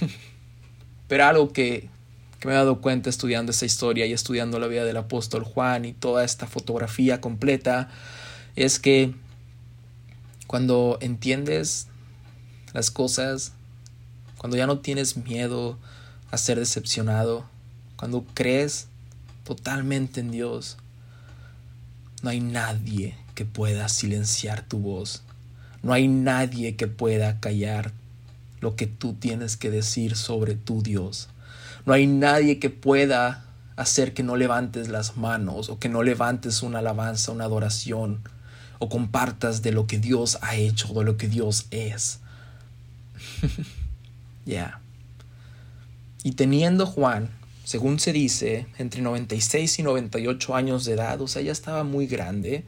pero 1.08 1.24
algo 1.24 1.52
que, 1.52 1.90
que 2.38 2.46
me 2.46 2.54
he 2.54 2.56
dado 2.56 2.80
cuenta 2.80 3.10
estudiando 3.10 3.50
esta 3.50 3.66
historia 3.66 4.06
y 4.06 4.12
estudiando 4.12 4.60
la 4.60 4.68
vida 4.68 4.84
del 4.84 4.96
apóstol 4.96 5.42
Juan 5.42 5.84
y 5.84 5.92
toda 5.92 6.24
esta 6.24 6.46
fotografía 6.46 7.20
completa 7.20 7.90
es 8.54 8.78
que 8.78 9.12
cuando 10.46 10.98
entiendes 11.00 11.88
las 12.74 12.92
cosas, 12.92 13.54
cuando 14.38 14.56
ya 14.56 14.68
no 14.68 14.78
tienes 14.78 15.16
miedo 15.16 15.80
a 16.30 16.38
ser 16.38 16.60
decepcionado, 16.60 17.44
cuando 17.96 18.24
crees 18.34 18.86
totalmente 19.42 20.20
en 20.20 20.30
Dios, 20.30 20.76
no 22.22 22.30
hay 22.30 22.40
nadie 22.40 23.16
que 23.34 23.44
pueda 23.44 23.88
silenciar 23.88 24.62
tu 24.62 24.78
voz. 24.78 25.22
No 25.82 25.92
hay 25.92 26.08
nadie 26.08 26.76
que 26.76 26.88
pueda 26.88 27.38
callar 27.40 27.92
lo 28.60 28.74
que 28.74 28.86
tú 28.86 29.14
tienes 29.14 29.56
que 29.56 29.70
decir 29.70 30.16
sobre 30.16 30.54
tu 30.54 30.82
Dios. 30.82 31.28
No 31.86 31.92
hay 31.92 32.06
nadie 32.06 32.58
que 32.58 32.70
pueda 32.70 33.44
hacer 33.76 34.12
que 34.12 34.24
no 34.24 34.36
levantes 34.36 34.88
las 34.88 35.16
manos 35.16 35.68
o 35.68 35.78
que 35.78 35.88
no 35.88 36.02
levantes 36.02 36.62
una 36.62 36.80
alabanza, 36.80 37.30
una 37.30 37.44
adoración 37.44 38.20
o 38.80 38.88
compartas 38.88 39.62
de 39.62 39.72
lo 39.72 39.86
que 39.86 39.98
Dios 39.98 40.38
ha 40.42 40.56
hecho, 40.56 40.92
de 40.94 41.04
lo 41.04 41.16
que 41.16 41.28
Dios 41.28 41.66
es. 41.70 42.20
Ya. 44.48 44.80
Y 46.22 46.32
teniendo 46.32 46.86
Juan 46.86 47.28
según 47.68 48.00
se 48.00 48.14
dice, 48.14 48.66
entre 48.78 49.02
96 49.02 49.80
y 49.80 49.82
98 49.82 50.56
años 50.56 50.86
de 50.86 50.94
edad, 50.94 51.20
o 51.20 51.28
sea, 51.28 51.42
ya 51.42 51.52
estaba 51.52 51.84
muy 51.84 52.06
grande, 52.06 52.64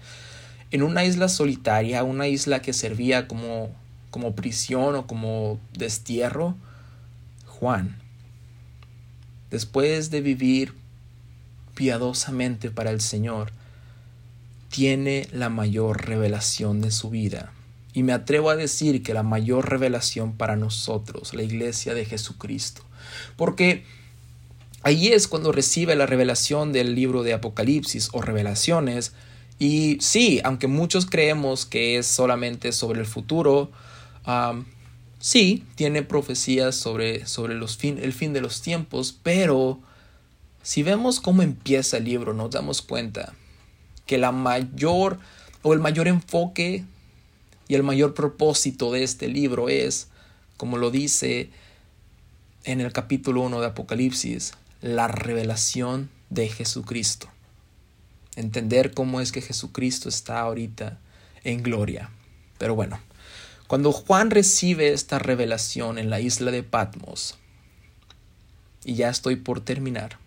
en 0.73 0.83
una 0.83 1.07
isla 1.07 1.31
solitaria, 1.31 2.05
una 2.05 2.29
isla 2.29 2.61
que 2.61 2.75
servía 2.75 3.27
como, 3.27 3.75
como 4.11 4.35
prisión 4.35 4.95
o 4.97 5.07
como 5.07 5.59
destierro, 5.73 6.55
Juan, 7.47 7.97
después 9.51 10.11
de 10.11 10.21
vivir 10.21 10.75
piadosamente 11.75 12.71
para 12.71 12.91
el 12.91 13.01
Señor, 13.01 13.53
tiene 14.69 15.29
la 15.33 15.49
mayor 15.49 16.05
revelación 16.05 16.83
de 16.83 16.91
su 16.91 17.09
vida. 17.09 17.55
Y 17.95 18.03
me 18.03 18.13
atrevo 18.13 18.51
a 18.51 18.57
decir 18.57 19.03
que 19.03 19.15
la 19.15 19.23
mayor 19.23 19.71
revelación 19.71 20.35
para 20.35 20.57
nosotros, 20.57 21.33
la 21.33 21.43
iglesia 21.43 21.95
de 21.95 22.05
Jesucristo. 22.05 22.83
Porque 23.39 23.87
Ahí 24.83 25.09
es 25.09 25.29
cuando 25.29 25.53
recibe 25.53 25.95
la 25.95 26.07
revelación 26.07 26.73
del 26.73 26.95
libro 26.95 27.23
de 27.23 27.35
Apocalipsis 27.35 28.09
o 28.13 28.23
revelaciones. 28.23 29.13
Y 29.59 29.99
sí, 30.01 30.41
aunque 30.43 30.69
muchos 30.69 31.05
creemos 31.05 31.67
que 31.67 31.99
es 31.99 32.07
solamente 32.07 32.73
sobre 32.73 33.01
el 33.01 33.07
futuro, 33.07 33.71
sí, 35.19 35.65
tiene 35.75 36.03
profecías 36.03 36.75
sobre, 36.77 37.27
sobre 37.27 37.55
fin, 37.69 37.99
el 38.03 38.15
fin 38.15 38.33
de 38.33 38.41
los 38.41 38.63
tiempos, 38.63 39.19
pero 39.23 39.81
si 40.63 40.83
vemos 40.83 41.21
cómo 41.21 41.43
empieza 41.43 41.99
el 41.99 42.05
libro, 42.05 42.33
nos 42.33 42.51
damos 42.51 42.81
cuenta 42.81 43.35
que 44.07 44.17
la 44.17 44.33
mayor 44.33 45.19
o 45.63 45.75
el 45.75 45.81
mayor 45.81 46.09
enfoque 46.09 46.85
y 47.69 47.75
el 47.75 47.83
mayor 47.83 48.15
propósito 48.15 48.91
de 48.93 49.03
este 49.03 49.29
libro 49.29 49.69
es, 49.69 50.09
como 50.57 50.79
lo 50.79 50.91
dice 50.91 51.51
en 52.65 52.81
el 52.81 52.93
capítulo 52.93 53.43
1 53.43 53.61
de 53.61 53.67
Apocalipsis, 53.67 54.55
la 54.81 55.09
revelación 55.09 56.11
de 56.31 56.49
Jesucristo. 56.49 57.29
Entender 58.37 58.93
cómo 58.95 59.21
es 59.21 59.33
que 59.33 59.43
Jesucristo 59.43 60.09
está 60.09 60.41
ahorita 60.41 60.99
en 61.45 61.63
gloria. 61.63 62.11
Pero 62.59 62.75
bueno, 62.75 63.01
cuando 63.67 63.93
Juan 63.93 64.31
recibe 64.31 64.93
esta 64.93 65.19
revelación 65.19 65.99
en 65.99 66.11
la 66.11 66.21
isla 66.21 66.51
de 66.51 66.63
Patmos, 66.63 67.37
y 68.85 68.95
ya 68.95 69.11
estoy 69.11 69.37
por 69.37 69.61
terminar, 69.61 70.19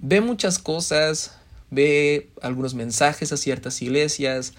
ve 0.00 0.20
muchas 0.20 0.58
cosas, 0.58 1.36
ve 1.70 2.30
algunos 2.42 2.74
mensajes 2.74 3.32
a 3.32 3.36
ciertas 3.36 3.82
iglesias, 3.82 4.54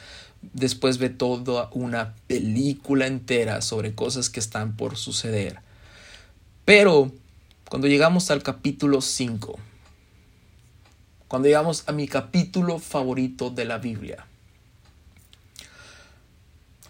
después 0.54 1.00
ve 1.00 1.10
toda 1.10 1.70
una 1.72 2.14
película 2.28 3.08
entera 3.08 3.62
sobre 3.62 3.96
cosas 3.96 4.30
que 4.30 4.40
están 4.40 4.76
por 4.76 4.98
suceder. 4.98 5.60
Pero 6.66 7.12
cuando 7.70 7.88
llegamos 7.88 8.30
al 8.32 8.44
capítulo 8.44 9.02
5, 9.02 9.58
cuando 11.28 11.48
llegamos 11.48 11.84
a 11.88 11.92
mi 11.92 12.08
capítulo 12.08 12.80
favorito 12.80 13.50
de 13.50 13.66
la 13.66 13.80
Biblia, 13.80 14.28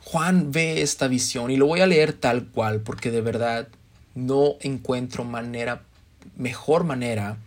Juan 0.03 0.51
ve 0.51 0.81
esta 0.81 1.07
visión 1.07 1.49
y 1.49 1.57
lo 1.57 1.65
voy 1.67 1.81
a 1.81 1.87
leer 1.87 2.13
tal 2.13 2.47
cual 2.47 2.81
porque 2.81 3.09
de 3.09 3.21
verdad 3.21 3.67
no 4.13 4.55
encuentro 4.61 5.23
manera, 5.23 5.83
mejor 6.35 6.83
manera 6.83 7.37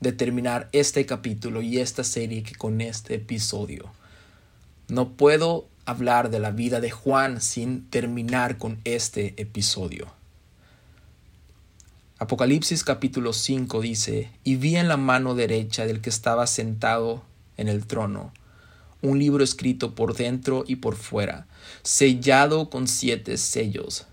de 0.00 0.12
terminar 0.12 0.68
este 0.72 1.06
capítulo 1.06 1.62
y 1.62 1.78
esta 1.78 2.04
serie 2.04 2.42
que 2.42 2.54
con 2.54 2.80
este 2.80 3.14
episodio. 3.14 3.90
No 4.88 5.10
puedo 5.12 5.66
hablar 5.86 6.30
de 6.30 6.40
la 6.40 6.50
vida 6.50 6.80
de 6.80 6.90
Juan 6.90 7.40
sin 7.40 7.88
terminar 7.88 8.58
con 8.58 8.80
este 8.84 9.40
episodio. 9.40 10.12
Apocalipsis 12.20 12.84
capítulo 12.84 13.32
5 13.32 13.80
dice, 13.80 14.30
y 14.44 14.54
vi 14.54 14.76
en 14.76 14.86
la 14.86 14.96
mano 14.96 15.34
derecha 15.34 15.84
del 15.84 16.00
que 16.00 16.10
estaba 16.10 16.46
sentado 16.46 17.24
en 17.56 17.66
el 17.66 17.88
trono 17.88 18.32
un 19.02 19.18
libro 19.18 19.42
escrito 19.42 19.96
por 19.96 20.14
dentro 20.14 20.62
y 20.64 20.76
por 20.76 20.94
fuera, 20.94 21.48
sellado 21.82 22.70
con 22.70 22.86
siete 22.86 23.36
sellos. 23.36 24.06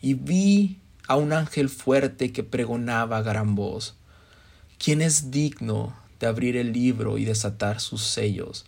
Y 0.00 0.14
vi 0.14 0.80
a 1.06 1.16
un 1.16 1.34
ángel 1.34 1.68
fuerte 1.68 2.32
que 2.32 2.44
pregonaba 2.44 3.18
a 3.18 3.22
gran 3.22 3.54
voz, 3.54 3.94
¿quién 4.78 5.02
es 5.02 5.30
digno 5.30 5.94
de 6.20 6.26
abrir 6.26 6.56
el 6.56 6.72
libro 6.72 7.18
y 7.18 7.26
desatar 7.26 7.78
sus 7.78 8.02
sellos? 8.04 8.64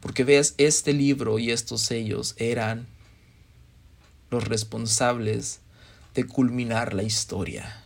Porque 0.00 0.24
ves, 0.24 0.54
este 0.56 0.94
libro 0.94 1.38
y 1.38 1.50
estos 1.50 1.82
sellos 1.82 2.34
eran 2.38 2.86
los 4.30 4.48
responsables 4.48 5.60
de 6.14 6.26
culminar 6.26 6.94
la 6.94 7.02
historia 7.02 7.83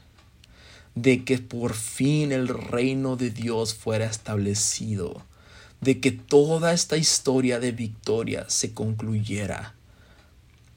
de 1.03 1.25
que 1.25 1.39
por 1.39 1.75
fin 1.75 2.33
el 2.33 2.49
reino 2.49 3.15
de 3.15 3.31
Dios 3.31 3.73
fuera 3.73 4.07
establecido, 4.07 5.23
de 5.81 6.01
que 6.01 6.11
toda 6.11 6.73
esta 6.73 6.97
historia 6.97 7.61
de 7.61 7.71
victoria 7.71 8.47
se 8.49 8.75
concluyera. 8.75 9.75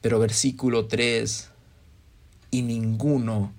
Pero 0.00 0.20
versículo 0.20 0.86
3, 0.86 1.48
y 2.52 2.62
ninguno, 2.62 3.52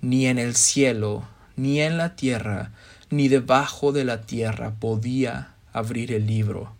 ni 0.00 0.26
en 0.26 0.40
el 0.40 0.56
cielo, 0.56 1.28
ni 1.54 1.80
en 1.80 1.98
la 1.98 2.16
tierra, 2.16 2.72
ni 3.10 3.28
debajo 3.28 3.92
de 3.92 4.04
la 4.04 4.22
tierra 4.22 4.74
podía 4.80 5.54
abrir 5.72 6.10
el 6.12 6.26
libro, 6.26 6.74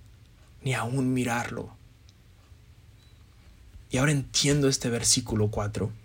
ni 0.65 0.75
aún 0.75 1.15
mirarlo. 1.15 1.77
Y 3.89 3.99
ahora 3.99 4.11
entiendo 4.11 4.69
este 4.69 4.91
versículo 4.91 5.49
4 5.49 6.02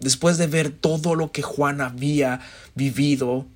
después 0.00 0.38
de 0.38 0.46
ver 0.46 0.70
todo 0.70 1.14
lo 1.14 1.32
que 1.32 1.42
Juan 1.42 1.80
había 1.80 2.40
vivido, 2.74 3.46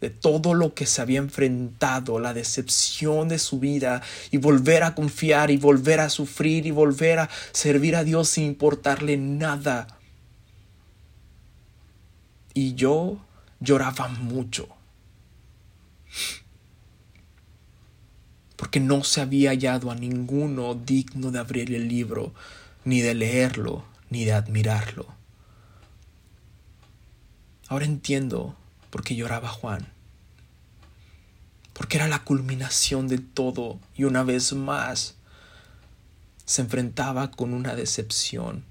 de 0.00 0.10
todo 0.10 0.54
lo 0.54 0.74
que 0.74 0.84
se 0.84 1.00
había 1.00 1.20
enfrentado, 1.20 2.18
la 2.18 2.34
decepción 2.34 3.28
de 3.28 3.38
su 3.38 3.60
vida, 3.60 4.02
y 4.32 4.38
volver 4.38 4.82
a 4.82 4.96
confiar 4.96 5.50
y 5.52 5.56
volver 5.56 6.00
a 6.00 6.10
sufrir 6.10 6.66
y 6.66 6.72
volver 6.72 7.20
a 7.20 7.30
servir 7.52 7.94
a 7.94 8.02
Dios 8.02 8.28
sin 8.28 8.44
importarle 8.44 9.16
nada. 9.16 9.86
Y 12.52 12.74
yo 12.74 13.24
lloraba 13.60 14.08
mucho. 14.08 14.68
Porque 18.56 18.80
no 18.80 19.04
se 19.04 19.20
había 19.20 19.50
hallado 19.50 19.90
a 19.90 19.94
ninguno 19.94 20.74
digno 20.74 21.30
de 21.30 21.38
abrir 21.38 21.72
el 21.74 21.88
libro, 21.88 22.32
ni 22.84 23.00
de 23.00 23.14
leerlo, 23.14 23.84
ni 24.10 24.24
de 24.24 24.32
admirarlo. 24.32 25.21
Ahora 27.72 27.86
entiendo 27.86 28.54
por 28.90 29.02
qué 29.02 29.16
lloraba 29.16 29.48
Juan. 29.48 29.88
Porque 31.72 31.96
era 31.96 32.06
la 32.06 32.22
culminación 32.22 33.08
de 33.08 33.16
todo 33.16 33.80
y 33.96 34.04
una 34.04 34.24
vez 34.24 34.52
más 34.52 35.14
se 36.44 36.60
enfrentaba 36.60 37.30
con 37.30 37.54
una 37.54 37.74
decepción 37.74 38.62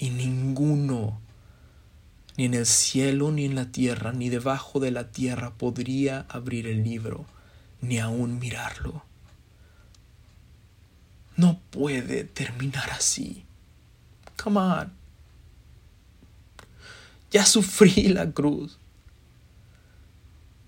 y 0.00 0.10
ninguno, 0.10 1.20
ni 2.36 2.46
en 2.46 2.54
el 2.54 2.66
cielo, 2.66 3.30
ni 3.30 3.44
en 3.44 3.54
la 3.54 3.70
tierra, 3.70 4.12
ni 4.12 4.30
debajo 4.30 4.80
de 4.80 4.90
la 4.90 5.12
tierra 5.12 5.54
podría 5.54 6.26
abrir 6.28 6.66
el 6.66 6.82
libro, 6.82 7.24
ni 7.80 8.00
aún 8.00 8.40
mirarlo. 8.40 9.04
No 11.36 11.60
puede 11.70 12.24
terminar 12.24 12.90
así. 12.90 13.44
Come 14.36 14.58
on. 14.58 14.97
Ya 17.30 17.44
sufrí 17.44 18.08
la 18.08 18.30
cruz. 18.30 18.78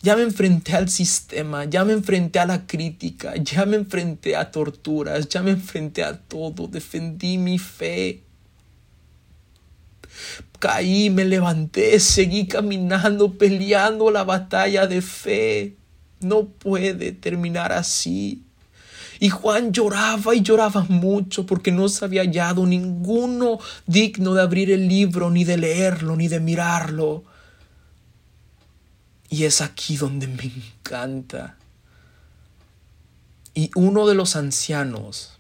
Ya 0.02 0.16
me 0.16 0.22
enfrenté 0.22 0.72
al 0.76 0.88
sistema, 0.88 1.66
ya 1.66 1.84
me 1.84 1.92
enfrenté 1.92 2.38
a 2.38 2.46
la 2.46 2.66
crítica, 2.66 3.34
ya 3.36 3.66
me 3.66 3.76
enfrenté 3.76 4.34
a 4.34 4.50
torturas, 4.50 5.28
ya 5.28 5.42
me 5.42 5.50
enfrenté 5.50 6.02
a 6.02 6.18
todo, 6.18 6.68
defendí 6.68 7.36
mi 7.36 7.58
fe. 7.58 8.22
Caí, 10.58 11.11
me 11.11 11.24
levanté, 11.26 12.00
seguí 12.00 12.46
caminando, 12.46 13.36
peleando 13.36 14.11
la 14.11 14.24
batalla 14.24 14.86
de 14.86 15.02
fe. 15.02 15.76
No 16.20 16.46
puede 16.48 17.12
terminar 17.12 17.72
así. 17.72 18.42
Y 19.22 19.28
Juan 19.28 19.72
lloraba 19.72 20.34
y 20.34 20.40
lloraba 20.40 20.86
mucho 20.88 21.44
porque 21.44 21.70
no 21.70 21.90
se 21.90 22.06
había 22.06 22.22
hallado 22.22 22.64
ninguno 22.64 23.58
digno 23.86 24.32
de 24.32 24.40
abrir 24.40 24.70
el 24.70 24.88
libro, 24.88 25.30
ni 25.30 25.44
de 25.44 25.58
leerlo, 25.58 26.16
ni 26.16 26.26
de 26.26 26.40
mirarlo. 26.40 27.22
Y 29.28 29.44
es 29.44 29.60
aquí 29.60 29.98
donde 29.98 30.26
me 30.26 30.44
encanta. 30.44 31.58
Y 33.54 33.70
uno 33.74 34.06
de 34.06 34.14
los 34.14 34.36
ancianos, 34.36 35.32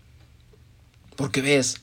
porque 1.16 1.40
ves, 1.40 1.80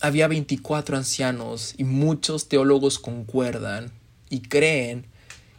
había 0.00 0.26
24 0.26 0.96
ancianos 0.96 1.74
y 1.78 1.84
muchos 1.84 2.48
teólogos 2.48 2.98
concuerdan 2.98 3.92
y 4.30 4.40
creen 4.40 5.06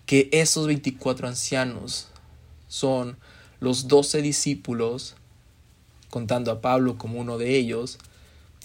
que 0.05 0.27
esos 0.33 0.67
24 0.67 1.29
ancianos 1.29 2.09
son 2.67 3.17
los 3.61 3.87
12 3.87 4.21
discípulos, 4.21 5.15
contando 6.15 6.49
a 6.49 6.61
Pablo 6.61 6.97
como 6.97 7.19
uno 7.19 7.37
de 7.37 7.57
ellos, 7.57 7.99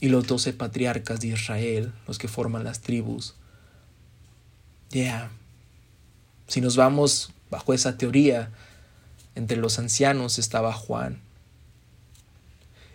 y 0.00 0.08
los 0.08 0.28
12 0.28 0.52
patriarcas 0.52 1.18
de 1.18 1.26
Israel, 1.26 1.92
los 2.06 2.16
que 2.16 2.28
forman 2.28 2.62
las 2.62 2.80
tribus. 2.80 3.34
Ya. 4.90 5.32
Si 6.46 6.60
nos 6.60 6.76
vamos 6.76 7.32
bajo 7.50 7.74
esa 7.74 7.98
teoría, 7.98 8.52
entre 9.34 9.56
los 9.56 9.80
ancianos 9.80 10.38
estaba 10.38 10.72
Juan. 10.72 11.18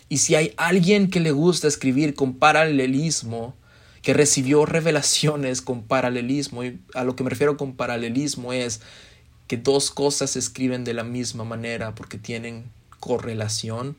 Y 0.07 0.19
si 0.19 0.35
hay 0.35 0.53
alguien 0.55 1.09
que 1.09 1.19
le 1.19 1.31
gusta 1.31 1.67
escribir 1.67 2.15
con 2.15 2.35
paralelismo, 2.35 3.55
que 4.03 4.13
recibió 4.13 4.65
revelaciones 4.65 5.61
con 5.61 5.83
paralelismo, 5.83 6.63
y 6.63 6.79
a 6.93 7.03
lo 7.03 7.17
que 7.17 7.25
me 7.25 7.29
refiero 7.29 7.57
con 7.57 7.75
paralelismo 7.75 8.53
es 8.53 8.79
que 9.47 9.57
dos 9.57 9.91
cosas 9.91 10.29
se 10.29 10.39
escriben 10.39 10.85
de 10.85 10.93
la 10.93 11.03
misma 11.03 11.43
manera 11.43 11.93
porque 11.93 12.17
tienen 12.17 12.71
correlación, 13.01 13.97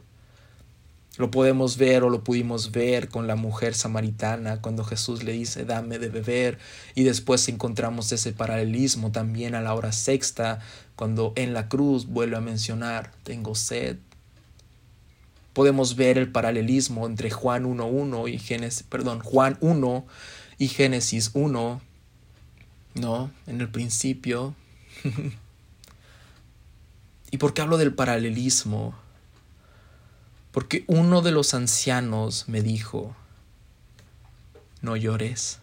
lo 1.18 1.30
podemos 1.30 1.76
ver 1.78 2.02
o 2.02 2.10
lo 2.10 2.22
pudimos 2.22 2.72
ver 2.72 3.08
con 3.08 3.26
la 3.26 3.36
mujer 3.36 3.74
samaritana 3.74 4.60
cuando 4.60 4.84
Jesús 4.84 5.22
le 5.22 5.32
dice 5.32 5.64
dame 5.64 5.98
de 5.98 6.08
beber 6.08 6.58
y 6.94 7.04
después 7.04 7.48
encontramos 7.48 8.12
ese 8.12 8.32
paralelismo 8.32 9.12
también 9.12 9.54
a 9.54 9.62
la 9.62 9.74
hora 9.74 9.92
sexta 9.92 10.60
cuando 10.94 11.32
en 11.36 11.54
la 11.54 11.68
cruz 11.68 12.06
vuelve 12.06 12.36
a 12.36 12.40
mencionar 12.40 13.12
tengo 13.22 13.54
sed. 13.54 13.96
Podemos 15.52 15.96
ver 15.96 16.18
el 16.18 16.30
paralelismo 16.30 17.06
entre 17.06 17.30
Juan 17.30 17.64
1.1 17.64 18.30
y 18.30 18.38
Génesis, 18.38 18.82
perdón, 18.82 19.20
Juan 19.20 19.56
1 19.60 20.06
y 20.58 20.68
Génesis 20.68 21.30
1, 21.32 21.80
¿no? 22.94 23.30
En 23.46 23.60
el 23.62 23.70
principio. 23.70 24.54
¿Y 27.30 27.38
por 27.38 27.54
qué 27.54 27.62
hablo 27.62 27.78
del 27.78 27.94
paralelismo? 27.94 28.94
Porque 30.56 30.84
uno 30.86 31.20
de 31.20 31.32
los 31.32 31.52
ancianos 31.52 32.48
me 32.48 32.62
dijo, 32.62 33.14
no 34.80 34.96
llores. 34.96 35.58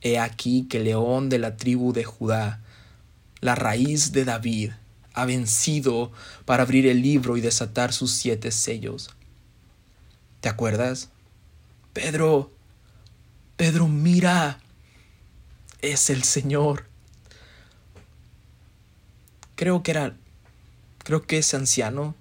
He 0.00 0.18
aquí 0.18 0.66
que 0.70 0.78
el 0.78 0.84
león 0.84 1.28
de 1.28 1.38
la 1.38 1.58
tribu 1.58 1.92
de 1.92 2.02
Judá, 2.02 2.62
la 3.42 3.54
raíz 3.54 4.12
de 4.12 4.24
David, 4.24 4.70
ha 5.12 5.26
vencido 5.26 6.12
para 6.46 6.62
abrir 6.62 6.86
el 6.86 7.02
libro 7.02 7.36
y 7.36 7.42
desatar 7.42 7.92
sus 7.92 8.12
siete 8.12 8.52
sellos. 8.52 9.10
¿Te 10.40 10.48
acuerdas? 10.48 11.10
Pedro, 11.92 12.50
Pedro, 13.58 13.86
mira, 13.86 14.60
es 15.82 16.08
el 16.08 16.22
Señor. 16.22 16.86
Creo 19.56 19.82
que 19.82 19.90
era, 19.90 20.16
creo 21.00 21.26
que 21.26 21.36
ese 21.36 21.56
anciano 21.56 22.14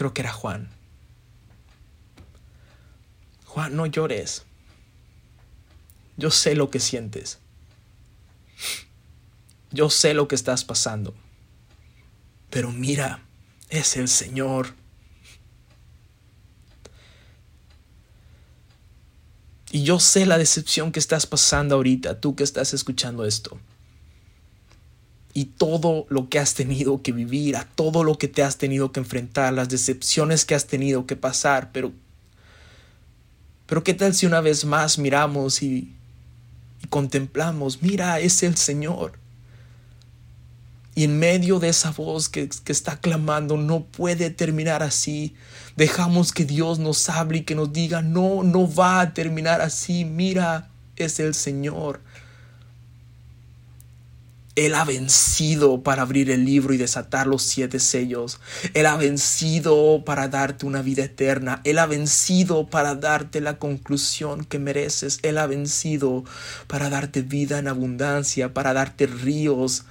Creo 0.00 0.14
que 0.14 0.22
era 0.22 0.32
Juan. 0.32 0.66
Juan, 3.44 3.76
no 3.76 3.84
llores. 3.84 4.46
Yo 6.16 6.30
sé 6.30 6.54
lo 6.54 6.70
que 6.70 6.80
sientes. 6.80 7.38
Yo 9.70 9.90
sé 9.90 10.14
lo 10.14 10.26
que 10.26 10.36
estás 10.36 10.64
pasando. 10.64 11.14
Pero 12.48 12.72
mira, 12.72 13.22
es 13.68 13.98
el 13.98 14.08
Señor. 14.08 14.72
Y 19.70 19.82
yo 19.82 20.00
sé 20.00 20.24
la 20.24 20.38
decepción 20.38 20.92
que 20.92 20.98
estás 20.98 21.26
pasando 21.26 21.74
ahorita, 21.74 22.22
tú 22.22 22.34
que 22.34 22.44
estás 22.44 22.72
escuchando 22.72 23.26
esto 23.26 23.60
y 25.32 25.46
todo 25.46 26.06
lo 26.08 26.28
que 26.28 26.38
has 26.38 26.54
tenido 26.54 27.02
que 27.02 27.12
vivir, 27.12 27.56
a 27.56 27.64
todo 27.64 28.04
lo 28.04 28.18
que 28.18 28.28
te 28.28 28.42
has 28.42 28.56
tenido 28.56 28.92
que 28.92 29.00
enfrentar, 29.00 29.52
las 29.52 29.68
decepciones 29.68 30.44
que 30.44 30.54
has 30.54 30.66
tenido 30.66 31.06
que 31.06 31.16
pasar, 31.16 31.70
pero 31.72 31.92
pero 33.70 33.84
qué 33.84 33.94
tal 33.94 34.12
si 34.16 34.26
una 34.26 34.40
vez 34.40 34.64
más 34.64 34.98
miramos 34.98 35.62
y, 35.62 35.94
contemplamos, 36.88 37.82
mira, 37.82 38.18
es 38.18 38.42
el 38.42 38.56
Señor. 38.56 39.12
Y 40.96 41.04
en 41.04 41.20
medio 41.20 41.60
de 41.60 41.68
esa 41.68 41.92
voz 41.92 42.28
que, 42.28 42.48
que, 42.64 42.72
está 42.72 42.96
clamando, 42.96 43.56
no 43.56 43.84
puede 43.84 44.30
terminar 44.30 44.82
así. 44.82 45.36
Dejamos 45.76 46.32
que 46.32 46.44
Dios 46.44 46.80
nos 46.80 47.08
hable 47.08 47.38
y 47.38 47.42
que 47.44 47.54
nos 47.54 47.72
diga, 47.72 48.02
no, 48.02 48.42
no 48.42 48.74
va 48.74 49.02
a 49.02 49.14
terminar 49.14 49.60
así. 49.60 50.04
Mira, 50.04 50.68
es 50.96 51.20
el 51.20 51.34
Señor. 51.34 52.00
Él 54.60 54.74
ha 54.74 54.84
vencido 54.84 55.82
para 55.82 56.02
abrir 56.02 56.30
el 56.30 56.44
libro 56.44 56.74
y 56.74 56.76
desatar 56.76 57.26
los 57.26 57.42
siete 57.42 57.80
sellos. 57.80 58.40
Él 58.74 58.84
ha 58.84 58.98
vencido 58.98 60.04
para 60.04 60.28
darte 60.28 60.66
una 60.66 60.82
vida 60.82 61.04
eterna. 61.04 61.62
Él 61.64 61.78
ha 61.78 61.86
vencido 61.86 62.66
para 62.66 62.94
darte 62.94 63.40
la 63.40 63.56
conclusión 63.56 64.44
que 64.44 64.58
mereces. 64.58 65.18
Él 65.22 65.38
ha 65.38 65.46
vencido 65.46 66.24
para 66.66 66.90
darte 66.90 67.22
vida 67.22 67.58
en 67.58 67.68
abundancia, 67.68 68.52
para 68.52 68.74
darte 68.74 69.06
ríos 69.06 69.84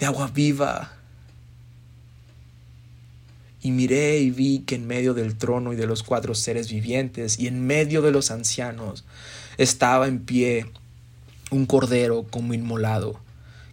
de 0.00 0.06
agua 0.06 0.32
viva. 0.34 0.96
Y 3.62 3.70
miré 3.70 4.18
y 4.18 4.32
vi 4.32 4.64
que 4.66 4.74
en 4.74 4.88
medio 4.88 5.14
del 5.14 5.38
trono 5.38 5.72
y 5.72 5.76
de 5.76 5.86
los 5.86 6.02
cuatro 6.02 6.34
seres 6.34 6.68
vivientes 6.72 7.38
y 7.38 7.46
en 7.46 7.64
medio 7.64 8.02
de 8.02 8.10
los 8.10 8.32
ancianos 8.32 9.04
estaba 9.58 10.08
en 10.08 10.18
pie 10.18 10.66
un 11.52 11.66
cordero 11.66 12.26
como 12.28 12.52
inmolado 12.52 13.27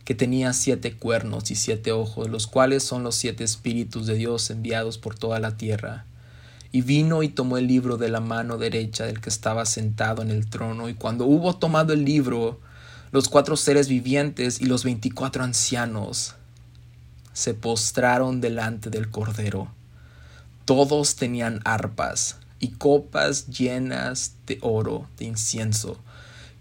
que 0.05 0.15
tenía 0.15 0.53
siete 0.53 0.95
cuernos 0.95 1.51
y 1.51 1.55
siete 1.55 1.91
ojos, 1.91 2.29
los 2.29 2.47
cuales 2.47 2.83
son 2.83 3.03
los 3.03 3.15
siete 3.15 3.43
espíritus 3.43 4.05
de 4.05 4.13
Dios 4.13 4.49
enviados 4.51 4.97
por 4.97 5.15
toda 5.15 5.39
la 5.39 5.57
tierra. 5.57 6.05
Y 6.71 6.81
vino 6.81 7.23
y 7.23 7.29
tomó 7.29 7.57
el 7.57 7.67
libro 7.67 7.97
de 7.97 8.09
la 8.09 8.19
mano 8.19 8.57
derecha 8.57 9.05
del 9.05 9.19
que 9.19 9.29
estaba 9.29 9.65
sentado 9.65 10.21
en 10.21 10.29
el 10.29 10.47
trono, 10.49 10.89
y 10.89 10.93
cuando 10.93 11.25
hubo 11.25 11.55
tomado 11.55 11.91
el 11.93 12.05
libro, 12.05 12.59
los 13.11 13.29
cuatro 13.29 13.57
seres 13.57 13.87
vivientes 13.87 14.61
y 14.61 14.65
los 14.65 14.83
veinticuatro 14.83 15.43
ancianos 15.43 16.35
se 17.33 17.53
postraron 17.53 18.41
delante 18.41 18.89
del 18.89 19.09
Cordero. 19.09 19.71
Todos 20.65 21.15
tenían 21.15 21.61
arpas 21.63 22.37
y 22.59 22.69
copas 22.69 23.47
llenas 23.47 24.35
de 24.45 24.57
oro, 24.61 25.07
de 25.17 25.25
incienso, 25.25 25.97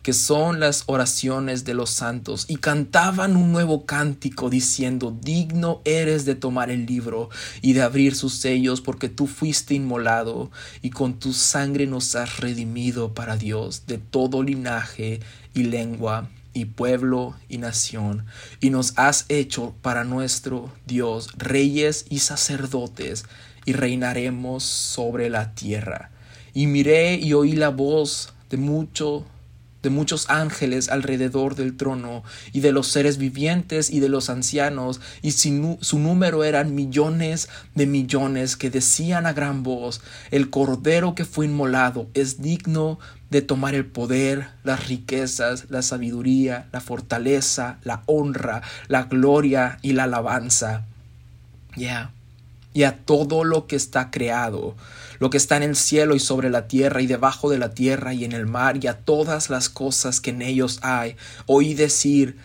que 0.04 0.12
son 0.12 0.60
las 0.60 0.84
oraciones 0.84 1.64
de 1.64 1.72
los 1.72 1.88
santos, 1.88 2.44
y 2.46 2.56
cantaban 2.56 3.36
un 3.36 3.52
nuevo 3.52 3.86
cántico 3.86 4.50
diciendo, 4.50 5.16
digno 5.18 5.80
eres 5.86 6.26
de 6.26 6.34
tomar 6.34 6.70
el 6.70 6.84
libro 6.84 7.30
y 7.62 7.72
de 7.72 7.80
abrir 7.80 8.14
sus 8.14 8.34
sellos, 8.34 8.82
porque 8.82 9.08
tú 9.08 9.26
fuiste 9.26 9.72
inmolado, 9.72 10.50
y 10.82 10.90
con 10.90 11.18
tu 11.18 11.32
sangre 11.32 11.86
nos 11.86 12.14
has 12.16 12.38
redimido 12.38 13.14
para 13.14 13.38
Dios 13.38 13.86
de 13.86 13.96
todo 13.96 14.42
linaje 14.42 15.20
y 15.54 15.62
lengua 15.62 16.28
y 16.52 16.66
pueblo 16.66 17.34
y 17.48 17.56
nación, 17.56 18.26
y 18.60 18.68
nos 18.68 18.92
has 18.96 19.24
hecho 19.30 19.74
para 19.80 20.04
nuestro 20.04 20.70
Dios 20.86 21.30
reyes 21.38 22.04
y 22.10 22.18
sacerdotes, 22.18 23.24
y 23.64 23.72
reinaremos 23.72 24.64
sobre 24.64 25.30
la 25.30 25.54
tierra. 25.54 26.10
Y 26.52 26.66
miré 26.66 27.14
y 27.14 27.32
oí 27.32 27.52
la 27.52 27.70
voz 27.70 28.34
de 28.50 28.58
mucho 28.58 29.24
de 29.84 29.90
muchos 29.90 30.28
ángeles 30.28 30.88
alrededor 30.88 31.54
del 31.54 31.76
trono, 31.76 32.24
y 32.52 32.58
de 32.58 32.72
los 32.72 32.88
seres 32.88 33.18
vivientes 33.18 33.90
y 33.90 34.00
de 34.00 34.08
los 34.08 34.30
ancianos, 34.30 35.00
y 35.22 35.30
su 35.30 35.98
número 36.00 36.42
eran 36.42 36.74
millones 36.74 37.48
de 37.76 37.86
millones 37.86 38.56
que 38.56 38.70
decían 38.70 39.26
a 39.26 39.32
gran 39.32 39.62
voz, 39.62 40.00
el 40.32 40.50
Cordero 40.50 41.14
que 41.14 41.24
fue 41.24 41.46
inmolado 41.46 42.08
es 42.14 42.42
digno 42.42 42.98
de 43.30 43.42
tomar 43.42 43.74
el 43.74 43.84
poder, 43.84 44.48
las 44.62 44.88
riquezas, 44.88 45.66
la 45.68 45.82
sabiduría, 45.82 46.66
la 46.72 46.80
fortaleza, 46.80 47.78
la 47.82 48.02
honra, 48.06 48.62
la 48.88 49.04
gloria 49.04 49.78
y 49.82 49.92
la 49.92 50.04
alabanza. 50.04 50.86
Ya. 51.76 52.13
Y 52.74 52.82
a 52.82 52.98
todo 52.98 53.44
lo 53.44 53.66
que 53.66 53.76
está 53.76 54.10
creado 54.10 54.76
lo 55.18 55.30
que 55.30 55.36
está 55.36 55.56
en 55.56 55.62
el 55.62 55.76
cielo 55.76 56.14
y 56.14 56.20
sobre 56.20 56.50
la 56.50 56.68
tierra 56.68 57.00
y 57.00 57.06
debajo 57.06 57.50
de 57.50 57.58
la 57.58 57.70
tierra 57.70 58.14
y 58.14 58.24
en 58.24 58.32
el 58.32 58.46
mar 58.46 58.78
y 58.82 58.88
a 58.88 58.98
todas 58.98 59.50
las 59.50 59.68
cosas 59.68 60.20
que 60.20 60.30
en 60.30 60.42
ellos 60.42 60.80
hay. 60.82 61.16
Oí 61.46 61.74
decir 61.74 62.36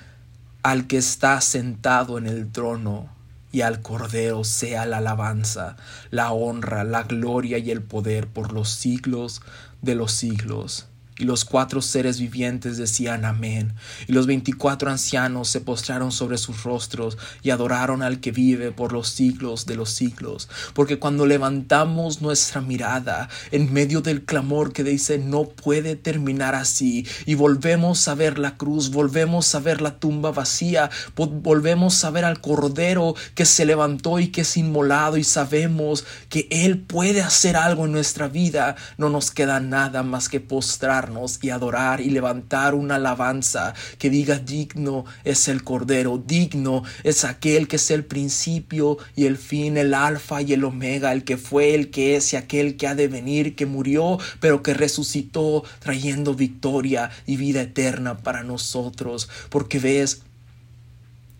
al 0.64 0.88
que 0.88 0.98
está 0.98 1.42
sentado 1.42 2.18
en 2.18 2.28
el 2.28 2.52
trono 2.52 3.10
y 3.52 3.62
al 3.62 3.82
Cordero 3.82 4.44
sea 4.44 4.86
la 4.86 4.98
alabanza, 4.98 5.78
la 6.12 6.32
honra, 6.32 6.84
la 6.84 7.04
gloria 7.04 7.58
y 7.58 7.72
el 7.72 7.82
poder 7.82 8.28
por 8.28 8.54
los 8.54 8.70
siglos 8.70 9.42
de 9.82 9.96
los 9.96 10.12
siglos. 10.12 10.88
Y 11.20 11.26
los 11.26 11.45
cuatro 11.45 11.82
seres 11.82 12.20
vivientes 12.20 12.78
decían 12.78 13.26
amén. 13.26 13.74
Y 14.07 14.13
los 14.13 14.26
veinticuatro 14.26 14.89
ancianos 14.89 15.49
se 15.49 15.61
postraron 15.61 16.11
sobre 16.11 16.38
sus 16.38 16.63
rostros 16.63 17.17
y 17.43 17.51
adoraron 17.51 18.01
al 18.01 18.22
que 18.22 18.32
vive 18.32 18.72
por 18.72 18.93
los 18.93 19.09
siglos 19.09 19.65
de 19.65 19.76
los 19.76 19.91
siglos. 19.91 20.49
Porque 20.74 20.97
cuando 20.97 21.26
levantamos 21.26 22.22
nuestra 22.22 22.61
mirada 22.61 23.30
en 23.51 23.72
medio 23.72 24.01
del 24.01 24.24
clamor 24.24 24.74
que 24.74 24.84
dice 24.84 25.17
no 25.17 25.43
puede 25.43 25.95
terminar 25.95 26.55
así, 26.55 27.05
y 27.26 27.36
volvemos 27.36 28.07
a 28.07 28.15
ver 28.15 28.39
la 28.39 28.55
cruz, 28.55 28.91
volvemos 28.91 29.53
a 29.55 29.59
ver 29.59 29.82
la 29.82 29.99
tumba 29.99 30.32
vacía, 30.32 30.89
volvemos 31.17 32.03
a 32.05 32.11
ver 32.11 32.26
al 32.26 32.39
Cordero 32.39 33.15
que 33.36 33.45
se 33.45 33.65
levantó 33.65 34.20
y 34.20 34.30
que 34.30 34.41
es 34.41 34.57
inmolado 34.57 35.17
y 35.17 35.24
sabemos 35.24 36.05
que 36.30 36.47
Él 36.49 36.80
puede 36.80 37.22
hacer 37.22 37.57
algo 37.57 37.86
en 37.86 37.91
nuestra 37.91 38.28
vida, 38.30 38.76
no 38.97 39.09
nos 39.09 39.32
queda 39.32 39.59
nada 39.59 40.03
más 40.03 40.30
que 40.30 40.39
postrar 40.39 41.09
y 41.41 41.49
adorar 41.49 42.01
y 42.01 42.10
levantar 42.10 42.76
una 42.76 42.95
alabanza 42.95 43.74
que 43.97 44.10
diga 44.10 44.38
digno 44.38 45.05
es 45.24 45.47
el 45.47 45.64
Cordero, 45.64 46.22
digno 46.24 46.84
es 47.03 47.26
aquel 47.26 47.68
que 47.68 47.78
es 47.78 47.91
el 47.91 48.05
principio 48.05 48.97
y 49.16 49.26
el 49.26 49.38
fin, 49.38 49.78
el 49.78 49.93
alfa 49.93 50.41
y 50.41 50.53
el 50.53 50.64
omega, 50.64 51.12
el 51.12 51.24
que 51.24 51.38
fue, 51.38 51.74
el 51.74 51.89
que 51.89 52.16
es 52.16 52.34
y 52.34 52.36
aquel 52.36 52.78
que 52.78 52.88
ha 52.88 52.95
de 52.95 53.07
venir, 53.07 53.55
que 53.55 53.66
murió, 53.66 54.20
pero 54.39 54.62
que 54.62 54.74
resucitó 54.74 55.64
trayendo 55.80 56.36
victoria 56.36 57.10
y 57.26 57.38
vida 57.38 57.62
eterna 57.62 58.18
para 58.18 58.43
nosotros, 58.43 59.30
porque 59.49 59.80
ves, 59.80 60.22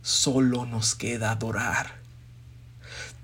solo 0.02 0.66
nos 0.66 0.96
queda 0.96 1.32
adorar 1.32 1.99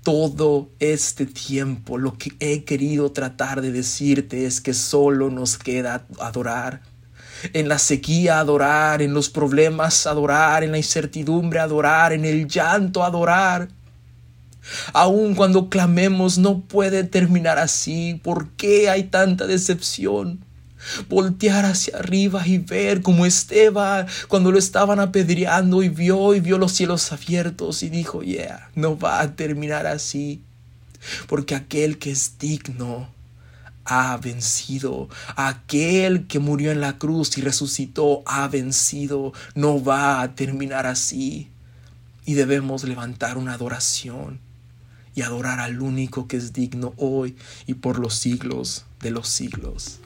todo 0.06 0.70
este 0.78 1.26
tiempo 1.26 1.98
lo 1.98 2.16
que 2.16 2.30
he 2.38 2.62
querido 2.62 3.10
tratar 3.10 3.60
de 3.60 3.72
decirte 3.72 4.46
es 4.46 4.60
que 4.60 4.72
solo 4.72 5.30
nos 5.30 5.58
queda 5.58 6.06
adorar. 6.20 6.80
En 7.52 7.68
la 7.68 7.80
sequía 7.80 8.38
adorar, 8.38 9.02
en 9.02 9.12
los 9.12 9.28
problemas 9.28 10.06
adorar, 10.06 10.62
en 10.62 10.70
la 10.70 10.76
incertidumbre 10.76 11.58
adorar, 11.58 12.12
en 12.12 12.24
el 12.24 12.46
llanto 12.46 13.02
adorar. 13.02 13.66
Aun 14.92 15.34
cuando 15.34 15.68
clamemos 15.68 16.38
no 16.38 16.60
puede 16.60 17.02
terminar 17.02 17.58
así. 17.58 18.20
¿Por 18.22 18.50
qué 18.50 18.88
hay 18.88 19.08
tanta 19.08 19.48
decepción? 19.48 20.45
Voltear 21.08 21.64
hacia 21.64 21.98
arriba 21.98 22.46
y 22.46 22.58
ver 22.58 23.02
como 23.02 23.26
Esteban 23.26 24.06
cuando 24.28 24.52
lo 24.52 24.58
estaban 24.58 25.00
apedreando 25.00 25.82
y 25.82 25.88
vio 25.88 26.34
y 26.34 26.40
vio 26.40 26.58
los 26.58 26.72
cielos 26.72 27.12
abiertos 27.12 27.82
y 27.82 27.88
dijo, 27.88 28.22
yeah, 28.22 28.70
no 28.74 28.98
va 28.98 29.20
a 29.20 29.34
terminar 29.36 29.86
así, 29.86 30.40
porque 31.26 31.54
aquel 31.54 31.98
que 31.98 32.10
es 32.10 32.38
digno 32.38 33.08
ha 33.86 34.16
vencido. 34.16 35.08
Aquel 35.36 36.26
que 36.26 36.38
murió 36.38 36.72
en 36.72 36.80
la 36.80 36.98
cruz 36.98 37.38
y 37.38 37.40
resucitó 37.40 38.22
ha 38.26 38.48
vencido. 38.48 39.32
No 39.54 39.82
va 39.82 40.20
a 40.20 40.34
terminar 40.34 40.86
así. 40.86 41.48
Y 42.24 42.34
debemos 42.34 42.82
levantar 42.82 43.38
una 43.38 43.54
adoración 43.54 44.40
y 45.14 45.22
adorar 45.22 45.60
al 45.60 45.80
único 45.80 46.26
que 46.26 46.36
es 46.36 46.52
digno 46.52 46.92
hoy 46.96 47.36
y 47.66 47.74
por 47.74 47.98
los 47.98 48.14
siglos 48.14 48.84
de 49.00 49.10
los 49.12 49.28
siglos. 49.28 50.00